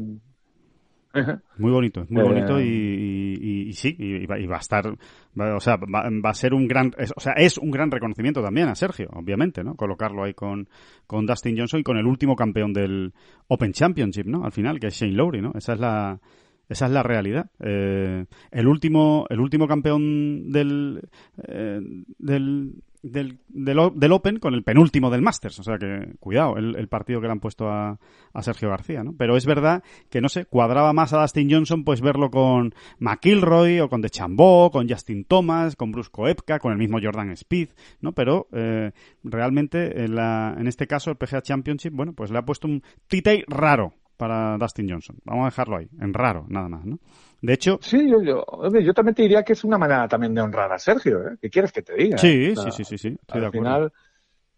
Muy 1.57 1.71
bonito, 1.71 2.05
muy 2.09 2.23
bonito 2.23 2.59
eh. 2.59 2.65
y, 2.65 3.73
sí, 3.73 3.95
y 3.97 4.25
va, 4.25 4.57
a 4.57 4.59
estar, 4.59 4.87
o 4.87 5.59
sea, 5.59 5.77
va, 5.77 6.29
a 6.29 6.33
ser 6.33 6.53
un 6.53 6.67
gran, 6.67 6.91
o 7.15 7.19
sea, 7.19 7.33
es 7.33 7.57
un 7.57 7.71
gran 7.71 7.89
reconocimiento 7.89 8.41
también 8.41 8.67
a 8.67 8.75
Sergio, 8.75 9.09
obviamente, 9.13 9.63
¿no? 9.63 9.75
Colocarlo 9.75 10.23
ahí 10.23 10.33
con, 10.33 10.67
con 11.07 11.25
Dustin 11.25 11.57
Johnson 11.57 11.79
y 11.79 11.83
con 11.83 11.97
el 11.97 12.05
último 12.05 12.35
campeón 12.35 12.73
del 12.73 13.13
Open 13.47 13.71
Championship, 13.71 14.25
¿no? 14.25 14.43
Al 14.43 14.51
final, 14.51 14.79
que 14.79 14.87
es 14.87 14.93
Shane 14.95 15.13
Lowry, 15.13 15.41
¿no? 15.41 15.51
Esa 15.55 15.73
es 15.73 15.79
la, 15.79 16.19
esa 16.67 16.85
es 16.87 16.91
la 16.91 17.03
realidad. 17.03 17.49
Eh, 17.59 18.25
el 18.51 18.67
último, 18.67 19.25
el 19.29 19.39
último 19.39 19.67
campeón 19.67 20.51
del, 20.51 21.01
eh, 21.47 21.79
del 22.17 22.73
del, 23.05 23.37
del, 23.49 24.11
Open 24.11 24.39
con 24.39 24.55
el 24.55 24.63
penúltimo 24.63 25.11
del 25.11 25.21
Masters. 25.21 25.59
O 25.59 25.63
sea 25.63 25.77
que, 25.77 26.15
cuidado, 26.19 26.57
el, 26.57 26.87
partido 26.87 27.21
que 27.21 27.27
le 27.27 27.33
han 27.33 27.39
puesto 27.39 27.69
a, 27.69 27.99
Sergio 28.41 28.69
García, 28.69 29.03
¿no? 29.03 29.13
Pero 29.17 29.37
es 29.37 29.45
verdad 29.45 29.83
que, 30.09 30.21
no 30.21 30.27
sé, 30.27 30.45
cuadraba 30.45 30.91
más 30.91 31.13
a 31.13 31.21
Dustin 31.21 31.49
Johnson 31.49 31.83
pues 31.83 32.01
verlo 32.01 32.29
con 32.29 32.73
McIlroy 32.99 33.79
o 33.79 33.89
con 33.89 34.01
DeChambeau, 34.01 34.71
con 34.71 34.89
Justin 34.89 35.23
Thomas, 35.23 35.75
con 35.75 35.91
Brusco 35.91 36.23
Koepka, 36.23 36.59
con 36.59 36.71
el 36.71 36.77
mismo 36.77 36.99
Jordan 37.01 37.29
Speed, 37.31 37.69
¿no? 38.01 38.13
Pero 38.13 38.47
eh, 38.51 38.91
realmente 39.23 40.03
en, 40.03 40.15
la, 40.15 40.55
en 40.57 40.67
este 40.67 40.87
caso 40.87 41.11
el 41.11 41.17
PGA 41.17 41.41
Championship, 41.41 41.93
bueno, 41.93 42.13
pues 42.13 42.31
le 42.31 42.39
ha 42.39 42.45
puesto 42.45 42.67
un 42.67 42.83
titei 43.07 43.43
raro 43.47 43.93
para 44.17 44.57
Dustin 44.57 44.89
Johnson. 44.89 45.17
Vamos 45.25 45.43
a 45.43 45.45
dejarlo 45.45 45.77
ahí, 45.77 45.89
en 45.99 46.13
raro, 46.13 46.45
nada 46.49 46.69
más, 46.69 46.85
¿no? 46.85 46.99
De 47.41 47.53
hecho... 47.53 47.79
Sí, 47.81 48.09
yo, 48.09 48.21
yo, 48.21 48.93
también 48.93 49.15
te 49.15 49.23
diría 49.23 49.43
que 49.43 49.53
es 49.53 49.63
una 49.63 49.77
manera 49.77 50.07
también 50.07 50.33
de 50.33 50.41
honrar 50.41 50.71
a 50.71 50.79
Sergio, 50.79 51.27
¿eh? 51.27 51.37
¿Qué 51.41 51.49
quieres 51.49 51.71
que 51.71 51.81
te 51.81 51.95
diga? 51.95 52.17
Sí, 52.17 52.55
sí, 52.55 52.71
sí, 52.71 52.83
sí, 52.83 52.97
sí, 52.97 53.17
estoy 53.19 53.41
de 53.41 53.47
acuerdo. 53.47 53.69
Al 53.69 53.91
final, 53.91 53.93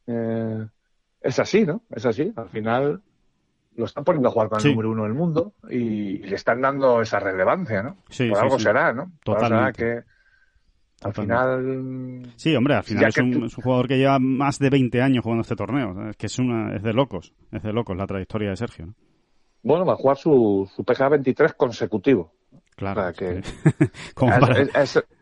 eh, 0.08 0.68
es 1.22 1.40
así, 1.40 1.66
¿no? 1.66 1.82
Es 1.92 2.06
así. 2.06 2.32
Al 2.36 2.50
final 2.50 3.02
lo 3.76 3.86
están 3.86 4.04
poniendo 4.04 4.30
a 4.30 4.32
jugar 4.32 4.50
con 4.50 4.60
el 4.60 4.70
número 4.70 4.92
uno 4.92 5.04
del 5.04 5.14
mundo 5.14 5.54
y, 5.70 6.20
le 6.20 6.36
están 6.36 6.62
dando 6.62 7.02
esa 7.02 7.20
relevancia, 7.20 7.84
¿no? 7.84 7.98
Sí, 8.10 8.30
Por 8.30 8.40
algo 8.40 8.60
será, 8.60 8.94
¿no? 8.94 9.12
Totalmente. 9.24 9.78
será 9.78 10.02
que 10.02 10.18
al 11.04 11.14
final. 11.14 12.34
Sí, 12.36 12.56
hombre, 12.56 12.76
al 12.76 12.84
final 12.84 13.10
es 13.10 13.18
un, 13.18 13.50
jugador 13.50 13.88
que 13.88 13.98
lleva 13.98 14.18
más 14.20 14.58
de 14.58 14.70
20 14.70 15.02
años 15.02 15.24
jugando 15.24 15.42
este 15.42 15.56
torneo. 15.56 16.10
Es 16.10 16.18
que 16.18 16.26
es, 16.26 16.40
una, 16.40 16.76
es 16.76 16.82
de 16.82 16.94
locos. 16.94 17.34
Es 17.52 17.62
de 17.62 17.72
locos 17.72 17.96
la 17.96 18.08
trayectoria 18.08 18.50
de 18.50 18.56
Sergio. 18.56 18.88
¿no? 18.88 18.94
Bueno, 19.62 19.86
va 19.86 19.94
a 19.94 19.98
jugar 19.98 20.18
su, 20.18 20.70
su 20.76 20.84
PGA 20.84 21.10
23 21.10 21.54
consecutivo. 21.54 22.34
Claro. 22.78 23.12
que. 23.12 23.42
como 24.14 24.40
para, 24.40 24.68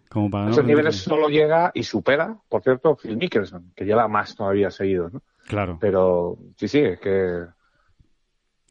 como 0.09 0.29
para 0.29 0.51
esos 0.51 0.65
niveles 0.65 0.97
solo 0.97 1.29
llega 1.29 1.71
y 1.73 1.83
supera, 1.83 2.37
por 2.49 2.61
cierto, 2.61 2.97
Phil 2.97 3.15
Mickelson, 3.15 3.71
que 3.73 3.85
lleva 3.85 4.07
más 4.09 4.35
todavía 4.35 4.69
seguido. 4.69 5.09
¿no? 5.09 5.21
Claro. 5.47 5.77
Pero 5.79 6.37
sí, 6.57 6.67
sí, 6.67 6.79
es 6.79 6.99
que. 6.99 7.45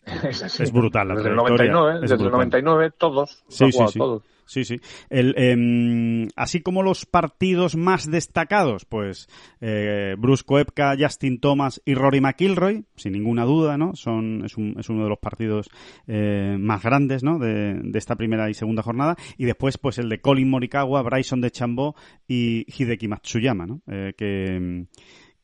Es, 0.25 0.73
brutal 0.73 1.09
la 1.09 1.15
desde 1.15 1.31
el 1.31 1.37
99, 1.37 2.01
desde 2.01 2.15
el 2.17 2.31
99 2.31 2.93
todos, 2.97 3.45
sí, 3.49 3.73
sí, 3.73 3.79
sí. 3.89 3.99
todos. 3.99 4.23
Sí, 4.47 4.65
sí. 4.65 4.81
El, 5.09 5.35
eh, 5.39 6.29
así 6.37 6.61
como 6.61 6.83
los 6.83 7.07
partidos 7.07 7.77
más 7.77 8.11
destacados, 8.11 8.85
pues 8.85 9.29
eh, 9.61 10.17
Bruce 10.19 10.45
Koepka, 10.45 10.97
Justin 10.99 11.41
Thomas 11.41 11.81
y 11.85 11.95
Rory 11.95 12.21
McIlroy, 12.21 12.85
sin 12.97 13.13
ninguna 13.13 13.45
duda, 13.45 13.79
¿no? 13.79 13.95
Son, 13.95 14.45
es, 14.45 14.57
un, 14.57 14.77
es 14.79 14.89
uno 14.89 15.05
de 15.05 15.09
los 15.09 15.19
partidos 15.19 15.71
eh, 16.07 16.57
más 16.59 16.83
grandes, 16.83 17.23
¿no? 17.23 17.39
De, 17.39 17.75
de, 17.83 17.99
esta 17.99 18.17
primera 18.17 18.51
y 18.51 18.55
segunda 18.55 18.83
jornada. 18.83 19.17
Y 19.39 19.47
después, 19.47 19.79
pues 19.79 19.99
el 19.99 20.09
de 20.09 20.21
Colin 20.21 20.51
Morikawa, 20.51 21.03
Bryson 21.03 21.41
de 21.41 21.51
Chambó 21.51 21.95
y 22.29 22.67
Hideki 22.69 23.09
Matsuyama, 23.09 23.67
¿no? 23.67 23.81
Eh, 23.87 24.13
que 24.17 24.87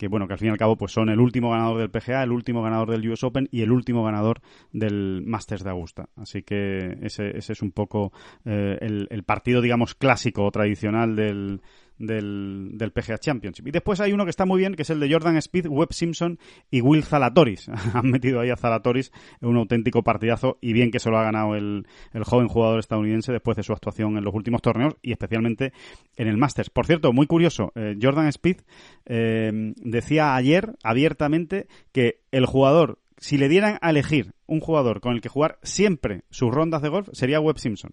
que 0.01 0.09
bueno, 0.09 0.27
que 0.27 0.33
al 0.33 0.39
fin 0.39 0.49
y 0.49 0.51
al 0.51 0.57
cabo 0.57 0.77
pues 0.77 0.93
son 0.93 1.11
el 1.11 1.21
último 1.21 1.51
ganador 1.51 1.77
del 1.77 1.91
PGA, 1.91 2.23
el 2.23 2.33
último 2.33 2.63
ganador 2.63 2.91
del 2.91 3.07
US 3.11 3.23
Open 3.23 3.51
y 3.53 3.61
el 3.61 3.71
último 3.71 4.03
ganador 4.03 4.41
del 4.73 5.23
Masters 5.27 5.63
de 5.63 5.69
Augusta. 5.69 6.09
Así 6.17 6.43
que 6.43 6.97
ese, 7.03 7.37
ese 7.37 7.53
es 7.53 7.61
un 7.61 7.71
poco 7.71 8.11
eh, 8.47 8.79
el, 8.81 9.09
el, 9.11 9.25
partido, 9.25 9.61
digamos, 9.61 9.95
clásico 9.95 10.47
o 10.47 10.51
tradicional 10.51 11.17
del, 11.17 11.61
del, 12.01 12.71
del, 12.73 12.93
PGA 12.93 13.19
Championship. 13.19 13.69
Y 13.69 13.71
después 13.71 14.01
hay 14.01 14.13
uno 14.13 14.25
que 14.25 14.31
está 14.31 14.47
muy 14.47 14.59
bien, 14.59 14.75
que 14.75 14.83
es 14.83 14.91
el 14.91 14.99
de 14.99 15.13
Jordan 15.13 15.37
Speed, 15.37 15.67
Webb 15.69 15.93
Simpson 15.93 16.39
y 16.71 16.81
Will 16.81 17.05
Zalatoris. 17.05 17.69
Han 17.95 18.11
metido 18.11 18.41
ahí 18.41 18.51
a 18.51 18.57
Zalatoris 18.57 19.13
un 19.41 19.57
auténtico 19.57 20.03
partidazo 20.03 20.59
y 20.61 20.73
bien 20.73 20.91
que 20.91 20.99
se 20.99 21.11
lo 21.11 21.19
ha 21.19 21.25
ganado 21.25 21.55
el, 21.55 21.87
el, 22.13 22.25
joven 22.25 22.49
jugador 22.49 22.81
estadounidense 22.81 23.33
después 23.33 23.57
de 23.57 23.63
su 23.63 23.73
actuación 23.73 24.17
en 24.17 24.25
los 24.25 24.35
últimos 24.35 24.63
torneos 24.63 24.97
y 25.03 25.13
especialmente 25.13 25.73
en 26.17 26.27
el 26.27 26.39
Masters. 26.39 26.71
Por 26.71 26.87
cierto, 26.87 27.13
muy 27.13 27.27
curioso, 27.27 27.73
eh, 27.75 27.97
Jordan 28.01 28.27
Speed 28.29 28.63
eh, 29.07 29.73
decía 29.77 30.35
ayer 30.35 30.75
abiertamente 30.83 31.69
que 31.93 32.23
el 32.33 32.47
jugador 32.47 32.99
si 33.21 33.37
le 33.37 33.51
dieran 33.51 33.79
a 33.83 33.91
elegir 33.91 34.33
un 34.47 34.61
jugador 34.61 35.01
con 35.01 35.13
el 35.13 35.21
que 35.21 35.29
jugar 35.29 35.59
siempre 35.63 36.25
sus 36.31 36.53
rondas 36.53 36.81
de 36.81 36.89
golf, 36.89 37.09
sería 37.13 37.39
Webb 37.39 37.59
Simpson. 37.59 37.93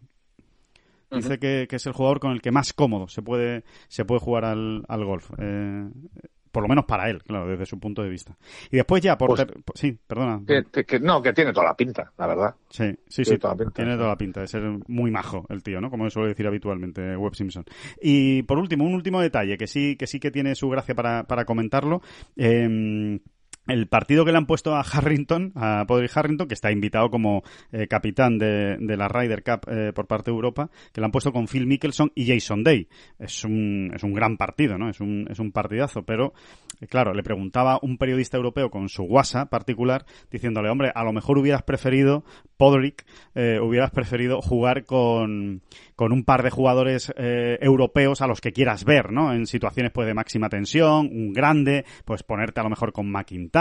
Dice 1.10 1.40
que, 1.40 1.68
que, 1.70 1.78
es 1.78 1.86
el 1.86 1.94
jugador 1.94 2.20
con 2.20 2.32
el 2.32 2.42
que 2.42 2.52
más 2.52 2.74
cómodo 2.74 3.08
se 3.08 3.22
puede, 3.22 3.64
se 3.88 4.04
puede 4.04 4.20
jugar 4.20 4.46
al, 4.46 4.84
al 4.88 5.06
golf. 5.06 5.32
Eh, 5.38 5.90
por 6.52 6.64
lo 6.64 6.70
menos 6.70 6.86
para 6.86 7.08
él, 7.10 7.22
claro, 7.22 7.48
desde 7.48 7.68
su 7.68 7.80
punto 7.80 8.02
de 8.02 8.10
vista. 8.10 8.36
Y 8.72 8.78
después 8.78 9.02
ya, 9.02 9.18
por... 9.18 9.36
Pues, 9.36 9.48
sí, 9.76 9.98
perdona. 10.08 10.42
Que, 10.46 10.86
que, 10.86 11.00
no, 11.00 11.22
que 11.22 11.32
tiene 11.32 11.54
toda 11.54 11.68
la 11.68 11.76
pinta, 11.76 12.12
la 12.18 12.26
verdad. 12.26 12.56
Sí, 12.70 12.86
sí, 13.08 13.22
tiene 13.22 13.36
sí. 13.36 13.38
Toda 13.38 13.54
la 13.54 13.58
pinta, 13.60 13.74
tiene 13.74 13.96
toda 13.96 14.08
la 14.08 14.18
pinta 14.18 14.42
de 14.42 14.48
ser 14.48 14.64
muy 14.88 15.12
majo 15.12 15.46
el 15.50 15.62
tío, 15.62 15.80
¿no? 15.80 15.92
Como 15.92 16.10
suele 16.10 16.30
decir 16.30 16.48
habitualmente 16.48 17.16
Webb 17.16 17.36
Simpson. 17.36 17.64
Y 18.02 18.42
por 18.44 18.58
último, 18.58 18.86
un 18.86 18.96
último 18.96 19.22
detalle 19.22 19.58
que 19.58 19.68
sí 19.68 19.96
que 19.98 20.08
sí 20.08 20.20
que 20.20 20.32
tiene 20.32 20.56
su 20.56 20.68
gracia 20.68 20.96
para, 20.96 21.26
para 21.26 21.46
comentarlo. 21.46 22.02
Eh, 22.36 23.20
el 23.68 23.88
partido 23.88 24.26
que 24.26 24.32
le 24.32 24.38
han 24.38 24.46
puesto 24.46 24.76
a 24.76 24.82
Harrington, 24.82 25.52
a 25.56 25.86
Podrick 25.88 26.16
Harrington, 26.16 26.48
que 26.48 26.54
está 26.54 26.72
invitado 26.72 27.10
como 27.10 27.44
eh, 27.72 27.88
capitán 27.88 28.38
de, 28.38 28.78
la 28.80 29.08
Ryder 29.08 29.44
Cup 29.44 29.70
eh, 29.70 29.92
por 29.94 30.08
parte 30.08 30.32
de 30.32 30.36
Europa, 30.36 30.70
que 30.92 31.02
le 31.02 31.06
han 31.06 31.12
puesto 31.12 31.32
con 31.32 31.48
Phil 31.48 31.68
Mickelson 31.68 32.12
y 32.16 32.28
Jason 32.28 32.64
Day. 32.64 32.88
Es 33.20 33.44
un, 33.44 33.92
es 33.94 34.04
un 34.04 34.14
gran 34.14 34.38
partido, 34.38 34.78
¿no? 34.78 34.90
Es 34.90 35.00
un, 35.00 35.28
es 35.30 35.40
un 35.40 35.52
partidazo, 35.52 36.04
pero 36.04 36.34
eh, 36.80 36.88
claro, 36.88 37.14
le 37.14 37.24
preguntaba 37.24 37.80
un 37.82 37.98
periodista 37.98 38.38
europeo 38.38 38.70
con 38.70 38.90
su 38.90 39.04
WhatsApp 39.04 39.50
particular, 39.50 40.06
diciéndole, 40.32 40.70
hombre, 40.70 40.92
a 40.94 41.04
lo 41.04 41.14
mejor 41.14 41.38
hubieras 41.38 41.64
preferido, 41.64 42.24
Podrick, 42.58 43.06
eh, 43.36 43.60
hubieras 43.62 43.92
preferido 43.92 44.42
jugar 44.42 44.86
con, 44.86 45.62
con 45.96 46.12
un 46.12 46.24
par 46.24 46.44
de 46.44 46.50
jugadores 46.50 47.14
eh, 47.18 47.58
europeos 47.62 48.22
a 48.22 48.28
los 48.28 48.42
que 48.42 48.54
quieras 48.54 48.84
ver, 48.86 49.12
¿no? 49.12 49.34
En 49.34 49.46
situaciones 49.46 49.92
pues 49.92 50.08
de 50.08 50.14
máxima 50.14 50.50
tensión, 50.50 51.08
un 51.12 51.34
grande, 51.34 51.86
pues 52.06 52.24
ponerte 52.24 52.60
a 52.60 52.64
lo 52.64 52.70
mejor 52.70 52.94
con 52.94 53.12
McIntyre 53.12 53.57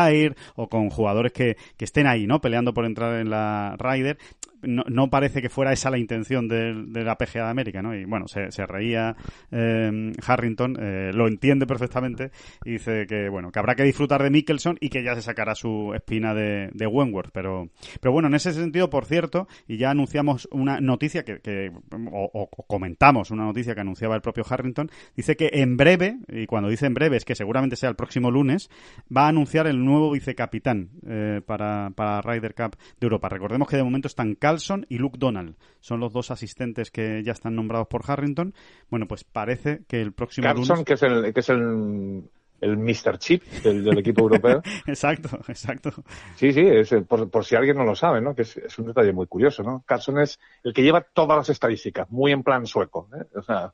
o 0.55 0.69
con 0.69 0.91
jugadores 0.91 1.33
que, 1.33 1.57
que 1.77 1.85
estén 1.85 2.07
ahí, 2.07 2.27
¿no? 2.27 2.41
Peleando 2.41 2.75
por 2.75 2.85
entrar 2.85 3.21
en 3.21 3.31
la 3.31 3.77
Ryder 3.79 4.19
no, 4.67 5.11
parece 5.11 5.43
que 5.43 5.49
fuera 5.49 5.73
esa 5.73 5.91
la 5.91 5.99
intención 5.99 6.49
de, 6.49 6.85
de, 6.89 7.05
la 7.05 7.17
PGA 7.17 7.45
de 7.45 7.51
América, 7.51 7.83
¿no? 7.83 7.95
Y 7.95 8.05
bueno, 8.05 8.27
se, 8.29 8.49
reía 8.67 9.17
eh, 9.51 10.13
Harrington, 10.27 10.77
lo 11.13 11.29
entiende 11.29 11.67
perfectamente 11.67 12.31
y 12.65 12.73
dice 12.73 13.07
que, 13.07 13.29
bueno, 13.29 13.51
que 13.53 13.59
habrá 13.59 13.75
que 13.75 13.85
disfrutar 13.85 14.23
de 14.23 14.31
Mickelson 14.31 14.77
y 14.81 14.89
que 14.89 15.03
ya 15.03 15.15
se 15.15 15.23
sacará 15.23 15.55
su 15.55 15.93
espina 15.95 16.35
de, 16.35 16.87
Wentworth. 16.87 17.31
Pero, 17.33 17.69
pero 18.01 18.13
bueno, 18.13 18.29
en 18.29 18.35
ese 18.35 18.53
sentido, 18.53 18.91
por 18.91 19.05
cierto, 19.05 19.49
y 19.67 19.77
ya 19.77 19.91
anunciamos 19.91 20.49
una 20.51 20.81
noticia 20.81 21.25
que, 21.25 21.41
que 21.41 21.73
o, 22.13 22.49
comentamos 22.67 23.31
una 23.31 23.45
noticia 23.45 23.75
que 23.75 23.81
anunciaba 23.81 24.15
el 24.15 24.23
propio 24.23 24.45
Harrington, 24.49 24.91
dice 25.15 25.37
que 25.37 25.51
en 25.53 25.77
breve, 25.77 26.19
y 26.29 26.47
cuando 26.47 26.69
dice 26.69 26.87
en 26.87 26.95
breve 26.95 27.17
es 27.17 27.25
que 27.25 27.35
seguramente 27.35 27.77
sea 27.77 27.89
el 27.89 27.97
próximo 27.97 28.31
lunes, 28.31 28.71
va 29.15 29.27
a 29.27 29.29
anunciar 29.29 29.67
el 29.67 29.85
nuevo 29.85 30.11
vicecapitán 30.11 30.91
eh, 31.07 31.41
para, 31.47 31.91
para 31.95 32.21
Ryder 32.21 32.55
Cup 32.55 32.77
de 33.01 33.05
Europa. 33.05 33.29
Recordemos 33.29 33.69
que 33.69 33.77
de 33.77 33.85
momento 33.85 34.09
están 34.09 34.35
Carlson 34.57 34.87
y 34.89 34.99
Luke 34.99 35.19
Donald. 35.19 35.57
Son 35.81 36.01
los 36.01 36.13
dos 36.13 36.31
asistentes 36.31 36.91
que 36.91 37.23
ya 37.23 37.33
están 37.33 37.55
nombrados 37.55 37.89
por 37.89 38.03
Harrington. 38.11 38.55
Bueno, 38.89 39.07
pues 39.07 39.25
parece 39.25 39.85
que 39.87 40.01
el 40.01 40.13
próximo 40.13 40.47
Carlson, 40.47 40.77
lunes... 40.77 40.85
que 40.87 40.95
es 40.95 41.03
el, 41.03 41.35
que 41.35 41.41
es 41.41 41.49
el, 41.51 42.31
el 42.61 42.77
Mr. 42.77 43.19
Chip 43.19 43.43
del, 43.63 43.85
del 43.85 43.99
equipo 43.99 44.23
europeo. 44.23 44.63
exacto, 44.87 45.39
exacto. 45.49 45.91
Sí, 46.37 46.53
sí, 46.53 46.61
es, 46.61 46.95
por, 47.09 47.29
por, 47.31 47.45
si 47.45 47.57
alguien 47.57 47.77
no 47.77 47.85
lo 47.85 47.95
sabe, 47.95 48.21
¿no? 48.21 48.35
Que 48.35 48.43
es, 48.43 48.57
es, 48.57 48.79
un 48.79 48.87
detalle 48.87 49.13
muy 49.13 49.27
curioso, 49.27 49.63
¿no? 49.63 49.83
Carlson 49.87 50.21
es 50.21 50.39
el 50.65 50.73
que 50.73 50.83
lleva 50.83 51.01
todas 51.01 51.37
las 51.37 51.51
estadísticas, 51.51 52.11
muy 52.11 52.33
en 52.33 52.43
plan 52.43 52.67
sueco. 52.67 53.09
¿eh? 53.15 53.25
O 53.37 53.43
sea, 53.43 53.73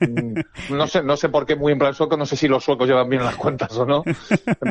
no 0.70 0.86
sé, 0.86 1.02
no 1.02 1.16
sé 1.16 1.28
por 1.28 1.46
qué 1.46 1.56
muy 1.56 1.72
en 1.72 1.78
plan 1.78 1.94
sueco, 1.94 2.16
no 2.16 2.26
sé 2.26 2.36
si 2.36 2.48
los 2.48 2.64
suecos 2.64 2.88
llevan 2.88 3.08
bien 3.08 3.24
las 3.24 3.36
cuentas 3.36 3.76
o 3.76 3.86
no. 3.86 4.02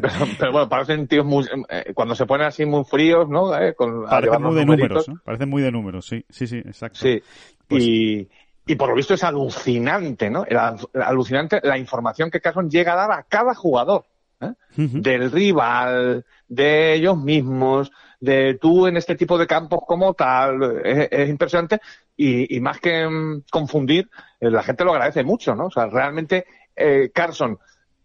Pero, 0.02 0.10
pero 0.40 0.52
bueno, 0.52 0.70
parecen 0.70 1.08
tíos 1.08 1.26
muy, 1.26 1.46
eh, 1.70 1.92
cuando 1.94 2.16
se 2.16 2.26
ponen 2.26 2.48
así 2.48 2.66
muy 2.66 2.84
fríos, 2.84 3.28
¿no? 3.30 3.56
Eh, 3.58 3.74
con, 3.76 4.06
parecen 4.06 4.42
muy 4.42 4.56
de 4.56 4.66
números, 4.66 5.08
¿no? 5.08 5.22
Parecen 5.24 5.50
muy 5.50 5.62
de 5.62 5.72
números, 5.72 6.06
sí, 6.06 6.26
sí, 6.30 6.48
sí, 6.48 6.58
exacto. 6.58 7.00
Sí. 7.00 7.22
Pues, 7.68 7.84
y, 7.84 8.30
y 8.72 8.76
por 8.76 8.88
lo 8.88 8.96
visto 8.96 9.14
es 9.14 9.24
alucinante, 9.26 10.30
¿no? 10.30 10.46
Era 10.48 10.78
alucinante 10.94 11.60
la 11.62 11.78
información 11.78 12.32
que 12.32 12.40
Carson 12.40 12.70
llega 12.70 12.94
a 12.94 12.96
dar 12.96 13.12
a 13.12 13.24
cada 13.24 13.54
jugador. 13.54 14.06
¿eh? 14.40 14.54
Uh 14.78 14.82
-huh. 14.82 15.02
Del 15.02 15.30
rival, 15.30 16.26
de 16.48 16.94
ellos 16.94 17.18
mismos, 17.18 17.92
de 18.22 18.58
tú 18.62 18.88
en 18.88 18.96
este 18.96 19.16
tipo 19.16 19.38
de 19.38 19.46
campos 19.46 19.82
como 19.86 20.14
tal. 20.14 20.80
Es, 20.86 21.10
es 21.12 21.30
impresionante. 21.30 21.82
Y, 22.16 22.56
y, 22.56 22.62
más 22.62 22.80
que 22.80 23.06
um, 23.06 23.42
confundir, 23.52 24.10
eh, 24.40 24.50
la 24.50 24.64
gente 24.64 24.86
lo 24.86 24.94
agradece 24.94 25.26
mucho, 25.26 25.54
¿no? 25.54 25.66
O 25.66 25.72
sea, 25.72 25.88
realmente 25.88 26.46
eh, 26.74 27.12
Carson 27.14 27.60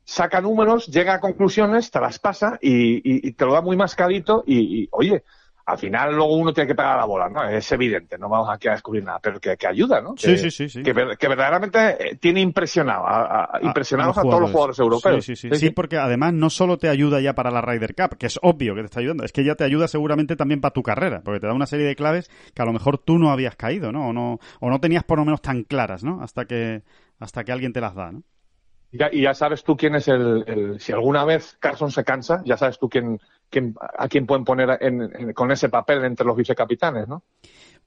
saca 0.05 0.41
números, 0.41 0.89
llega 0.89 1.15
a 1.15 1.21
conclusiones, 1.21 1.93
te 1.93 2.01
las 2.01 2.19
pasa 2.19 2.59
y, 2.61 2.97
y, 2.97 3.29
y 3.29 3.33
te 3.35 3.45
lo 3.45 3.53
da 3.53 3.61
muy 3.61 3.77
mascadito 3.77 4.43
y, 4.45 4.83
y 4.83 4.89
oye, 4.91 5.23
al 5.67 5.79
final 5.79 6.15
luego 6.15 6.37
uno 6.37 6.53
tiene 6.53 6.69
que 6.69 6.77
pegar 6.77 6.97
la 6.97 7.05
bola, 7.05 7.29
¿no? 7.29 7.43
Es 7.49 7.71
evidente, 7.73 8.17
no 8.19 8.29
vamos 8.29 8.49
aquí 8.51 8.69
a 8.69 8.73
descubrir 8.73 9.03
nada, 9.03 9.19
pero 9.21 9.41
que, 9.41 9.57
que 9.57 9.67
ayuda, 9.67 10.01
¿no? 10.01 10.15
Sí, 10.17 10.29
que, 10.29 10.39
sí, 10.39 10.51
sí, 10.53 10.69
sí. 10.69 10.83
Que, 10.85 10.95
que, 11.19 11.29
verdaderamente 11.29 12.17
tiene 12.21 12.41
impresionado, 12.41 13.05
a, 13.05 13.57
a, 13.57 13.61
impresionados 13.63 14.17
a, 14.17 14.21
a, 14.21 14.23
todos 14.23 14.41
los 14.43 14.51
jugadores 14.53 14.79
europeos. 14.79 15.25
Sí 15.25 15.35
sí, 15.35 15.49
sí, 15.51 15.57
sí, 15.57 15.71
porque 15.71 15.97
además 15.97 16.35
no 16.35 16.51
solo 16.51 16.79
te 16.79 16.89
ayuda 16.89 17.21
ya 17.21 17.35
para 17.35 17.51
la 17.51 17.63
Ryder 17.63 17.97
Cup, 17.97 18.17
que 18.17 18.27
es 18.27 18.39
obvio 18.43 18.77
que 18.77 18.83
te 18.83 18.87
está 18.87 19.01
ayudando, 19.01 19.25
es 19.25 19.33
que 19.33 19.43
ya 19.43 19.57
te 19.57 19.65
ayuda 19.65 19.89
seguramente 19.89 20.37
también 20.37 20.61
para 20.61 20.73
tu 20.73 20.85
carrera, 20.85 21.23
porque 21.25 21.41
te 21.41 21.49
da 21.49 21.53
una 21.53 21.67
serie 21.67 21.87
de 21.87 21.97
claves 21.97 22.31
que 22.55 22.63
a 22.63 22.65
lo 22.65 22.73
mejor 22.73 22.99
tú 22.99 23.19
no 23.19 23.31
habías 23.31 23.57
caído, 23.57 23.91
¿no? 23.91 24.11
O 24.11 24.13
no, 24.13 24.39
o 24.61 24.71
no 24.71 24.81
tenías 24.81 25.03
por 25.03 25.19
lo 25.19 25.25
menos 25.25 25.43
tan 25.43 25.65
claras, 25.65 26.05
¿no? 26.05 26.23
Hasta 26.23 26.45
que, 26.45 26.85
hasta 27.19 27.43
que 27.43 27.51
alguien 27.51 27.73
te 27.73 27.81
las 27.81 27.97
da, 27.97 28.13
¿no? 28.13 28.23
Y 28.93 28.99
ya, 28.99 29.09
y 29.13 29.23
ya 29.23 29.35
sabes 29.35 29.65
tú 29.65 29.77
quién 29.77 29.95
es 29.97 30.09
el, 30.09 30.45
el, 30.47 30.81
Si 30.81 30.93
alguna 30.93 31.25
vez 31.25 31.57
Carson 31.61 31.91
se 31.91 32.05
cansa, 32.05 32.43
ya 32.45 32.57
sabes 32.57 32.79
tú 32.79 32.89
quién, 32.89 33.21
quién 33.51 33.75
a 33.81 34.09
quién 34.09 34.27
pueden 34.27 34.45
poner 34.45 34.79
en, 34.81 35.03
en, 35.03 35.33
con 35.33 35.51
ese 35.51 35.69
papel 35.69 36.05
entre 36.05 36.27
los 36.27 36.37
vicecapitanes, 36.37 37.09
¿no? 37.09 37.23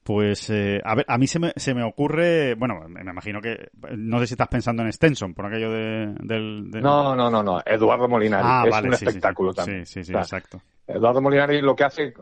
Pues, 0.04 0.50
eh, 0.50 0.82
a 0.84 0.96
ver, 0.96 1.06
a 1.08 1.18
mí 1.18 1.28
se 1.28 1.40
me, 1.40 1.54
se 1.56 1.74
me 1.74 1.84
ocurre, 1.84 2.56
bueno, 2.56 2.88
me 2.88 3.02
imagino 3.02 3.42
que, 3.42 3.70
no 3.96 4.20
sé 4.20 4.28
si 4.28 4.34
estás 4.34 4.48
pensando 4.48 4.82
en 4.82 4.92
Stenson, 4.92 5.34
por 5.34 5.46
aquello 5.46 5.72
de, 5.72 6.16
del... 6.22 6.72
De... 6.72 6.82
No, 6.82 7.16
no, 7.16 7.30
no, 7.30 7.44
no, 7.44 7.62
Eduardo 7.66 8.08
Molinari, 8.08 8.44
ah, 8.48 8.64
es 8.66 8.72
vale, 8.72 8.90
un 8.90 8.96
sí, 8.96 9.06
espectáculo 9.06 9.52
sí, 9.52 9.58
también. 9.58 9.86
Sí, 9.86 10.04
sí, 10.04 10.12
sí, 10.12 10.18
exacto. 10.18 10.62
Eduardo 10.88 11.22
Molinari 11.22 11.62
lo 11.62 11.76
que 11.76 11.84
hace, 11.84 12.14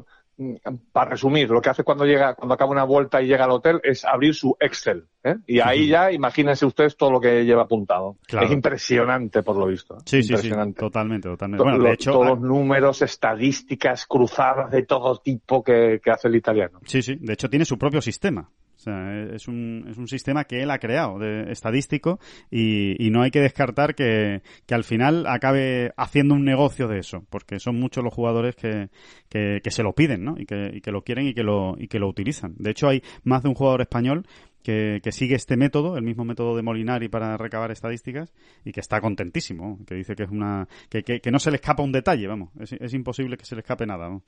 para 0.92 1.12
resumir, 1.12 1.50
lo 1.50 1.62
que 1.62 1.70
hace 1.70 1.84
cuando 1.84 2.06
llega, 2.06 2.36
cuando 2.36 2.54
acaba 2.54 2.72
una 2.72 2.84
vuelta 2.84 3.22
y 3.22 3.28
llega 3.28 3.46
al 3.46 3.52
hotel 3.52 3.80
es 3.84 4.06
abrir 4.06 4.36
su 4.36 4.56
Excel. 4.60 5.06
¿eh? 5.24 5.36
Y 5.48 5.60
ahí 5.60 5.88
ya 5.88 6.12
imagínense 6.12 6.66
ustedes 6.66 6.96
todo 6.96 7.12
lo 7.12 7.20
que 7.20 7.44
lleva 7.44 7.64
apuntado. 7.64 8.18
Es 8.28 8.52
impresionante, 8.52 9.42
por 9.42 9.58
lo 9.58 9.66
visto. 9.66 9.98
Sí, 10.06 10.22
sí, 10.22 10.38
sí, 10.38 10.52
totalmente, 10.76 11.28
totalmente. 11.28 11.64
Bueno, 11.64 11.84
de 11.84 11.94
hecho, 11.94 12.12
todos 12.12 12.28
los 12.28 12.42
números, 12.42 13.02
estadísticas 13.02 14.06
cruzadas 14.06 14.70
de 14.72 14.84
todo 14.84 15.18
tipo 15.18 15.64
que, 15.64 16.00
que 16.04 16.12
hace 16.12 16.28
el 16.28 16.36
italiano. 16.36 16.80
Sí, 16.86 17.02
sí. 17.02 17.18
De 17.20 17.34
hecho, 17.34 17.50
tiene 17.50 17.66
su 17.66 17.78
propio 17.78 18.02
sistema. 18.02 18.50
O 18.78 18.80
sea, 18.80 19.24
es 19.34 19.48
un, 19.48 19.88
es 19.90 19.98
un 19.98 20.08
sistema 20.08 20.44
que 20.44 20.62
él 20.62 20.70
ha 20.70 20.78
creado, 20.78 21.18
de, 21.18 21.52
estadístico, 21.52 22.20
y, 22.52 22.96
y, 23.04 23.10
no 23.10 23.24
hay 23.24 23.32
que 23.32 23.42
descartar 23.42 23.96
que, 23.96 24.44
que, 24.68 24.76
al 24.76 24.84
final 24.84 25.26
acabe 25.26 25.94
haciendo 25.98 26.36
un 26.36 26.46
negocio 26.46 26.88
de 26.88 27.00
eso, 27.00 27.26
porque 27.32 27.60
son 27.60 27.80
muchos 27.80 28.04
los 28.04 28.14
jugadores 28.14 28.56
que, 28.56 28.90
que, 29.30 29.62
que 29.64 29.72
se 29.72 29.82
lo 29.82 29.94
piden, 29.94 30.24
¿no? 30.24 30.36
Y 30.38 30.46
que, 30.46 30.70
y 30.76 30.82
que 30.82 30.92
lo 30.92 31.04
quieren 31.04 31.28
y 31.28 31.34
que 31.34 31.42
lo, 31.42 31.76
y 31.80 31.88
que 31.88 31.98
lo 31.98 32.08
utilizan. 32.08 32.54
De 32.60 32.70
hecho, 32.70 32.88
hay 32.88 33.02
más 33.24 33.42
de 33.42 33.50
un 33.50 33.56
jugador 33.56 33.82
español 33.82 34.28
que, 34.62 35.00
que, 35.04 35.12
sigue 35.12 35.34
este 35.36 35.58
método, 35.58 35.98
el 35.98 36.04
mismo 36.04 36.24
método 36.24 36.56
de 36.56 36.62
Molinari 36.62 37.10
para 37.10 37.36
recabar 37.36 37.72
estadísticas 37.72 38.32
y 38.64 38.74
que 38.74 38.80
está 38.82 39.02
contentísimo, 39.02 39.80
que 39.88 39.96
dice 39.96 40.16
que 40.16 40.24
es 40.24 40.30
una 40.30 40.68
que, 40.90 41.02
que, 41.02 41.20
que 41.20 41.32
no 41.32 41.40
se 41.40 41.50
le 41.50 41.56
escapa 41.56 41.82
un 41.82 41.92
detalle, 41.92 42.28
vamos, 42.28 42.50
es, 42.60 42.74
es 42.74 42.94
imposible 42.94 43.38
que 43.38 43.46
se 43.46 43.56
le 43.56 43.62
escape 43.62 43.88
nada. 43.88 44.08
¿no? 44.08 44.22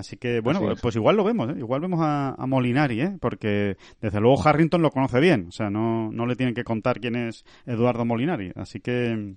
Así 0.00 0.16
que, 0.16 0.40
bueno, 0.40 0.60
pues 0.80 0.96
igual 0.96 1.16
lo 1.16 1.24
vemos, 1.24 1.50
¿eh? 1.50 1.58
igual 1.58 1.82
vemos 1.82 2.00
a, 2.02 2.34
a, 2.36 2.46
Molinari, 2.46 3.02
¿eh? 3.02 3.16
porque 3.20 3.76
desde 4.00 4.18
luego 4.18 4.40
Harrington 4.42 4.80
lo 4.80 4.90
conoce 4.90 5.20
bien, 5.20 5.46
o 5.48 5.52
sea, 5.52 5.68
no, 5.68 6.10
no 6.10 6.24
le 6.26 6.36
tienen 6.36 6.54
que 6.54 6.64
contar 6.64 7.00
quién 7.00 7.16
es 7.16 7.44
Eduardo 7.66 8.06
Molinari, 8.06 8.50
así 8.56 8.80
que 8.80 9.34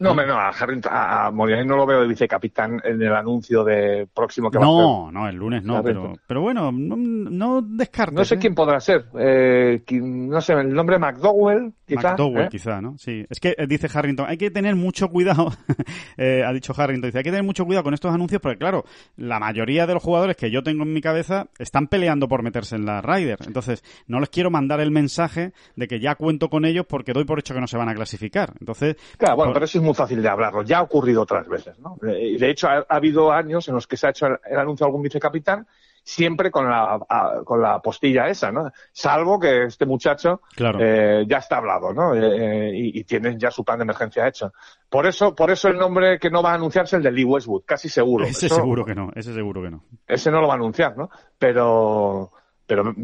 no, 0.00 0.14
no, 0.14 0.34
a, 0.34 0.50
a, 0.50 1.26
a 1.26 1.30
Molinari 1.30 1.66
no 1.68 1.76
lo 1.76 1.84
veo 1.84 2.00
de 2.00 2.08
vicecapitán 2.08 2.80
en 2.84 3.02
el 3.02 3.14
anuncio 3.14 3.62
de 3.62 4.08
próximo 4.12 4.50
que 4.50 4.58
va 4.58 4.64
a 4.64 4.68
hacer. 4.68 4.80
No, 4.80 5.12
no, 5.12 5.28
el 5.28 5.36
lunes 5.36 5.62
no, 5.62 5.82
pero, 5.82 6.14
pero 6.26 6.40
bueno, 6.40 6.72
no, 6.72 6.96
no 6.96 7.60
descartes. 7.62 8.16
No 8.16 8.24
sé 8.24 8.36
¿eh? 8.36 8.38
quién 8.38 8.54
podrá 8.54 8.80
ser. 8.80 9.06
Eh, 9.18 9.82
no 10.00 10.40
sé, 10.40 10.54
el 10.54 10.72
nombre 10.72 10.98
McDowell, 10.98 11.74
quizá. 11.86 12.10
McDowell, 12.10 12.44
¿eh? 12.44 12.48
quizá, 12.50 12.80
¿no? 12.80 12.96
Sí. 12.96 13.26
Es 13.28 13.40
que 13.40 13.54
eh, 13.58 13.66
dice 13.66 13.88
Harrington, 13.92 14.26
hay 14.26 14.38
que 14.38 14.50
tener 14.50 14.74
mucho 14.74 15.08
cuidado, 15.08 15.52
eh, 16.16 16.44
ha 16.46 16.52
dicho 16.54 16.72
Harrington, 16.74 17.08
dice, 17.08 17.18
hay 17.18 17.24
que 17.24 17.30
tener 17.30 17.44
mucho 17.44 17.66
cuidado 17.66 17.84
con 17.84 17.92
estos 17.92 18.12
anuncios 18.12 18.40
porque, 18.40 18.58
claro, 18.58 18.84
la 19.16 19.38
mayoría 19.38 19.86
de 19.86 19.92
los 19.92 20.02
jugadores 20.02 20.36
que 20.36 20.50
yo 20.50 20.62
tengo 20.62 20.84
en 20.84 20.94
mi 20.94 21.02
cabeza 21.02 21.48
están 21.58 21.88
peleando 21.88 22.26
por 22.26 22.42
meterse 22.42 22.76
en 22.76 22.86
la 22.86 23.02
Ryder. 23.02 23.38
Entonces, 23.46 23.84
no 24.06 24.18
les 24.18 24.30
quiero 24.30 24.50
mandar 24.50 24.80
el 24.80 24.90
mensaje 24.90 25.52
de 25.76 25.88
que 25.88 26.00
ya 26.00 26.14
cuento 26.14 26.48
con 26.48 26.64
ellos 26.64 26.86
porque 26.88 27.12
doy 27.12 27.24
por 27.24 27.38
hecho 27.38 27.52
que 27.52 27.60
no 27.60 27.66
se 27.66 27.76
van 27.76 27.90
a 27.90 27.94
clasificar. 27.94 28.54
Entonces, 28.60 28.96
claro, 29.18 29.36
bueno, 29.36 29.50
por... 29.50 29.54
pero 29.54 29.64
eso 29.66 29.78
es 29.78 29.84
muy 29.84 29.89
fácil 29.94 30.22
de 30.22 30.28
hablarlo. 30.28 30.62
Ya 30.62 30.78
ha 30.78 30.82
ocurrido 30.82 31.22
otras 31.22 31.48
veces, 31.48 31.78
¿no? 31.78 31.96
De 32.00 32.50
hecho, 32.50 32.68
ha, 32.68 32.86
ha 32.88 32.96
habido 32.96 33.32
años 33.32 33.68
en 33.68 33.74
los 33.74 33.86
que 33.86 33.96
se 33.96 34.06
ha 34.06 34.10
hecho 34.10 34.26
el, 34.26 34.38
el 34.50 34.58
anuncio 34.58 34.84
de 34.84 34.88
algún 34.88 35.02
vicecapitán 35.02 35.66
siempre 36.02 36.50
con 36.50 36.68
la, 36.68 36.98
a, 37.08 37.42
con 37.44 37.60
la 37.60 37.80
postilla 37.80 38.28
esa, 38.28 38.50
¿no? 38.50 38.70
Salvo 38.92 39.38
que 39.38 39.64
este 39.64 39.86
muchacho 39.86 40.40
claro. 40.54 40.78
eh, 40.80 41.24
ya 41.28 41.38
está 41.38 41.58
hablado, 41.58 41.92
¿no? 41.92 42.14
Eh, 42.14 42.72
y, 42.74 43.00
y, 43.00 43.04
tiene 43.04 43.36
ya 43.38 43.50
su 43.50 43.64
plan 43.64 43.78
de 43.78 43.84
emergencia 43.84 44.26
hecho. 44.26 44.52
Por 44.88 45.06
eso, 45.06 45.34
por 45.34 45.50
eso 45.50 45.68
el 45.68 45.78
nombre 45.78 46.18
que 46.18 46.30
no 46.30 46.42
va 46.42 46.52
a 46.52 46.54
anunciarse 46.54 46.96
es 46.96 46.98
el 46.98 47.04
de 47.04 47.12
Lee 47.12 47.24
Westwood, 47.24 47.62
casi 47.64 47.88
seguro. 47.88 48.24
Ese 48.24 48.46
eso, 48.46 48.56
seguro 48.56 48.84
que 48.84 48.94
no, 48.94 49.10
ese 49.14 49.32
seguro 49.32 49.62
que 49.62 49.70
no. 49.70 49.84
Ese 50.06 50.30
no 50.30 50.40
lo 50.40 50.48
va 50.48 50.54
a 50.54 50.56
anunciar, 50.56 50.96
¿no? 50.96 51.10
Pero, 51.38 52.32
pero 52.66 52.94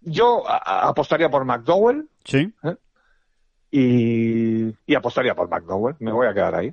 yo 0.00 0.48
a, 0.48 0.88
apostaría 0.88 1.30
por 1.30 1.44
McDowell. 1.44 2.08
Sí. 2.24 2.52
¿eh? 2.62 2.76
Y, 3.72 4.66
y 4.86 4.94
apostaría 4.94 5.34
por 5.34 5.48
McDowell. 5.48 5.96
Me 5.98 6.12
voy 6.12 6.26
a 6.28 6.34
quedar 6.34 6.54
ahí. 6.54 6.72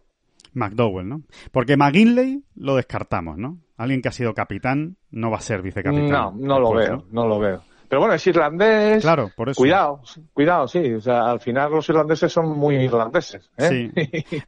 McDowell, 0.53 1.07
¿no? 1.07 1.21
Porque 1.51 1.77
McGinley 1.77 2.43
lo 2.55 2.75
descartamos, 2.75 3.37
¿no? 3.37 3.57
Alguien 3.77 4.01
que 4.01 4.09
ha 4.09 4.11
sido 4.11 4.33
capitán 4.33 4.97
no 5.09 5.31
va 5.31 5.37
a 5.37 5.41
ser 5.41 5.61
vicecapitán. 5.61 6.09
No, 6.09 6.31
no 6.31 6.59
lo 6.59 6.73
veo, 6.73 6.97
¿no? 6.97 7.05
no 7.11 7.27
lo 7.27 7.39
veo. 7.39 7.61
Pero 7.89 8.01
bueno, 8.01 8.13
es 8.13 8.27
irlandés. 8.27 9.01
Claro, 9.01 9.31
por 9.35 9.49
eso. 9.49 9.57
Cuidado, 9.57 10.01
cuidado, 10.31 10.67
sí. 10.67 10.93
O 10.93 11.01
sea, 11.01 11.31
al 11.31 11.39
final 11.39 11.71
los 11.71 11.89
irlandeses 11.89 12.31
son 12.31 12.55
muy 12.55 12.75
irlandeses. 12.75 13.49
¿eh? 13.57 13.91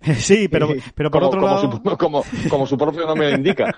Sí, 0.04 0.14
sí 0.14 0.48
pero, 0.48 0.70
pero 0.96 1.10
por 1.10 1.22
como, 1.22 1.28
otro 1.28 1.42
como 1.42 1.54
lado. 1.54 1.72
Su, 1.72 1.98
como, 1.98 2.24
como, 2.50 2.68
su 2.68 2.78
propio 2.78 3.08
nombre 3.08 3.32
indica. 3.32 3.76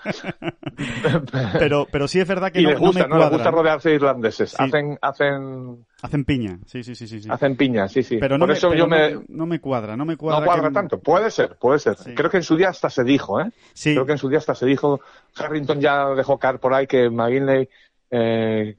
pero, 1.60 1.88
pero 1.90 2.10
sí 2.10 2.20
es 2.20 2.28
verdad 2.28 2.52
que 2.52 2.60
y 2.60 2.64
no, 2.64 2.72
les 2.72 2.80
gusta, 2.80 3.08
no, 3.08 3.16
me 3.16 3.16
no 3.16 3.22
les 3.22 3.30
gusta 3.32 3.52
rodearse 3.52 3.90
de 3.90 3.96
irlandeses. 3.96 4.50
Sí. 4.52 4.58
Hacen, 4.60 5.00
hacen. 5.02 5.86
Hacen 6.02 6.26
piña, 6.26 6.60
sí, 6.66 6.84
sí, 6.84 6.94
sí, 6.94 7.08
sí. 7.08 7.22
sí. 7.22 7.30
Hacen 7.32 7.56
piña, 7.56 7.88
sí, 7.88 8.04
sí. 8.04 8.18
Pero 8.20 8.38
no 8.38 8.42
por 8.42 8.50
me, 8.50 8.56
eso 8.56 8.68
pero 8.68 8.80
yo 8.80 8.88
no, 8.88 8.98
me. 8.98 9.26
No 9.30 9.46
me 9.46 9.62
cuadra, 9.62 9.96
no 9.96 10.04
me 10.04 10.18
cuadra. 10.18 10.42
No 10.42 10.46
cuadra 10.46 10.68
que... 10.68 10.74
tanto. 10.74 11.00
Puede 11.00 11.32
ser, 11.32 11.56
puede 11.56 11.80
ser. 11.80 11.96
Sí. 11.96 12.14
Creo 12.14 12.30
que 12.30 12.38
en 12.38 12.44
su 12.44 12.58
día 12.58 12.68
hasta 12.68 12.90
se 12.90 13.06
dijo, 13.06 13.40
¿eh? 13.40 13.50
Sí. 13.74 13.94
Creo 13.94 14.06
que 14.06 14.12
en 14.12 14.18
su 14.18 14.28
día 14.28 14.40
hasta 14.40 14.56
se 14.56 14.66
dijo. 14.66 15.00
Harrington 15.38 15.80
ya 15.80 16.10
dejó 16.10 16.38
caer 16.38 16.60
por 16.60 16.74
ahí 16.74 16.86
que 16.86 17.10
McGinley. 17.10 17.70
Eh, 18.12 18.76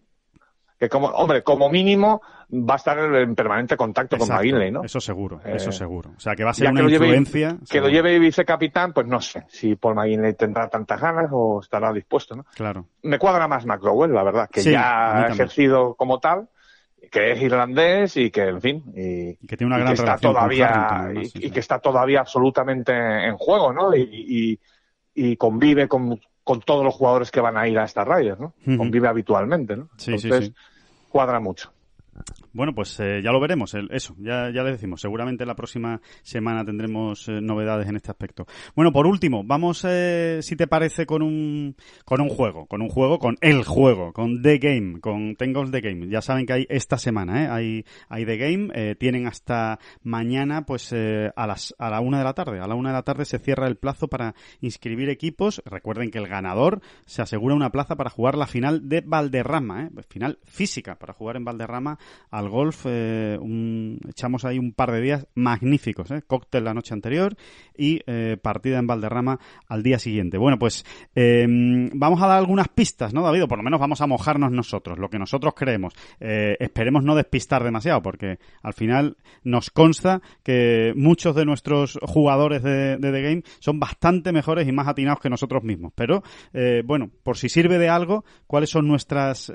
que 0.84 0.88
como, 0.90 1.08
hombre, 1.08 1.42
como 1.42 1.68
mínimo 1.70 2.20
va 2.52 2.74
a 2.74 2.76
estar 2.76 2.98
en 2.98 3.34
permanente 3.34 3.76
contacto 3.76 4.16
Exacto, 4.16 4.34
con 4.34 4.42
McGinley, 4.42 4.70
¿no? 4.70 4.84
Eso 4.84 5.00
seguro, 5.00 5.40
eso 5.44 5.70
eh, 5.70 5.72
seguro. 5.72 6.10
O 6.16 6.20
sea, 6.20 6.36
que 6.36 6.44
va 6.44 6.50
a 6.50 6.54
ser 6.54 6.70
una 6.70 6.86
que 6.86 6.92
influencia. 6.92 7.48
Lleve, 7.50 7.66
que 7.68 7.80
lo 7.80 7.88
lleve 7.88 8.18
vicecapitán, 8.18 8.92
pues 8.92 9.06
no 9.06 9.20
sé 9.20 9.44
si 9.48 9.76
Paul 9.76 9.94
McGinley 9.96 10.34
tendrá 10.34 10.68
tantas 10.68 11.00
ganas 11.00 11.28
o 11.32 11.60
estará 11.60 11.92
dispuesto, 11.92 12.36
¿no? 12.36 12.44
Claro. 12.54 12.86
Me 13.02 13.18
cuadra 13.18 13.48
más 13.48 13.66
McDowell, 13.66 14.12
la 14.12 14.22
verdad, 14.22 14.48
que 14.50 14.60
sí, 14.60 14.72
ya 14.72 15.24
ha 15.24 15.28
ejercido 15.28 15.94
como 15.94 16.18
tal, 16.20 16.48
que 17.10 17.32
es 17.32 17.42
irlandés 17.42 18.16
y 18.16 18.30
que, 18.30 18.48
en 18.48 18.60
fin, 18.60 18.84
y, 18.94 19.30
y 19.42 19.46
que 19.46 19.56
tiene 19.56 19.74
una 19.74 19.78
gran 19.78 19.92
está 19.92 20.04
relación 20.04 20.32
todavía, 20.32 21.12
y, 21.14 21.24
sí, 21.26 21.38
y 21.42 21.50
que 21.50 21.60
está 21.60 21.78
todavía 21.78 22.20
absolutamente 22.20 22.92
en 22.92 23.36
juego, 23.36 23.72
¿no? 23.72 23.94
Y, 23.96 24.58
y 25.14 25.36
convive 25.36 25.88
con, 25.88 26.20
con, 26.42 26.60
todos 26.60 26.84
los 26.84 26.94
jugadores 26.94 27.30
que 27.30 27.40
van 27.40 27.56
a 27.56 27.68
ir 27.68 27.78
a 27.78 27.84
esta 27.84 28.04
Ryder, 28.04 28.40
¿no? 28.40 28.54
Uh 28.66 28.70
-huh. 28.70 28.76
Convive 28.78 29.08
habitualmente, 29.08 29.76
¿no? 29.76 29.88
Sí, 29.96 30.12
Entonces, 30.12 30.46
sí, 30.46 30.50
sí. 30.50 30.54
Cuadra 31.14 31.38
mucho. 31.38 31.72
Bueno, 32.54 32.72
pues 32.74 32.98
eh, 33.00 33.20
ya 33.22 33.32
lo 33.32 33.40
veremos, 33.40 33.74
eso, 33.90 34.14
ya, 34.18 34.50
ya 34.50 34.62
les 34.62 34.74
decimos. 34.74 35.00
Seguramente 35.00 35.44
la 35.44 35.56
próxima 35.56 36.00
semana 36.22 36.64
tendremos 36.64 37.28
eh, 37.28 37.40
novedades 37.40 37.88
en 37.88 37.96
este 37.96 38.12
aspecto. 38.12 38.46
Bueno, 38.76 38.92
por 38.92 39.08
último, 39.08 39.42
vamos, 39.44 39.84
eh, 39.88 40.38
si 40.40 40.54
te 40.54 40.68
parece, 40.68 41.04
con 41.04 41.22
un, 41.22 41.74
con 42.04 42.20
un 42.20 42.28
juego, 42.28 42.66
con 42.66 42.80
un 42.80 42.88
juego, 42.88 43.18
con 43.18 43.36
el 43.40 43.64
juego, 43.64 44.12
con 44.12 44.40
The 44.40 44.58
Game, 44.58 45.00
con 45.00 45.34
Tengos 45.34 45.72
The 45.72 45.80
Game. 45.80 46.08
Ya 46.08 46.22
saben 46.22 46.46
que 46.46 46.52
hay 46.52 46.66
esta 46.68 46.96
semana, 46.96 47.42
¿eh? 47.42 47.48
Hay, 47.48 47.84
hay 48.08 48.24
The 48.24 48.36
Game, 48.36 48.68
eh, 48.74 48.94
tienen 48.94 49.26
hasta 49.26 49.80
mañana, 50.02 50.64
pues, 50.64 50.92
eh, 50.92 51.32
a 51.34 51.46
las, 51.48 51.74
a 51.78 51.90
la 51.90 52.00
una 52.00 52.18
de 52.18 52.24
la 52.24 52.34
tarde. 52.34 52.60
A 52.60 52.68
la 52.68 52.76
una 52.76 52.90
de 52.90 52.94
la 52.94 53.02
tarde 53.02 53.24
se 53.24 53.40
cierra 53.40 53.66
el 53.66 53.76
plazo 53.76 54.06
para 54.06 54.34
inscribir 54.60 55.08
equipos. 55.08 55.60
Recuerden 55.64 56.12
que 56.12 56.18
el 56.18 56.28
ganador 56.28 56.80
se 57.04 57.20
asegura 57.22 57.54
una 57.54 57.70
plaza 57.70 57.96
para 57.96 58.10
jugar 58.10 58.36
la 58.36 58.46
final 58.46 58.88
de 58.88 59.00
Valderrama, 59.00 59.84
¿eh? 59.84 59.90
Final 60.08 60.38
física 60.44 60.94
para 61.00 61.14
jugar 61.14 61.36
en 61.36 61.44
Valderrama 61.44 61.98
al 62.44 62.50
golf. 62.50 62.86
Eh, 62.86 63.38
un, 63.40 63.98
echamos 64.08 64.44
ahí 64.44 64.58
un 64.58 64.72
par 64.72 64.92
de 64.92 65.00
días 65.00 65.26
magníficos, 65.34 66.10
¿eh? 66.10 66.22
cóctel 66.26 66.64
la 66.64 66.74
noche 66.74 66.94
anterior 66.94 67.36
y 67.76 68.00
eh, 68.06 68.36
partida 68.40 68.78
en 68.78 68.86
Valderrama 68.86 69.38
al 69.68 69.82
día 69.82 69.98
siguiente. 69.98 70.38
Bueno, 70.38 70.58
pues 70.58 70.84
eh, 71.14 71.46
vamos 71.92 72.22
a 72.22 72.26
dar 72.26 72.38
algunas 72.38 72.68
pistas, 72.68 73.12
¿no, 73.12 73.22
David? 73.22 73.44
O 73.44 73.48
por 73.48 73.58
lo 73.58 73.64
menos 73.64 73.80
vamos 73.80 74.00
a 74.00 74.06
mojarnos 74.06 74.52
nosotros, 74.52 74.98
lo 74.98 75.08
que 75.08 75.18
nosotros 75.18 75.54
creemos. 75.54 75.94
Esperemos 76.20 77.04
no 77.04 77.14
despistar 77.14 77.64
demasiado, 77.64 78.02
porque 78.02 78.38
al 78.62 78.74
final 78.74 79.16
nos 79.42 79.70
consta 79.70 80.20
que 80.42 80.92
muchos 80.96 81.34
de 81.34 81.44
nuestros 81.44 81.98
jugadores 82.02 82.62
de, 82.62 82.98
The 83.00 83.22
Game 83.22 83.42
son 83.58 83.78
bastante 83.78 84.32
mejores 84.32 84.66
y 84.68 84.72
más 84.72 84.88
atinados 84.88 85.20
que 85.20 85.30
nosotros 85.30 85.62
mismos. 85.62 85.92
Pero, 85.94 86.22
bueno, 86.84 87.10
por 87.22 87.36
si 87.36 87.48
sirve 87.48 87.78
de 87.78 87.88
algo, 87.88 88.24
¿cuáles 88.46 88.70
son 88.70 88.86
nuestras 88.86 89.52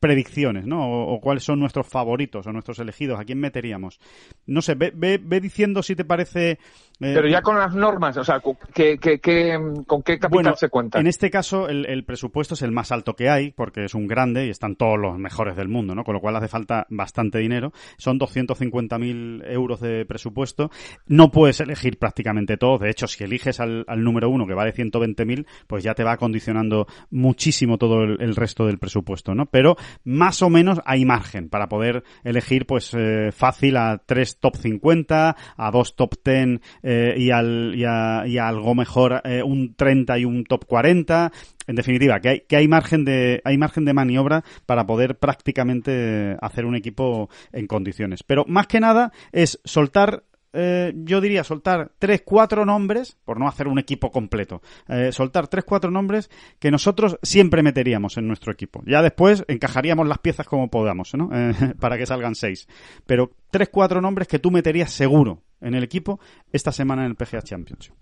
predicciones, 0.00 0.66
¿no? 0.66 0.90
O 0.90 1.20
cuáles 1.20 1.44
son 1.44 1.60
nuestros 1.60 1.86
favoritos 1.86 2.19
o 2.46 2.52
nuestros 2.52 2.78
elegidos, 2.78 3.18
¿a 3.18 3.24
quién 3.24 3.40
meteríamos? 3.40 4.00
No 4.46 4.62
sé, 4.62 4.74
ve, 4.74 4.92
ve, 4.94 5.20
ve 5.22 5.40
diciendo 5.40 5.82
si 5.82 5.96
te 5.96 6.04
parece... 6.04 6.58
Eh, 7.00 7.12
Pero 7.14 7.28
ya 7.28 7.40
con 7.40 7.58
las 7.58 7.74
normas, 7.74 8.14
o 8.18 8.24
sea, 8.24 8.42
¿qué, 8.74 8.98
qué, 8.98 9.20
qué, 9.20 9.58
¿con 9.86 10.02
qué 10.02 10.18
capital 10.18 10.30
bueno, 10.30 10.56
se 10.56 10.68
cuenta? 10.68 11.00
En 11.00 11.06
este 11.06 11.30
caso, 11.30 11.66
el, 11.66 11.86
el, 11.86 12.04
presupuesto 12.04 12.52
es 12.52 12.60
el 12.60 12.72
más 12.72 12.92
alto 12.92 13.14
que 13.14 13.30
hay, 13.30 13.52
porque 13.52 13.86
es 13.86 13.94
un 13.94 14.06
grande 14.06 14.46
y 14.46 14.50
están 14.50 14.76
todos 14.76 14.98
los 14.98 15.18
mejores 15.18 15.56
del 15.56 15.68
mundo, 15.68 15.94
¿no? 15.94 16.04
Con 16.04 16.12
lo 16.12 16.20
cual 16.20 16.36
hace 16.36 16.48
falta 16.48 16.86
bastante 16.90 17.38
dinero. 17.38 17.72
Son 17.96 18.20
250.000 18.20 19.50
euros 19.50 19.80
de 19.80 20.04
presupuesto. 20.04 20.70
No 21.06 21.30
puedes 21.30 21.60
elegir 21.60 21.98
prácticamente 21.98 22.58
todo. 22.58 22.76
De 22.76 22.90
hecho, 22.90 23.06
si 23.06 23.24
eliges 23.24 23.60
al, 23.60 23.86
al 23.88 24.04
número 24.04 24.28
uno, 24.28 24.46
que 24.46 24.52
vale 24.52 24.74
120.000, 24.74 25.46
pues 25.66 25.82
ya 25.82 25.94
te 25.94 26.04
va 26.04 26.18
condicionando 26.18 26.86
muchísimo 27.10 27.78
todo 27.78 28.02
el, 28.02 28.20
el, 28.20 28.36
resto 28.36 28.66
del 28.66 28.78
presupuesto, 28.78 29.34
¿no? 29.34 29.46
Pero 29.46 29.76
más 30.04 30.42
o 30.42 30.50
menos 30.50 30.82
hay 30.84 31.06
margen 31.06 31.48
para 31.48 31.70
poder 31.70 32.04
elegir, 32.24 32.66
pues, 32.66 32.92
eh, 32.92 33.30
fácil 33.32 33.78
a 33.78 34.02
tres 34.04 34.38
top 34.38 34.56
50, 34.56 35.34
a 35.56 35.70
dos 35.70 35.96
top 35.96 36.14
10 36.22 36.60
eh, 36.82 36.89
y, 37.16 37.30
al, 37.30 37.74
y, 37.76 37.84
a, 37.84 38.24
y 38.26 38.38
a 38.38 38.48
algo 38.48 38.74
mejor 38.74 39.20
eh, 39.24 39.42
un 39.42 39.74
30 39.74 40.18
y 40.18 40.24
un 40.24 40.44
top 40.44 40.64
40. 40.66 41.32
En 41.66 41.76
definitiva, 41.76 42.20
que 42.20 42.28
hay, 42.28 42.40
que 42.40 42.56
hay 42.56 42.68
margen 42.68 43.04
de, 43.04 43.40
hay 43.44 43.56
margen 43.56 43.84
de 43.84 43.92
maniobra 43.92 44.44
para 44.66 44.86
poder 44.86 45.18
prácticamente 45.18 46.36
hacer 46.40 46.64
un 46.64 46.74
equipo 46.74 47.28
en 47.52 47.66
condiciones. 47.66 48.22
Pero 48.22 48.44
más 48.46 48.66
que 48.66 48.80
nada 48.80 49.12
es 49.32 49.60
soltar 49.64 50.24
eh, 50.52 50.92
yo 50.96 51.20
diría 51.20 51.44
soltar 51.44 51.92
tres, 51.98 52.22
cuatro 52.24 52.64
nombres, 52.64 53.16
por 53.24 53.38
no 53.38 53.46
hacer 53.46 53.68
un 53.68 53.78
equipo 53.78 54.10
completo, 54.10 54.62
eh, 54.88 55.12
soltar 55.12 55.48
tres, 55.48 55.64
cuatro 55.64 55.90
nombres 55.90 56.28
que 56.58 56.70
nosotros 56.70 57.18
siempre 57.22 57.62
meteríamos 57.62 58.16
en 58.16 58.26
nuestro 58.26 58.52
equipo. 58.52 58.82
Ya 58.86 59.02
después 59.02 59.44
encajaríamos 59.46 60.08
las 60.08 60.18
piezas 60.18 60.46
como 60.46 60.68
podamos, 60.68 61.14
¿no? 61.14 61.30
Eh, 61.40 61.54
para 61.78 61.96
que 61.96 62.06
salgan 62.06 62.34
seis. 62.34 62.68
Pero 63.06 63.30
tres, 63.50 63.70
cuatro 63.70 64.00
nombres 64.00 64.28
que 64.28 64.38
tú 64.38 64.50
meterías 64.50 64.92
seguro 64.92 65.42
en 65.60 65.74
el 65.74 65.84
equipo 65.84 66.20
esta 66.52 66.72
semana 66.72 67.04
en 67.04 67.10
el 67.10 67.16
PGA 67.16 67.42
Championship. 67.42 67.94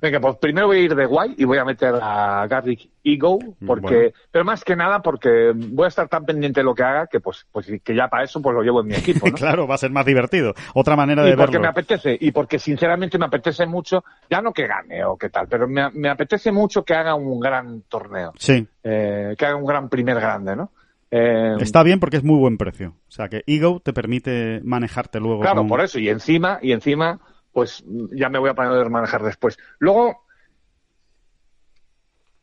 Venga, 0.00 0.20
pues 0.20 0.36
primero 0.36 0.66
voy 0.66 0.78
a 0.78 0.80
ir 0.80 0.94
de 0.94 1.06
guay 1.06 1.34
y 1.36 1.44
voy 1.44 1.58
a 1.58 1.64
meter 1.64 1.94
a 2.00 2.46
Garrick 2.48 2.90
Ego, 3.04 3.38
porque, 3.64 4.12
pero 4.30 4.44
más 4.44 4.64
que 4.64 4.74
nada 4.74 5.00
porque 5.00 5.52
voy 5.54 5.84
a 5.84 5.88
estar 5.88 6.08
tan 6.08 6.24
pendiente 6.24 6.60
de 6.60 6.64
lo 6.64 6.74
que 6.74 6.82
haga 6.82 7.06
que 7.06 7.20
pues, 7.20 7.46
pues 7.52 7.70
que 7.82 7.94
ya 7.94 8.08
para 8.08 8.24
eso 8.24 8.42
pues 8.42 8.54
lo 8.54 8.62
llevo 8.62 8.80
en 8.80 8.88
mi 8.88 8.94
equipo. 8.94 9.26
claro, 9.32 9.66
va 9.66 9.76
a 9.76 9.78
ser 9.78 9.90
más 9.90 10.04
divertido. 10.04 10.54
Otra 10.74 10.96
manera 10.96 11.22
de 11.22 11.30
y 11.30 11.36
porque 11.36 11.52
verlo. 11.52 11.62
me 11.62 11.68
apetece, 11.68 12.16
y 12.20 12.32
porque 12.32 12.58
sinceramente 12.58 13.18
me 13.18 13.26
apetece 13.26 13.66
mucho, 13.66 14.04
ya 14.28 14.40
no 14.40 14.52
que 14.52 14.66
gane 14.66 15.04
o 15.04 15.16
qué 15.16 15.30
tal, 15.30 15.46
pero 15.48 15.68
me, 15.68 15.90
me 15.92 16.08
apetece 16.08 16.50
mucho 16.50 16.84
que 16.84 16.94
haga 16.94 17.14
un 17.14 17.38
gran 17.38 17.82
torneo. 17.82 18.32
Sí. 18.36 18.66
Eh, 18.82 19.34
que 19.38 19.46
haga 19.46 19.56
un 19.56 19.66
gran 19.66 19.88
primer 19.88 20.16
grande, 20.16 20.56
¿no? 20.56 20.72
Eh, 21.10 21.56
Está 21.60 21.82
bien 21.82 22.00
porque 22.00 22.18
es 22.18 22.24
muy 22.24 22.38
buen 22.38 22.58
precio. 22.58 22.94
O 23.08 23.10
sea 23.10 23.28
que 23.28 23.42
Ego 23.46 23.80
te 23.80 23.92
permite 23.92 24.60
manejarte 24.62 25.20
luego. 25.20 25.40
Claro, 25.40 25.66
por 25.66 25.80
eso. 25.80 25.98
Y 25.98 26.08
encima, 26.08 26.58
y 26.60 26.72
encima, 26.72 27.20
pues 27.52 27.84
ya 28.12 28.28
me 28.28 28.38
voy 28.38 28.50
a 28.50 28.54
poder 28.54 28.90
manejar 28.90 29.22
después. 29.22 29.58
Luego, 29.78 30.24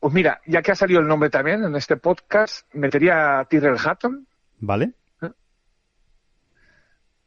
pues 0.00 0.12
mira, 0.12 0.40
ya 0.46 0.62
que 0.62 0.72
ha 0.72 0.76
salido 0.76 1.00
el 1.00 1.06
nombre 1.06 1.30
también 1.30 1.62
en 1.62 1.76
este 1.76 1.96
podcast, 1.96 2.66
metería 2.74 3.40
a 3.40 3.44
Tyrrell 3.44 3.78
Hatton. 3.82 4.26
¿Vale? 4.58 4.92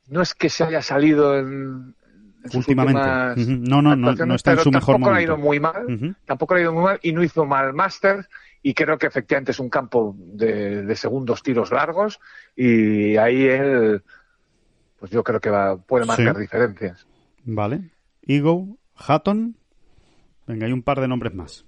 No 0.07 0.23
es 0.23 0.33
que 0.33 0.49
se 0.49 0.63
haya 0.63 0.81
salido 0.81 1.37
en, 1.37 1.93
Últimamente. 2.53 3.45
No, 3.45 3.81
no, 3.81 3.95
no, 3.95 4.35
está 4.35 4.53
en 4.53 4.59
su 4.59 4.71
mejor 4.71 4.95
tampoco 4.95 5.11
le 5.11 5.19
ha 5.19 5.21
ido 5.21 5.37
momento. 5.37 5.47
muy 5.47 5.59
mal, 5.59 6.15
tampoco 6.25 6.53
le 6.53 6.59
ha 6.59 6.63
ido 6.63 6.73
muy 6.73 6.83
mal 6.83 6.99
y 7.01 7.11
no 7.11 7.23
hizo 7.23 7.45
mal 7.45 7.73
Masters 7.73 8.27
y 8.61 8.73
creo 8.73 8.97
que 8.97 9.07
efectivamente 9.07 9.51
es 9.51 9.59
un 9.59 9.69
campo 9.69 10.15
de, 10.17 10.83
de 10.83 10.95
segundos 10.95 11.41
tiros 11.43 11.71
largos 11.71 12.19
y 12.55 13.15
ahí 13.17 13.45
él, 13.45 14.03
pues 14.99 15.11
yo 15.11 15.23
creo 15.23 15.39
que 15.39 15.49
va, 15.49 15.77
puede 15.77 16.05
marcar 16.05 16.35
Sí. 16.35 16.41
diferencias. 16.41 17.07
Vale. 17.45 17.89
Ego, 18.23 18.77
Hatton. 18.95 19.55
Venga, 20.45 20.65
hay 20.65 20.73
un 20.73 20.83
par 20.83 20.99
de 20.99 21.07
nombres 21.07 21.33
más. 21.33 21.65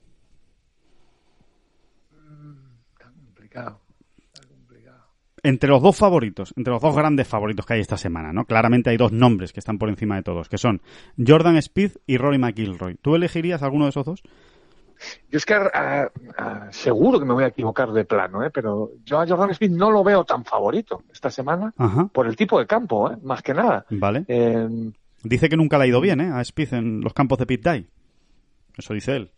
Complicado. 3.02 3.80
Entre 5.44 5.70
los 5.70 5.82
dos 5.82 5.98
favoritos, 5.98 6.54
entre 6.56 6.72
los 6.72 6.82
dos 6.84 6.96
grandes 6.96 7.28
favoritos 7.28 7.66
que 7.66 7.74
hay 7.74 7.80
esta 7.80 7.98
semana, 7.98 8.32
¿no? 8.32 8.46
Claramente 8.46 8.92
hay 8.92 8.98
dos 8.98 9.12
nombres 9.12 9.52
que 9.52 9.60
están 9.60 9.80
por 9.80 9.90
encima 9.90 10.16
de 10.16 10.22
todos, 10.22 10.50
que 10.50 10.60
son 10.60 10.82
Jordan 11.18 11.56
Speed 11.58 11.94
y 12.06 12.18
Rory 12.18 12.38
McIlroy. 12.38 12.96
¿Tú 13.02 13.16
elegirías 13.16 13.64
alguno 13.64 13.86
de 13.86 13.90
esos 13.90 14.06
dos? 14.06 14.22
Yo 15.30 15.38
es 15.38 15.46
que 15.46 15.54
ah, 15.54 16.10
ah, 16.38 16.68
seguro 16.72 17.20
que 17.20 17.26
me 17.26 17.34
voy 17.34 17.44
a 17.44 17.48
equivocar 17.48 17.92
de 17.92 18.06
plano, 18.06 18.44
¿eh? 18.44 18.50
pero 18.52 18.92
yo 19.04 19.20
a 19.20 19.28
Jordan 19.28 19.54
Smith 19.54 19.72
no 19.72 19.92
lo 19.92 20.04
veo 20.04 20.24
tan 20.24 20.46
favorito 20.46 21.04
esta 21.12 21.30
semana 21.30 21.74
Ajá. 21.78 22.08
por 22.08 22.28
el 22.28 22.36
tipo 22.36 22.60
de 22.60 22.68
campo, 22.68 23.12
¿eh? 23.12 23.18
más 23.24 23.42
que 23.42 23.54
nada. 23.54 23.86
Vale. 23.90 24.26
Eh, 24.28 24.92
Dice 25.24 25.50
que 25.50 25.58
nunca 25.58 25.78
le 25.78 25.84
ha 25.84 25.88
ido 25.88 26.02
bien, 26.02 26.20
¿eh? 26.22 26.32
A 26.34 26.42
Speed 26.42 26.74
en 26.74 27.02
los 27.02 27.14
campos 27.14 27.38
de 27.38 27.46
Pit 27.46 27.64
Dye. 27.64 27.88
Eso 28.78 28.94
dice 28.94 29.16
él. 29.16 29.32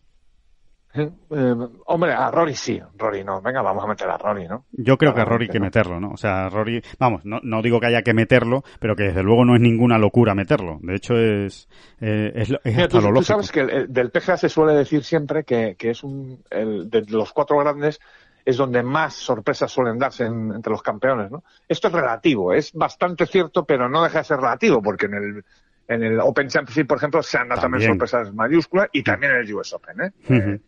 eh, 1.30 1.54
hombre, 1.86 2.12
a 2.12 2.30
Rory 2.30 2.54
sí, 2.54 2.80
Rory 2.96 3.24
no. 3.24 3.40
Venga, 3.42 3.62
vamos 3.62 3.84
a 3.84 3.88
meter 3.88 4.08
a 4.08 4.16
Rory, 4.16 4.46
¿no? 4.46 4.64
Yo 4.72 4.96
creo 4.96 5.14
que 5.14 5.20
a 5.20 5.24
Rory 5.24 5.46
hay 5.46 5.50
que 5.50 5.58
no. 5.58 5.64
meterlo, 5.64 5.98
¿no? 6.00 6.10
O 6.12 6.16
sea, 6.16 6.48
Rory, 6.48 6.82
vamos, 6.98 7.24
no, 7.24 7.40
no 7.42 7.62
digo 7.62 7.80
que 7.80 7.86
haya 7.86 8.02
que 8.02 8.14
meterlo, 8.14 8.62
pero 8.80 8.94
que 8.94 9.04
desde 9.04 9.22
luego 9.22 9.44
no 9.44 9.54
es 9.56 9.60
ninguna 9.60 9.98
locura 9.98 10.34
meterlo. 10.34 10.78
De 10.82 10.94
hecho, 10.94 11.16
es, 11.16 11.68
eh, 12.00 12.32
es, 12.34 12.50
es 12.50 12.58
Mira, 12.64 12.82
hasta 12.84 12.88
tú, 12.88 12.96
lo 13.00 13.08
tú 13.08 13.14
lógico. 13.14 13.24
sabes 13.24 13.50
que 13.52 13.60
el- 13.60 13.70
el- 13.70 13.92
del 13.92 14.10
PGA 14.10 14.36
se 14.36 14.48
suele 14.48 14.74
decir 14.74 15.02
siempre 15.04 15.44
que, 15.44 15.74
que 15.76 15.90
es 15.90 16.04
un, 16.04 16.42
el, 16.50 16.88
de 16.88 17.02
los 17.08 17.32
cuatro 17.32 17.58
grandes 17.58 17.98
es 18.44 18.56
donde 18.58 18.82
más 18.82 19.14
sorpresas 19.14 19.72
suelen 19.72 19.98
darse 19.98 20.26
en- 20.26 20.52
entre 20.54 20.70
los 20.70 20.82
campeones, 20.82 21.30
¿no? 21.30 21.42
Esto 21.66 21.88
es 21.88 21.94
relativo, 21.94 22.52
es 22.52 22.72
bastante 22.72 23.26
cierto, 23.26 23.64
pero 23.64 23.88
no 23.88 24.02
deja 24.04 24.18
de 24.18 24.24
ser 24.24 24.36
relativo, 24.36 24.82
porque 24.82 25.06
en 25.06 25.14
el, 25.14 25.44
en 25.88 26.02
el 26.02 26.20
Open 26.20 26.48
Championship, 26.48 26.86
por 26.86 26.98
ejemplo, 26.98 27.22
se 27.22 27.38
han 27.38 27.48
dado 27.48 27.62
también, 27.62 27.80
También. 27.82 28.08
sorpresas 28.08 28.34
mayúsculas 28.34 28.88
y 28.92 29.02
también 29.02 29.32
en 29.32 29.38
el 29.38 29.54
US 29.54 29.72
Open, 29.74 30.00
¿eh? 30.02 30.10
Ujú. 30.28 30.34
Eh, 30.50 30.60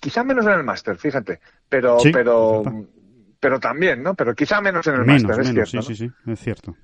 quizá 0.00 0.24
menos 0.24 0.46
en 0.46 0.52
el 0.52 0.64
Master, 0.64 0.96
fíjate, 0.96 1.40
pero, 1.68 1.98
Sí, 1.98 2.10
pero, 2.12 2.62
pero 3.40 3.58
también, 3.60 4.02
¿no? 4.02 4.14
Pero 4.14 4.34
quizá 4.34 4.60
menos 4.60 4.86
en 4.86 4.94
el 4.94 5.04
Master, 5.04 5.40
es 5.40 5.48
cierto. 5.50 5.66
sí, 5.70 5.76
¿no? 5.76 5.82
sí, 5.82 5.94
sí, 5.96 6.10
es 6.26 6.40
cierto. 6.40 6.76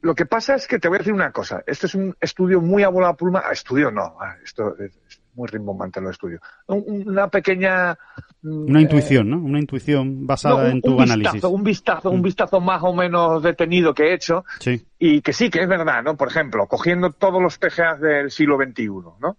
Lo 0.00 0.14
que 0.14 0.26
pasa 0.26 0.54
es 0.54 0.68
que 0.68 0.78
te 0.78 0.86
voy 0.88 0.96
a 0.96 0.98
decir 0.98 1.12
una 1.12 1.32
cosa. 1.32 1.62
Este 1.66 1.86
es 1.86 1.94
un 1.96 2.14
estudio 2.20 2.60
muy 2.60 2.84
a 2.84 2.88
bola 2.88 3.14
pluma. 3.14 3.42
Ah, 3.44 3.52
estudio 3.52 3.90
no. 3.90 4.16
ah, 4.20 4.36
esto 4.44 4.76
es 4.78 4.96
muy 5.34 5.48
rimbombante 5.48 6.00
lo 6.00 6.10
estudio. 6.10 6.38
Un- 6.68 7.08
Una 7.08 7.26
pequeña. 7.28 7.98
mm, 8.42 8.70
Una 8.70 8.78
eh, 8.78 8.82
intuición, 8.82 9.28
¿no? 9.28 9.38
Una 9.38 9.58
intuición 9.58 10.24
basada 10.24 10.54
no, 10.58 10.64
un- 10.66 10.70
en 10.70 10.82
tu 10.82 10.94
un 10.94 11.02
análisis. 11.02 11.42
Un 11.42 11.64
vistazo, 11.64 12.12
Mm. 12.12 12.14
un 12.14 12.22
vistazo 12.22 12.60
más 12.60 12.80
o 12.84 12.94
menos 12.94 13.42
detenido 13.42 13.92
que 13.92 14.04
he 14.10 14.14
hecho. 14.14 14.44
Sí, 14.60 14.86
Y 15.00 15.20
que 15.20 15.32
sí, 15.32 15.50
que 15.50 15.62
es 15.62 15.68
verdad, 15.68 16.02
¿no? 16.04 16.16
Por 16.16 16.28
ejemplo, 16.28 16.66
cogiendo 16.68 17.10
todos 17.10 17.42
los 17.42 17.58
PGAs 17.58 18.00
del 18.00 18.30
siglo 18.30 18.56
XXI, 18.56 18.86
¿no? 19.20 19.36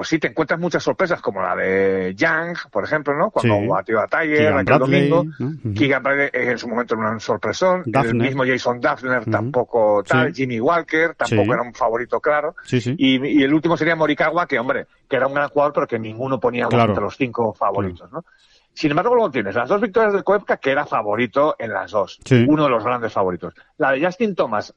Pues 0.00 0.08
sí, 0.08 0.18
te 0.18 0.28
encuentras 0.28 0.58
muchas 0.58 0.82
sorpresas, 0.82 1.20
como 1.20 1.42
la 1.42 1.54
de 1.54 2.14
Young, 2.16 2.56
por 2.72 2.82
ejemplo, 2.84 3.14
¿no? 3.14 3.30
Cuando 3.30 3.56
Sí. 3.60 3.66
batió 3.66 4.00
a 4.00 4.06
Tiger 4.06 4.54
aquel 4.54 4.78
domingo. 4.78 5.24
¿no? 5.38 5.74
Keegan 5.74 6.02
Bradley 6.02 6.30
en 6.32 6.56
su 6.56 6.68
momento 6.68 6.94
era 6.94 7.10
un 7.10 7.20
sorpresón. 7.20 7.82
El 7.84 8.14
mismo 8.14 8.44
Jason 8.46 8.78
Ujú. 8.78 9.30
tampoco 9.30 10.02
tal. 10.02 10.34
Sí. 10.34 10.40
Jimmy 10.44 10.58
Walker 10.58 11.14
tampoco 11.16 11.44
Sí. 11.44 11.50
era 11.50 11.60
un 11.60 11.74
favorito 11.74 12.18
claro. 12.18 12.54
Sí, 12.64 12.80
sí. 12.80 12.94
Y, 12.96 13.40
y 13.40 13.42
el 13.42 13.52
último 13.52 13.76
sería 13.76 13.94
Morikawa, 13.94 14.46
que 14.46 14.58
hombre, 14.58 14.86
que 15.06 15.16
era 15.16 15.26
un 15.26 15.34
gran 15.34 15.50
jugador, 15.50 15.74
pero 15.74 15.86
que 15.86 15.98
ninguno 15.98 16.40
poníamos 16.40 16.72
Claro. 16.72 16.92
entre 16.92 17.04
los 17.04 17.14
cinco 17.18 17.52
favoritos, 17.52 18.10
¿no? 18.10 18.24
Sin 18.72 18.90
embargo, 18.92 19.14
luego 19.14 19.30
tienes 19.30 19.54
las 19.54 19.68
dos 19.68 19.82
victorias 19.82 20.14
de 20.14 20.22
Koepka, 20.22 20.56
que 20.56 20.70
era 20.70 20.86
favorito 20.86 21.56
en 21.58 21.74
las 21.74 21.90
dos. 21.90 22.18
Uno 22.48 22.64
de 22.64 22.70
los 22.70 22.82
grandes 22.82 23.12
favoritos. 23.12 23.52
La 23.76 23.92
de 23.92 24.02
Justin 24.02 24.34
Thomas, 24.34 24.74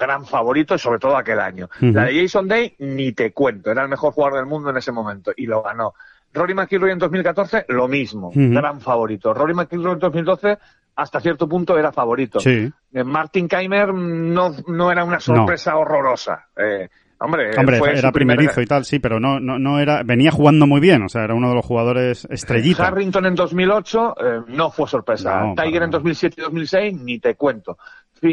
gran 0.00 0.24
favorito, 0.26 0.74
y 0.74 0.78
sobre 0.78 0.98
todo 0.98 1.16
aquel 1.16 1.38
año. 1.38 1.68
La 1.80 2.04
de 2.06 2.22
Jason 2.22 2.48
Day, 2.48 2.74
ni 2.78 3.12
te 3.12 3.32
cuento. 3.32 3.70
Era 3.70 3.82
el 3.82 3.88
mejor 3.88 4.12
jugador 4.12 4.38
del 4.38 4.46
mundo 4.46 4.70
en 4.70 4.76
ese 4.78 4.90
momento 4.92 5.30
y 5.36 5.46
lo 5.46 5.62
ganó. 5.62 5.94
Rory 6.32 6.54
McIlroy 6.54 6.92
en 6.92 6.98
2014, 6.98 7.66
lo 7.68 7.86
mismo. 7.88 8.30
Gran 8.34 8.80
favorito. 8.80 9.34
Rory 9.34 9.52
McIlroy 9.54 9.94
en 9.94 9.98
2012, 9.98 10.58
hasta 10.96 11.20
cierto 11.20 11.48
punto 11.48 11.76
era 11.78 11.92
favorito. 11.92 12.40
Sí. 12.40 12.70
Eh, 12.92 13.04
Martin 13.04 13.46
Keimer 13.48 13.92
no, 13.92 14.54
no 14.68 14.90
era 14.92 15.04
una 15.04 15.18
sorpresa 15.20 15.76
horrorosa. 15.76 16.46
Eh, 16.56 16.88
hombre, 17.18 17.50
Hombre, 17.58 17.78
fue 17.78 17.98
era 17.98 18.12
primer- 18.12 18.36
primerizo 18.36 18.60
y 18.60 18.66
tal, 18.66 18.84
sí, 18.84 18.98
pero 19.00 19.18
no, 19.18 19.40
no, 19.40 19.58
no 19.58 19.80
era, 19.80 20.02
venía 20.04 20.30
jugando 20.30 20.66
muy 20.66 20.80
bien, 20.80 21.02
o 21.02 21.08
sea, 21.08 21.24
era 21.24 21.34
uno 21.34 21.48
de 21.48 21.54
los 21.56 21.64
jugadores 21.66 22.26
estrellita. 22.30 22.86
Harrington 22.86 23.26
en 23.26 23.34
2008 23.34 24.14
eh, 24.20 24.40
no 24.48 24.70
fue 24.70 24.88
sorpresa. 24.88 25.40
No, 25.40 25.54
Tiger 25.54 25.82
en 25.82 25.90
nada. 25.90 25.98
2007 25.98 26.36
y 26.38 26.42
2006 26.44 27.00
ni 27.02 27.18
te 27.18 27.34
cuento. 27.34 27.76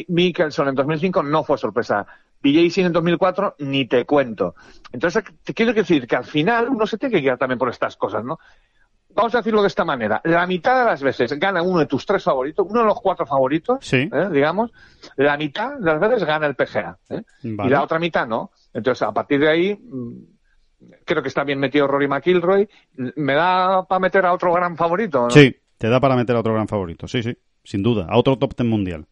Mickelson 0.08 0.68
en 0.70 0.76
2005 0.76 1.24
no 1.24 1.44
fue 1.44 1.58
sorpresa. 1.58 2.06
PJ 2.42 2.70
Sin 2.70 2.86
en 2.86 2.94
2004 2.94 3.56
ni 3.60 3.86
te 3.86 4.06
cuento. 4.06 4.56
Entonces, 4.92 5.24
te 5.44 5.54
quiero 5.54 5.74
decir 5.74 6.06
que 6.08 6.16
al 6.16 6.26
final 6.26 6.70
uno 6.70 6.86
se 6.86 6.98
tiene 6.98 7.16
que 7.16 7.22
guiar 7.22 7.38
también 7.38 7.58
por 7.58 7.70
estas 7.70 7.96
cosas, 7.98 8.24
¿no? 8.24 8.38
Vamos 9.16 9.34
a 9.34 9.40
decirlo 9.40 9.62
de 9.64 9.68
esta 9.70 9.84
manera. 9.84 10.22
La 10.26 10.46
mitad 10.46 10.78
de 10.80 10.86
las 10.86 11.02
veces 11.02 11.34
gana 11.40 11.64
uno 11.64 11.80
de 11.80 11.88
tus 11.88 12.06
tres 12.06 12.24
favoritos, 12.24 12.68
uno 12.70 12.82
de 12.82 12.86
los 12.86 13.02
cuatro 13.02 13.26
favoritos, 13.26 13.80
Sí. 13.82 14.08
¿eh? 14.14 14.30
digamos. 14.32 14.72
La 15.16 15.36
mitad 15.38 15.80
de 15.80 15.86
las 15.86 16.00
veces 16.00 16.24
gana 16.24 16.46
el 16.46 16.54
PGA. 16.56 17.00
¿eh? 17.10 17.24
Vale. 17.44 17.68
Y 17.68 17.72
la 17.72 17.82
otra 17.82 17.98
mitad 17.98 18.28
no. 18.28 18.52
Entonces, 18.74 19.02
a 19.02 19.12
partir 19.12 19.40
de 19.40 19.50
ahí, 19.50 19.74
mm, 19.76 20.12
creo 21.06 21.24
que 21.24 21.30
está 21.30 21.44
bien 21.44 21.60
metido 21.60 21.88
Rory 21.88 22.08
McIlroy. 22.08 22.70
¿Me 23.16 23.34
da 23.34 23.88
para 23.88 24.00
meter 24.00 24.24
a 24.28 24.34
otro 24.34 24.54
gran 24.54 24.78
favorito? 24.78 25.22
no? 25.24 25.30
Sí, 25.32 25.56
te 25.80 25.90
da 25.90 26.00
para 26.00 26.16
meter 26.16 26.36
a 26.36 26.40
otro 26.42 26.54
gran 26.54 26.68
favorito, 26.68 27.08
sí, 27.08 27.24
sí, 27.24 27.36
sin 27.64 27.82
duda, 27.82 28.06
a 28.08 28.18
otro 28.20 28.38
top 28.38 28.54
ten 28.54 28.68
mundial. 28.70 29.08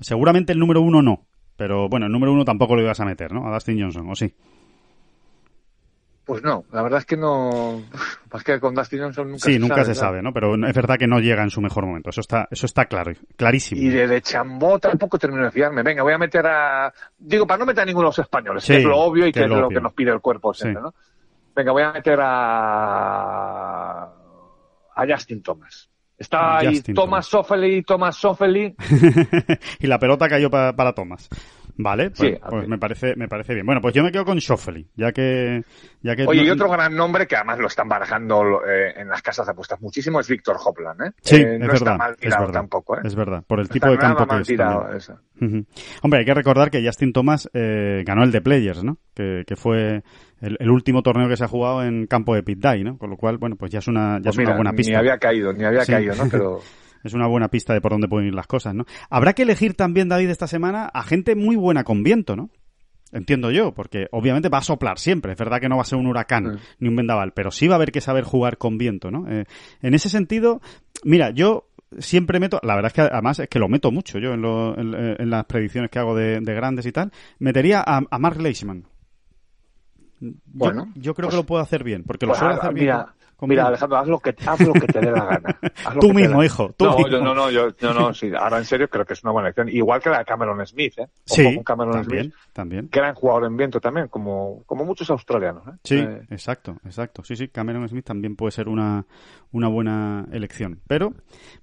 Seguramente 0.00 0.52
el 0.52 0.58
número 0.58 0.80
uno 0.80 1.02
no, 1.02 1.26
pero 1.56 1.88
bueno, 1.88 2.06
el 2.06 2.12
número 2.12 2.32
uno 2.32 2.44
tampoco 2.44 2.74
lo 2.76 2.82
ibas 2.82 3.00
a 3.00 3.04
meter, 3.04 3.32
¿no? 3.32 3.46
A 3.46 3.52
Dustin 3.52 3.80
Johnson, 3.80 4.08
¿o 4.10 4.14
sí? 4.14 4.34
Pues 6.24 6.42
no, 6.44 6.64
la 6.72 6.82
verdad 6.82 7.00
es 7.00 7.04
que 7.06 7.16
no. 7.16 7.82
Es 8.32 8.44
que 8.44 8.58
con 8.60 8.74
Dustin 8.74 9.00
Johnson 9.00 9.26
nunca 9.28 9.44
Sí, 9.44 9.52
se 9.54 9.58
nunca 9.58 9.74
sabe, 9.74 9.86
se 9.86 9.94
sabe, 9.94 10.22
¿no? 10.22 10.32
Pero 10.32 10.54
es 10.54 10.74
verdad 10.74 10.96
que 10.96 11.06
no 11.06 11.18
llega 11.20 11.42
en 11.42 11.50
su 11.50 11.60
mejor 11.60 11.84
momento, 11.84 12.08
eso 12.10 12.22
está, 12.22 12.48
eso 12.50 12.64
está 12.64 12.86
claro, 12.86 13.12
clarísimo. 13.36 13.82
Y 13.82 13.90
de, 13.90 14.06
de 14.06 14.22
Chambó 14.22 14.78
tampoco 14.78 15.18
termino 15.18 15.44
de 15.44 15.50
fiarme. 15.50 15.82
Venga, 15.82 16.02
voy 16.02 16.14
a 16.14 16.18
meter 16.18 16.46
a. 16.46 16.90
Digo, 17.18 17.46
para 17.46 17.58
no 17.58 17.66
meter 17.66 17.82
a 17.82 17.86
ninguno 17.86 18.04
de 18.06 18.08
los 18.08 18.18
españoles, 18.20 18.64
Sí, 18.64 18.72
que 18.72 18.78
es 18.78 18.84
lo 18.84 18.96
obvio 18.98 19.26
y 19.26 19.32
que 19.32 19.40
es 19.42 19.48
lo 19.48 19.66
obvio. 19.66 19.76
que 19.78 19.82
nos 19.82 19.92
pide 19.92 20.10
el 20.12 20.20
cuerpo 20.20 20.54
siempre, 20.54 20.80
Sí. 20.80 20.84
¿no? 20.86 20.94
Venga, 21.54 21.72
voy 21.72 21.82
a 21.82 21.92
meter 21.92 22.18
a. 22.22 24.02
a 24.94 25.06
Justin 25.06 25.42
Thomas. 25.42 25.90
Está 26.22 26.58
ahí 26.58 26.68
Justin 26.68 26.94
Thomas 26.94 27.26
Soffeli, 27.26 27.82
Thomas 27.82 28.16
Soffeli. 28.16 28.74
y 29.80 29.86
la 29.86 29.98
pelota 29.98 30.28
cayó 30.28 30.50
pa- 30.50 30.74
para 30.74 30.92
Thomas. 30.94 31.28
Vale, 31.74 32.10
pues, 32.10 32.38
pues 32.50 32.68
me 32.68 32.76
parece 32.78 33.16
me 33.16 33.28
parece 33.28 33.54
bien. 33.54 33.64
Bueno, 33.64 33.80
pues 33.80 33.94
yo 33.94 34.02
me 34.04 34.12
quedo 34.12 34.26
con 34.26 34.38
Schoffeli, 34.38 34.86
ya 34.94 35.10
que 35.10 35.62
ya 36.02 36.14
que 36.14 36.26
Oye, 36.26 36.44
y 36.44 36.50
otro 36.50 36.68
gran 36.70 36.94
nombre 36.94 37.26
que 37.26 37.34
además 37.34 37.58
lo 37.60 37.66
están 37.66 37.88
barajando 37.88 38.60
eh, 38.66 38.92
en 38.96 39.08
las 39.08 39.22
casas 39.22 39.46
de 39.46 39.52
apuestas 39.52 39.80
muchísimo 39.80 40.20
es 40.20 40.28
Víctor 40.28 40.58
Hopland, 40.62 41.00
¿eh? 41.00 41.12
Sí, 41.22 41.36
eh, 41.36 41.58
no 41.58 41.66
es 41.66 41.72
está 41.72 41.84
verdad, 41.92 41.98
mal 41.98 42.16
tirado 42.16 42.42
es 42.42 42.46
verdad, 42.48 42.60
tampoco, 42.60 42.96
¿eh? 42.98 43.00
Es 43.04 43.14
verdad, 43.14 43.42
por 43.46 43.58
el 43.58 43.70
tipo 43.70 43.88
de 43.88 43.96
campo 43.96 44.26
que 44.26 44.36
es. 44.42 44.46
tirado, 44.46 44.80
también. 44.80 44.96
eso. 44.98 45.18
Ujú. 45.40 45.64
Hombre, 46.02 46.20
hay 46.20 46.26
que 46.26 46.34
recordar 46.34 46.70
que 46.70 46.84
Justin 46.86 47.12
Thomas 47.14 47.48
eh, 47.54 48.02
ganó 48.04 48.22
el 48.22 48.32
de 48.32 48.42
Players, 48.42 48.84
¿no? 48.84 48.98
Que, 49.14 49.44
que 49.46 49.56
fue 49.56 50.02
el, 50.42 50.56
el 50.60 50.70
último 50.70 51.02
torneo 51.02 51.26
que 51.28 51.36
se 51.38 51.44
ha 51.44 51.48
jugado 51.48 51.82
en 51.82 52.06
campo 52.06 52.34
de 52.34 52.42
Pit 52.42 52.58
Dye, 52.58 52.84
¿no? 52.84 52.98
Con 52.98 53.08
lo 53.08 53.16
cual, 53.16 53.38
bueno, 53.38 53.56
pues 53.56 53.72
ya 53.72 53.78
es 53.78 53.88
una, 53.88 54.18
ya 54.18 54.24
Pues 54.24 54.38
es 54.38 54.44
una 54.46 54.56
buena 54.56 54.72
pista. 54.74 54.92
Ni 54.92 54.98
había 54.98 55.16
caído, 55.16 55.52
ni 55.54 55.64
había 55.64 55.84
Sí. 55.86 55.92
caído, 55.92 56.14
¿no? 56.14 56.28
Pero 56.30 56.60
Es 57.04 57.14
una 57.14 57.26
buena 57.26 57.48
pista 57.48 57.72
de 57.74 57.80
por 57.80 57.90
dónde 57.92 58.06
pueden 58.06 58.28
ir 58.28 58.34
las 58.34 58.46
cosas, 58.46 58.74
¿no? 58.76 58.84
Habrá 59.10 59.32
que 59.32 59.42
elegir 59.42 59.74
también, 59.74 60.08
David, 60.08 60.28
esta 60.30 60.46
semana 60.46 60.84
a 60.84 61.02
gente 61.02 61.34
muy 61.34 61.56
buena 61.56 61.82
con 61.82 62.02
viento, 62.04 62.36
¿no? 62.36 62.50
Entiendo 63.10 63.50
yo, 63.50 63.74
porque 63.74 64.06
obviamente 64.12 64.48
va 64.48 64.58
a 64.58 64.62
soplar 64.62 64.98
siempre. 64.98 65.32
Es 65.32 65.38
verdad 65.38 65.60
que 65.60 65.68
no 65.68 65.76
va 65.76 65.82
a 65.82 65.84
ser 65.84 65.98
un 65.98 66.06
huracán 66.06 66.60
ni 66.78 66.88
un 66.88 66.96
vendaval, 66.96 67.32
pero 67.32 67.50
sí 67.50 67.66
va 67.68 67.74
a 67.74 67.76
haber 67.76 67.90
que 67.92 68.00
saber 68.00 68.22
jugar 68.24 68.56
con 68.56 68.78
viento, 68.78 69.10
¿no? 69.10 69.28
Eh, 69.28 69.44
en 69.82 69.94
ese 69.94 70.08
sentido, 70.08 70.60
mira, 71.04 71.30
yo 71.30 71.68
siempre 71.98 72.38
meto, 72.40 72.58
la 72.62 72.74
verdad 72.76 72.86
es 72.86 72.92
que 72.94 73.00
además 73.02 73.38
es 73.40 73.48
que 73.48 73.58
lo 73.58 73.68
meto 73.68 73.90
mucho 73.90 74.18
yo 74.18 74.32
en, 74.32 74.40
lo- 74.40 74.78
en- 74.78 74.94
en 75.20 75.28
las 75.28 75.44
predicciones 75.44 75.90
que 75.90 75.98
hago 75.98 76.14
de, 76.14 76.40
de 76.40 76.54
grandes 76.54 76.86
y 76.86 76.92
tal, 76.92 77.10
metería 77.38 77.82
a, 77.86 78.00
a 78.10 78.18
Mark 78.18 78.40
Leishman. 78.40 78.84
Bueno, 80.46 80.88
yo, 80.94 81.14
creo 81.14 81.26
pues- 81.28 81.34
que 81.34 81.36
lo 81.42 81.46
puede 81.46 81.62
hacer 81.62 81.82
bien, 81.84 82.04
porque 82.04 82.26
lo 82.26 82.30
Pues, 82.30 82.38
suele 82.40 82.54
ah, 82.54 82.58
hacer 82.58 82.72
bien. 82.74 82.84
mira, 82.86 83.04
con- 83.04 83.12
con 83.36 83.48
mira. 83.48 83.66
Alejandro, 83.66 83.98
haz 83.98 84.06
lo 84.06 84.20
que 84.20 84.36
haz 84.46 84.60
lo 84.60 84.72
que 84.72 84.86
te 84.86 85.00
dé 85.00 85.10
la 85.10 85.24
gana. 85.24 85.58
Tú 86.00 86.12
mismo, 86.14 86.38
la- 86.40 86.46
hijo, 86.46 86.72
tú 86.76 86.84
no, 86.84 86.96
mismo. 86.96 87.08
yo- 87.10 87.20
no, 87.24 87.34
no, 87.34 87.50
yo, 87.50 87.68
no, 87.80 87.92
no, 87.92 88.14
sí, 88.14 88.30
ahora 88.38 88.58
en 88.58 88.64
serio 88.64 88.88
creo 88.88 89.04
que 89.04 89.14
es 89.14 89.24
una 89.24 89.32
buena 89.32 89.48
elección. 89.48 89.68
Igual 89.68 90.00
que 90.00 90.10
la 90.10 90.18
de 90.20 90.24
Cameron 90.24 90.64
Smith, 90.64 90.94
¿eh? 90.98 91.02
Ojo 91.02 91.10
Sí, 91.26 91.54
con 91.56 91.64
Cameron 91.64 91.92
también, 91.94 92.22
Smith, 92.24 92.34
también. 92.52 92.88
gran 92.92 93.14
jugador 93.16 93.46
en 93.46 93.56
viento 93.56 93.80
también, 93.80 94.06
como, 94.06 94.62
como 94.64 94.84
muchos 94.84 95.10
australianos, 95.10 95.66
¿eh? 95.66 95.70
Sí, 95.82 95.96
Eh, 95.98 96.20
exacto, 96.30 96.76
exacto. 96.84 97.24
Sí, 97.24 97.34
sí, 97.34 97.48
Cameron 97.48 97.88
Smith 97.88 98.04
también 98.04 98.36
puede 98.36 98.52
ser 98.52 98.68
una, 98.68 99.04
una 99.50 99.66
buena 99.66 100.26
elección. 100.30 100.80
Pero, 100.86 101.12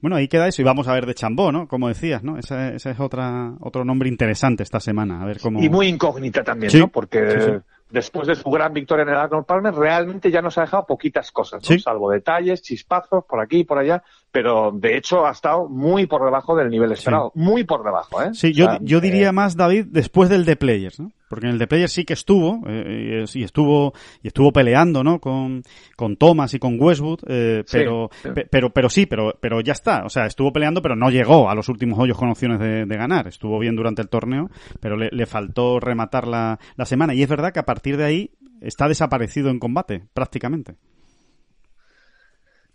bueno, 0.01 0.17
ahí 0.17 0.27
queda 0.27 0.49
eso 0.49 0.61
y 0.61 0.65
vamos 0.65 0.89
a 0.89 0.93
ver 0.93 1.05
de 1.05 1.13
Chambó, 1.13 1.53
¿no? 1.53 1.69
Como 1.69 1.87
decías, 1.87 2.23
¿no? 2.23 2.37
Ese, 2.37 2.75
ese 2.75 2.91
es 2.91 2.99
otra, 2.99 3.53
otro 3.61 3.85
nombre 3.85 4.09
interesante 4.09 4.63
esta 4.63 4.81
semana. 4.81 5.21
A 5.21 5.25
ver 5.25 5.39
cómo... 5.39 5.61
Y 5.63 5.69
muy 5.69 5.87
incógnita 5.87 6.43
también, 6.43 6.71
Sí, 6.71 6.79
¿no? 6.79 6.89
Porque 6.89 7.31
sí, 7.31 7.37
sí. 7.45 7.51
Después 7.89 8.27
de 8.27 8.35
su 8.35 8.49
gran 8.49 8.73
victoria 8.73 9.03
en 9.03 9.09
el 9.09 9.15
Arnold 9.15 9.45
Palmer, 9.45 9.73
realmente 9.73 10.31
ya 10.31 10.41
nos 10.41 10.57
ha 10.57 10.61
dejado 10.61 10.85
poquitas 10.85 11.31
cosas, 11.31 11.61
¿no? 11.63 11.67
Sí. 11.67 11.79
Salvo 11.79 12.11
detalles, 12.11 12.61
chispazos, 12.61 13.25
por 13.25 13.39
aquí 13.39 13.59
y 13.59 13.63
por 13.63 13.77
allá, 13.77 14.03
pero 14.31 14.71
de 14.73 14.97
hecho 14.97 15.25
ha 15.25 15.31
estado 15.31 15.67
muy 15.67 16.05
por 16.05 16.23
debajo 16.23 16.55
del 16.55 16.69
nivel 16.69 16.91
esperado. 16.91 17.31
Muy 17.35 17.63
por 17.63 17.83
debajo, 17.83 18.21
¿eh? 18.21 18.29
Sí, 18.33 18.47
O 18.47 18.51
yo, 18.51 18.65
sea, 18.65 18.79
yo 18.81 19.01
diría 19.01 19.29
eh, 19.29 19.31
más, 19.31 19.55
David, 19.55 19.85
después 19.89 20.29
del 20.29 20.45
The 20.45 20.55
Players, 20.55 20.99
¿no? 20.99 21.11
Porque 21.29 21.45
en 21.45 21.53
el 21.53 21.59
The 21.59 21.67
Players 21.67 21.91
sí 21.91 22.05
que 22.05 22.13
estuvo, 22.13 22.61
eh, 22.67 23.19
y 23.19 23.23
es- 23.23 23.35
y 23.35 23.43
estuvo, 23.43 23.93
y 24.23 24.27
estuvo 24.27 24.51
peleando, 24.51 25.03
¿no? 25.03 25.19
Con, 25.19 25.61
con 25.95 26.15
Thomas 26.17 26.53
y 26.55 26.59
con 26.59 26.77
Westwood, 26.79 27.19
eh, 27.27 27.63
Sí, 27.67 27.77
pero, 27.77 28.09
sí. 28.23 28.29
pe- 28.33 28.47
pero, 28.49 28.69
pero 28.71 28.89
sí, 28.89 29.05
pero, 29.05 29.33
pero 29.39 29.61
ya 29.61 29.73
está. 29.73 30.03
O 30.05 30.09
sea, 30.09 30.25
estuvo 30.25 30.51
peleando, 30.51 30.81
pero 30.81 30.95
no 30.95 31.09
llegó 31.11 31.49
a 31.49 31.53
los 31.55 31.69
últimos 31.69 31.99
hoyos 31.99 32.17
con 32.17 32.29
opciones 32.29 32.59
de, 32.59 32.85
de 32.85 32.97
ganar. 32.97 33.27
Estuvo 33.27 33.59
bien 33.59 33.75
durante 33.75 34.01
el 34.01 34.09
torneo, 34.09 34.49
pero 34.79 34.97
le, 34.97 35.09
le 35.11 35.25
faltó 35.27 35.79
rematar 35.79 36.27
la, 36.27 36.57
la 36.75 36.85
semana. 36.85 37.13
Y 37.13 37.21
es 37.21 37.29
verdad 37.29 37.51
que 37.53 37.59
a 37.59 37.65
partir 37.65 37.97
de 37.97 38.05
ahí 38.05 38.31
está 38.61 38.87
desaparecido 38.87 39.49
en 39.51 39.59
combate, 39.59 40.03
prácticamente. 40.13 40.75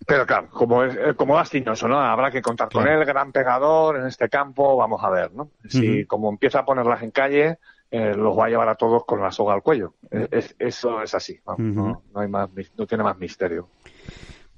Pero 0.07 0.27
claro, 0.27 0.49
como 0.51 0.83
es, 0.85 0.95
eh, 0.97 1.15
como 1.17 1.39
Astinoso, 1.39 1.89
¿no? 1.89 1.99
Habrá 1.99 2.31
que 2.31 2.43
contar 2.43 2.69
con 2.71 2.87
él, 2.89 3.05
gran 3.05 3.33
pegador 3.33 3.97
en 3.99 4.07
este 4.07 4.29
campo, 4.29 4.77
vamos 4.77 5.03
a 5.03 5.11
ver, 5.11 5.33
¿no? 5.33 5.51
Si 5.69 6.05
como 6.07 6.29
empieza 6.31 6.61
a 6.61 6.65
ponerlas 6.65 7.03
en 7.03 7.11
calle, 7.11 7.59
eh, 7.91 8.15
los 8.17 8.37
va 8.39 8.47
a 8.47 8.49
llevar 8.49 8.69
a 8.69 8.75
todos 8.75 9.05
con 9.05 9.21
la 9.21 9.31
soga 9.31 9.55
al 9.55 9.63
cuello. 9.63 9.95
Es- 10.11 10.29
es- 10.33 10.57
eso 10.59 11.01
es 11.03 11.15
así, 11.15 11.39
vamos, 11.45 11.61
no, 11.75 12.03
no 12.13 12.21
hay 12.21 12.29
más, 12.29 12.53
mis- 12.53 12.73
no 12.77 12.87
tiene 12.87 13.05
más 13.05 13.17
misterio. 13.19 13.69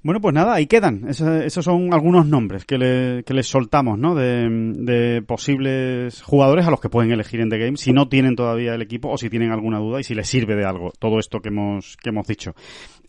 Bueno, 0.03 0.21
pues 0.21 0.33
nada, 0.33 0.53
ahí 0.53 0.67
quedan. 0.67 1.05
Esos 1.09 1.65
son 1.65 1.93
algunos 1.93 2.25
nombres 2.25 2.63
que, 2.65 2.77
le- 2.77 3.23
que 3.23 3.33
les 3.33 3.47
soltamos, 3.47 3.97
¿no? 3.97 4.15
De, 4.15 4.47
de 4.47 5.21
posibles 5.23 6.21
jugadores 6.21 6.65
a 6.65 6.71
los 6.71 6.79
que 6.79 6.87
pueden 6.87 7.11
elegir 7.11 7.41
en 7.41 7.49
The 7.49 7.57
Game 7.57 7.77
si 7.77 7.91
no 7.93 8.07
tienen 8.07 8.35
todavía 8.35 8.73
el 8.75 8.81
equipo 8.81 9.09
o 9.09 9.17
si 9.17 9.29
tienen 9.29 9.51
alguna 9.51 9.79
duda 9.79 9.99
y 9.99 10.03
si 10.03 10.13
les 10.15 10.29
sirve 10.29 10.55
de 10.55 10.65
algo 10.65 10.91
todo 10.97 11.19
esto 11.19 11.41
que 11.41 11.49
hemos, 11.49 11.97
que 11.97 12.09
hemos 12.09 12.25
dicho. 12.27 12.53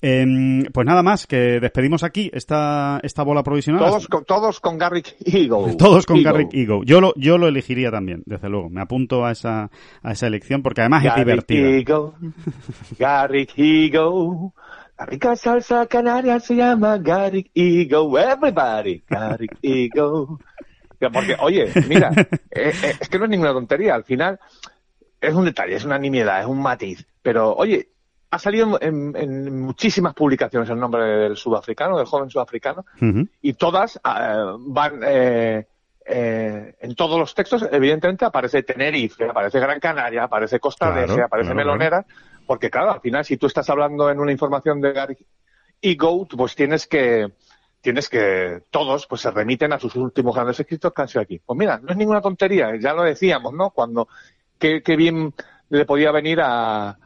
Em, 0.01 0.65
pues 0.73 0.87
nada 0.87 1.03
más, 1.03 1.27
que 1.27 1.59
despedimos 1.61 2.05
aquí 2.05 2.31
esta, 2.33 3.01
esta 3.03 3.25
bola 3.25 3.43
provisional. 3.43 3.85
Todos 3.85 4.07
con, 4.07 4.25
todos 4.25 4.61
con 4.61 4.79
Garrick 4.79 5.17
Eagle. 5.25 5.75
Todos 5.79 6.07
con 6.07 6.19
Eagle. 6.19 6.33
Garrick 6.33 6.55
Ego. 6.55 6.85
Yo 6.85 7.01
lo, 7.01 7.13
yo 7.17 7.37
lo 7.37 7.49
elegiría 7.49 7.91
también, 7.91 8.23
desde 8.25 8.49
luego. 8.49 8.71
Me 8.71 8.81
apunto 8.81 9.25
a 9.25 9.33
esa, 9.33 9.71
a 10.03 10.13
esa 10.13 10.27
elección 10.29 10.63
porque 10.63 10.83
además 10.83 11.05
es 11.05 11.11
Garrick 11.11 11.27
divertida. 11.27 11.69
Eagle. 11.69 12.13
Garrick 12.99 13.59
Eagle. 13.59 14.53
La 14.99 15.07
rica 15.07 15.37
salsa 15.37 15.87
canaria 15.87 16.41
se 16.41 16.57
llama 16.57 16.99
Garrick 16.99 17.51
Eagle. 17.55 18.21
Everybody. 18.21 19.03
Garrick 19.09 19.59
Eagle. 19.63 20.39
Porque, 21.13 21.37
oye, 21.41 21.73
mira, 21.89 22.11
eh, 22.51 22.73
eh, 22.83 22.95
es 23.01 23.09
que 23.09 23.19
no 23.19 23.25
es 23.25 23.31
ninguna 23.31 23.53
tontería. 23.53 23.95
Al 23.95 24.05
final, 24.05 24.39
es 25.21 25.35
un 25.35 25.45
detalle, 25.45 25.77
es 25.77 25.85
una 25.85 25.99
nimiedad, 25.99 26.41
es 26.41 26.47
un 26.47 26.61
matiz. 26.61 27.07
Pero, 27.23 27.55
oye, 27.55 27.89
ha 28.31 28.39
salido 28.39 28.79
en, 28.81 29.17
en 29.17 29.61
muchísimas 29.61 30.15
publicaciones 30.15 30.69
el 30.69 30.79
nombre 30.79 31.05
del 31.05 31.37
sudafricano, 31.37 31.97
del 31.97 32.07
joven 32.07 32.29
sudafricano, 32.29 32.85
y 33.41 33.55
todas 33.55 33.97
eh, 33.97 34.01
van 34.59 35.01
eh, 35.03 35.67
eh, 36.05 36.77
en 36.81 36.95
todos 36.95 37.19
los 37.19 37.35
textos 37.35 37.67
evidentemente 37.71 38.25
aparece 38.25 38.63
Tenerife 38.63 39.29
aparece 39.29 39.61
Gran 39.61 39.79
Canaria 39.79 40.25
aparece 40.25 40.59
Costa 40.59 40.93
Claro, 40.93 41.17
de 41.17 41.23
aparece 41.23 41.53
claro, 41.53 41.57
Melonera 41.57 42.07
porque 42.47 42.71
claro 42.71 42.93
al 42.93 43.01
final 43.01 43.25
si 43.25 43.37
tú 43.37 43.47
estás 43.47 43.69
hablando 43.69 44.11
en 44.11 44.19
una 44.19 44.33
información 44.33 44.81
de 44.81 44.93
Gary 44.93 45.17
y 45.83 45.97
Goat 45.97 46.31
pues 46.37 46.55
tienes 46.55 46.87
que 46.87 47.31
tienes 47.83 48.09
que 48.09 48.63
todos 48.71 49.07
pues 49.07 49.21
se 49.21 49.31
remiten 49.31 49.73
a 49.73 49.79
sus 49.79 49.95
últimos 49.97 50.35
grandes 50.35 50.59
escritos 50.59 50.93
que 50.95 51.03
han 51.03 51.09
sido 51.09 51.23
aquí. 51.23 51.41
Pues 51.45 51.59
mira 51.59 51.79
no 51.79 51.91
es 51.91 51.97
ninguna 51.97 52.23
tontería 52.23 52.75
ya 52.81 52.95
lo 52.95 53.03
decíamos 53.03 53.53
no 53.53 53.71
cuando 53.71 54.09
qué, 54.59 54.83
qué 54.83 54.97
bien 54.97 55.35
le 55.69 55.85
podía 55.85 56.11
venir 56.11 56.41
a 56.43 56.99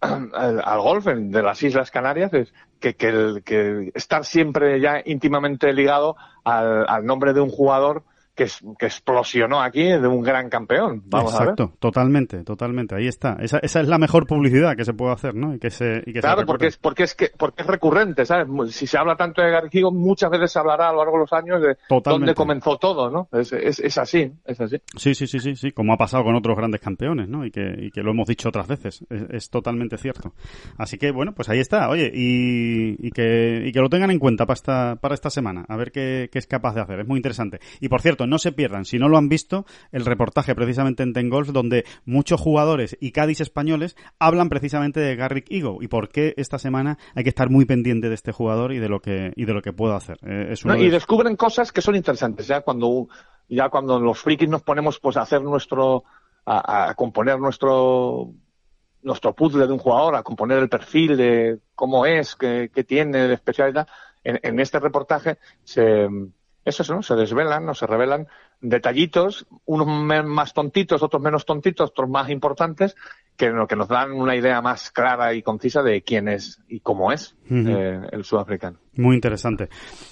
al, 0.34 0.62
al 0.64 0.80
golf 0.80 1.06
en- 1.08 1.30
de 1.30 1.42
las 1.42 1.62
Islas 1.62 1.90
Canarias 1.90 2.32
es 2.34 2.52
que, 2.80 2.94
que, 2.94 3.08
el- 3.08 3.42
que 3.44 3.90
estar 3.94 4.24
siempre 4.24 4.80
ya 4.80 5.02
íntimamente 5.04 5.72
ligado 5.72 6.16
al, 6.44 6.88
al 6.88 7.04
nombre 7.04 7.32
de 7.32 7.40
un 7.40 7.50
jugador 7.50 8.02
que, 8.44 8.50
que 8.78 8.86
explosionó 8.86 9.60
aquí 9.60 9.82
de 9.84 10.06
un 10.06 10.22
gran 10.22 10.48
campeón. 10.48 11.02
Vamos 11.06 11.34
Exacto, 11.34 11.74
totalmente, 11.78 12.42
totalmente. 12.42 12.94
Ahí 12.94 13.06
está. 13.06 13.36
Esa, 13.40 13.58
esa 13.58 13.80
es 13.80 13.88
la 13.88 13.98
mejor 13.98 14.26
publicidad 14.26 14.76
que 14.76 14.84
se 14.86 14.94
puede 14.94 15.12
hacer, 15.12 15.34
¿no? 15.34 15.54
Y 15.54 15.58
que 15.58 15.68
se, 15.70 16.02
y 16.06 16.12
que 16.12 16.20
a 16.20 16.20
ver. 16.20 16.20
se 16.20 16.20
Claro, 16.20 16.40
recuerde. 16.40 16.46
porque 16.46 16.66
es, 16.68 16.76
porque 16.78 17.02
es 17.02 17.14
que, 17.14 17.30
porque 17.36 17.62
es 17.62 17.68
recurrente, 17.68 18.24
¿sabes? 18.24 18.48
Si 18.74 18.86
se 18.86 18.96
habla 18.96 19.14
tanto 19.16 19.42
de 19.42 19.50
Garrigo, 19.50 19.92
muchas 19.92 20.30
veces 20.30 20.50
se 20.52 20.58
hablará 20.58 20.88
a 20.88 20.92
lo 20.92 20.98
largo 20.98 21.12
de 21.12 21.18
los 21.20 21.32
años 21.34 21.60
de 21.60 21.76
Totalmente. 21.88 22.26
dónde 22.26 22.34
comenzó 22.34 22.78
todo, 22.78 23.10
¿no? 23.10 23.28
Es, 23.38 23.52
es, 23.52 23.78
es 23.80 23.98
así, 23.98 24.32
es 24.46 24.60
así. 24.60 24.76
Sí, 24.96 25.14
sí, 25.14 25.26
sí, 25.26 25.38
sí, 25.38 25.54
sí, 25.56 25.72
como 25.72 25.92
ha 25.92 25.98
pasado 25.98 26.24
con 26.24 26.34
otros 26.34 26.56
grandes 26.56 26.80
campeones, 26.80 27.28
¿no? 27.28 27.44
Y 27.44 27.50
que, 27.50 27.74
y 27.78 27.90
que 27.90 28.02
lo 28.02 28.12
hemos 28.12 28.26
dicho 28.26 28.48
otras 28.48 28.66
veces, 28.68 29.04
es, 29.10 29.22
es 29.30 29.50
totalmente 29.50 29.98
cierto. 29.98 30.32
Así 30.78 30.96
que, 30.96 31.10
bueno, 31.10 31.34
pues 31.34 31.48
ahí 31.50 31.58
está, 31.60 31.88
oye, 31.90 32.10
y, 32.14 32.96
y, 33.06 33.10
que, 33.10 33.64
y 33.66 33.72
que 33.72 33.80
lo 33.80 33.88
tengan 33.90 34.10
en 34.10 34.18
cuenta 34.18 34.46
para 34.46 34.54
esta, 34.54 34.96
para 34.96 35.14
esta 35.14 35.30
semana, 35.30 35.64
a 35.68 35.76
ver 35.76 35.92
qué, 35.92 36.28
qué 36.32 36.38
es 36.38 36.46
capaz 36.46 36.74
de 36.74 36.80
hacer, 36.80 37.00
es 37.00 37.06
muy 37.06 37.18
interesante. 37.18 37.60
Y 37.80 37.88
por 37.88 38.00
cierto, 38.00 38.26
no 38.30 38.38
se 38.38 38.52
pierdan, 38.52 38.86
si 38.86 38.98
no 38.98 39.08
lo 39.10 39.18
han 39.18 39.28
visto, 39.28 39.66
el 39.92 40.06
reportaje 40.06 40.54
precisamente 40.54 41.02
en 41.02 41.12
Ten 41.12 41.28
Golf, 41.28 41.48
donde 41.50 41.84
muchos 42.06 42.40
jugadores 42.40 42.96
y 43.00 43.12
Cádiz 43.12 43.42
españoles 43.42 43.96
hablan 44.18 44.48
precisamente 44.48 45.00
de 45.00 45.16
Garrick 45.16 45.50
Ego 45.50 45.82
y 45.82 45.88
por 45.88 46.08
qué 46.08 46.32
esta 46.38 46.58
semana 46.58 46.96
hay 47.14 47.24
que 47.24 47.28
estar 47.28 47.50
muy 47.50 47.66
pendiente 47.66 48.08
de 48.08 48.14
este 48.14 48.32
jugador 48.32 48.72
y 48.72 48.78
de 48.78 48.88
lo 48.88 49.00
que, 49.00 49.32
y 49.36 49.44
de 49.44 49.52
lo 49.52 49.60
que 49.60 49.74
puede 49.74 49.94
hacer. 49.94 50.16
Eh, 50.26 50.48
es 50.52 50.64
uno 50.64 50.74
¿no? 50.74 50.80
de- 50.80 50.86
Y 50.86 50.90
descubren 50.90 51.36
cosas 51.36 51.72
que 51.72 51.82
son 51.82 51.96
interesantes, 51.96 52.46
ya 52.46 52.62
cuando, 52.62 53.08
ya 53.48 53.68
cuando 53.68 54.00
los 54.00 54.18
frikis 54.18 54.48
nos 54.48 54.62
ponemos 54.62 54.98
pues 55.00 55.16
a 55.18 55.22
hacer 55.22 55.42
nuestro, 55.42 56.04
a, 56.46 56.90
a 56.90 56.94
componer 56.94 57.38
nuestro, 57.38 58.30
nuestro 59.02 59.34
puzzle 59.34 59.66
de 59.66 59.72
un 59.72 59.78
jugador, 59.78 60.14
a 60.16 60.22
componer 60.22 60.58
el 60.58 60.68
perfil 60.68 61.16
de 61.16 61.58
cómo 61.74 62.06
es, 62.06 62.36
qué, 62.36 62.70
qué 62.74 62.84
tiene 62.84 63.26
de 63.28 63.34
especialidad, 63.34 63.88
en, 64.22 64.38
en 64.42 64.60
este 64.60 64.78
reportaje 64.78 65.38
se, 65.64 66.06
eso 66.64 66.82
es, 66.82 66.90
¿no? 66.90 67.02
Se 67.02 67.14
desvelan 67.14 67.68
o 67.68 67.74
se 67.74 67.86
revelan 67.86 68.26
detallitos, 68.60 69.46
unos 69.64 69.86
más 70.26 70.52
tontitos, 70.52 71.02
otros 71.02 71.22
menos 71.22 71.44
tontitos, 71.46 71.90
otros 71.90 72.08
más 72.10 72.30
importantes, 72.30 72.96
que, 73.36 73.50
no- 73.50 73.66
que 73.66 73.76
nos 73.76 73.88
dan 73.88 74.12
una 74.12 74.36
idea 74.36 74.60
más 74.60 74.90
clara 74.90 75.32
y 75.34 75.42
concisa 75.42 75.82
de 75.82 76.02
quién 76.02 76.28
es 76.28 76.60
y 76.68 76.80
cómo 76.80 77.10
es 77.12 77.36
eh, 77.68 78.00
el 78.12 78.24
sudafricano. 78.24 78.78
Muy 79.00 79.14
interesante. 79.14 79.68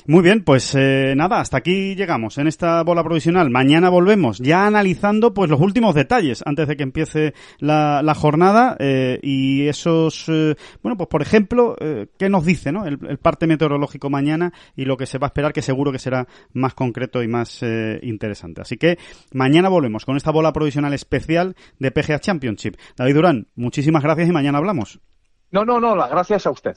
Muy 0.07 0.22
bien, 0.22 0.43
pues 0.43 0.74
eh, 0.74 1.14
nada, 1.14 1.41
hasta 1.41 1.59
aquí 1.59 1.95
llegamos 1.95 2.39
en 2.39 2.47
esta 2.47 2.82
bola 2.82 3.05
provisional. 3.05 3.51
Mañana 3.51 3.91
volvemos 3.91 4.39
ya 4.39 4.66
analizando 4.66 5.34
pues 5.34 5.51
los 5.51 5.61
últimos 5.61 5.95
detalles 5.95 6.43
antes 6.47 6.66
de 6.68 6.76
que 6.76 6.82
empiece 6.82 7.34
la, 7.59 8.03
la 8.03 8.14
jornada 8.14 8.76
eh, 8.78 9.20
y 9.22 9.68
esos, 9.68 10.24
eh, 10.28 10.57
bueno, 10.82 10.97
pues 10.97 11.09
por 11.09 11.20
ejemplo, 11.20 11.76
eh, 11.80 12.07
qué 12.18 12.28
nos 12.30 12.45
dice 12.45 12.72
¿no? 12.72 12.86
el, 12.86 12.99
el 13.09 13.18
parte 13.18 13.47
meteorológico 13.47 14.09
mañana 14.11 14.53
y 14.74 14.86
lo 14.86 14.97
que 14.97 15.07
se 15.07 15.18
va 15.18 15.26
a 15.26 15.28
esperar 15.28 15.53
que 15.53 15.62
seguro 15.62 15.93
que 15.93 15.99
será 15.99 16.26
más 16.53 16.74
concreto 16.74 17.22
y 17.22 17.28
más 17.28 17.62
eh, 17.62 18.01
interesante. 18.03 18.62
Así 18.62 18.78
que 18.78 18.99
mañana 19.32 19.68
volvemos 19.68 20.05
con 20.05 20.16
esta 20.16 20.30
bola 20.30 20.53
provisional 20.53 20.95
especial 20.95 21.57
de 21.78 21.91
PGA 21.91 22.20
Championship. 22.20 22.76
David 22.97 23.14
Durán, 23.14 23.47
muchísimas 23.55 24.03
gracias 24.03 24.28
y 24.28 24.32
mañana 24.32 24.59
hablamos. 24.59 25.01
No, 25.51 25.64
no, 25.64 25.78
no, 25.78 25.95
las 25.95 26.11
gracias 26.11 26.47
a 26.47 26.51
usted. 26.51 26.76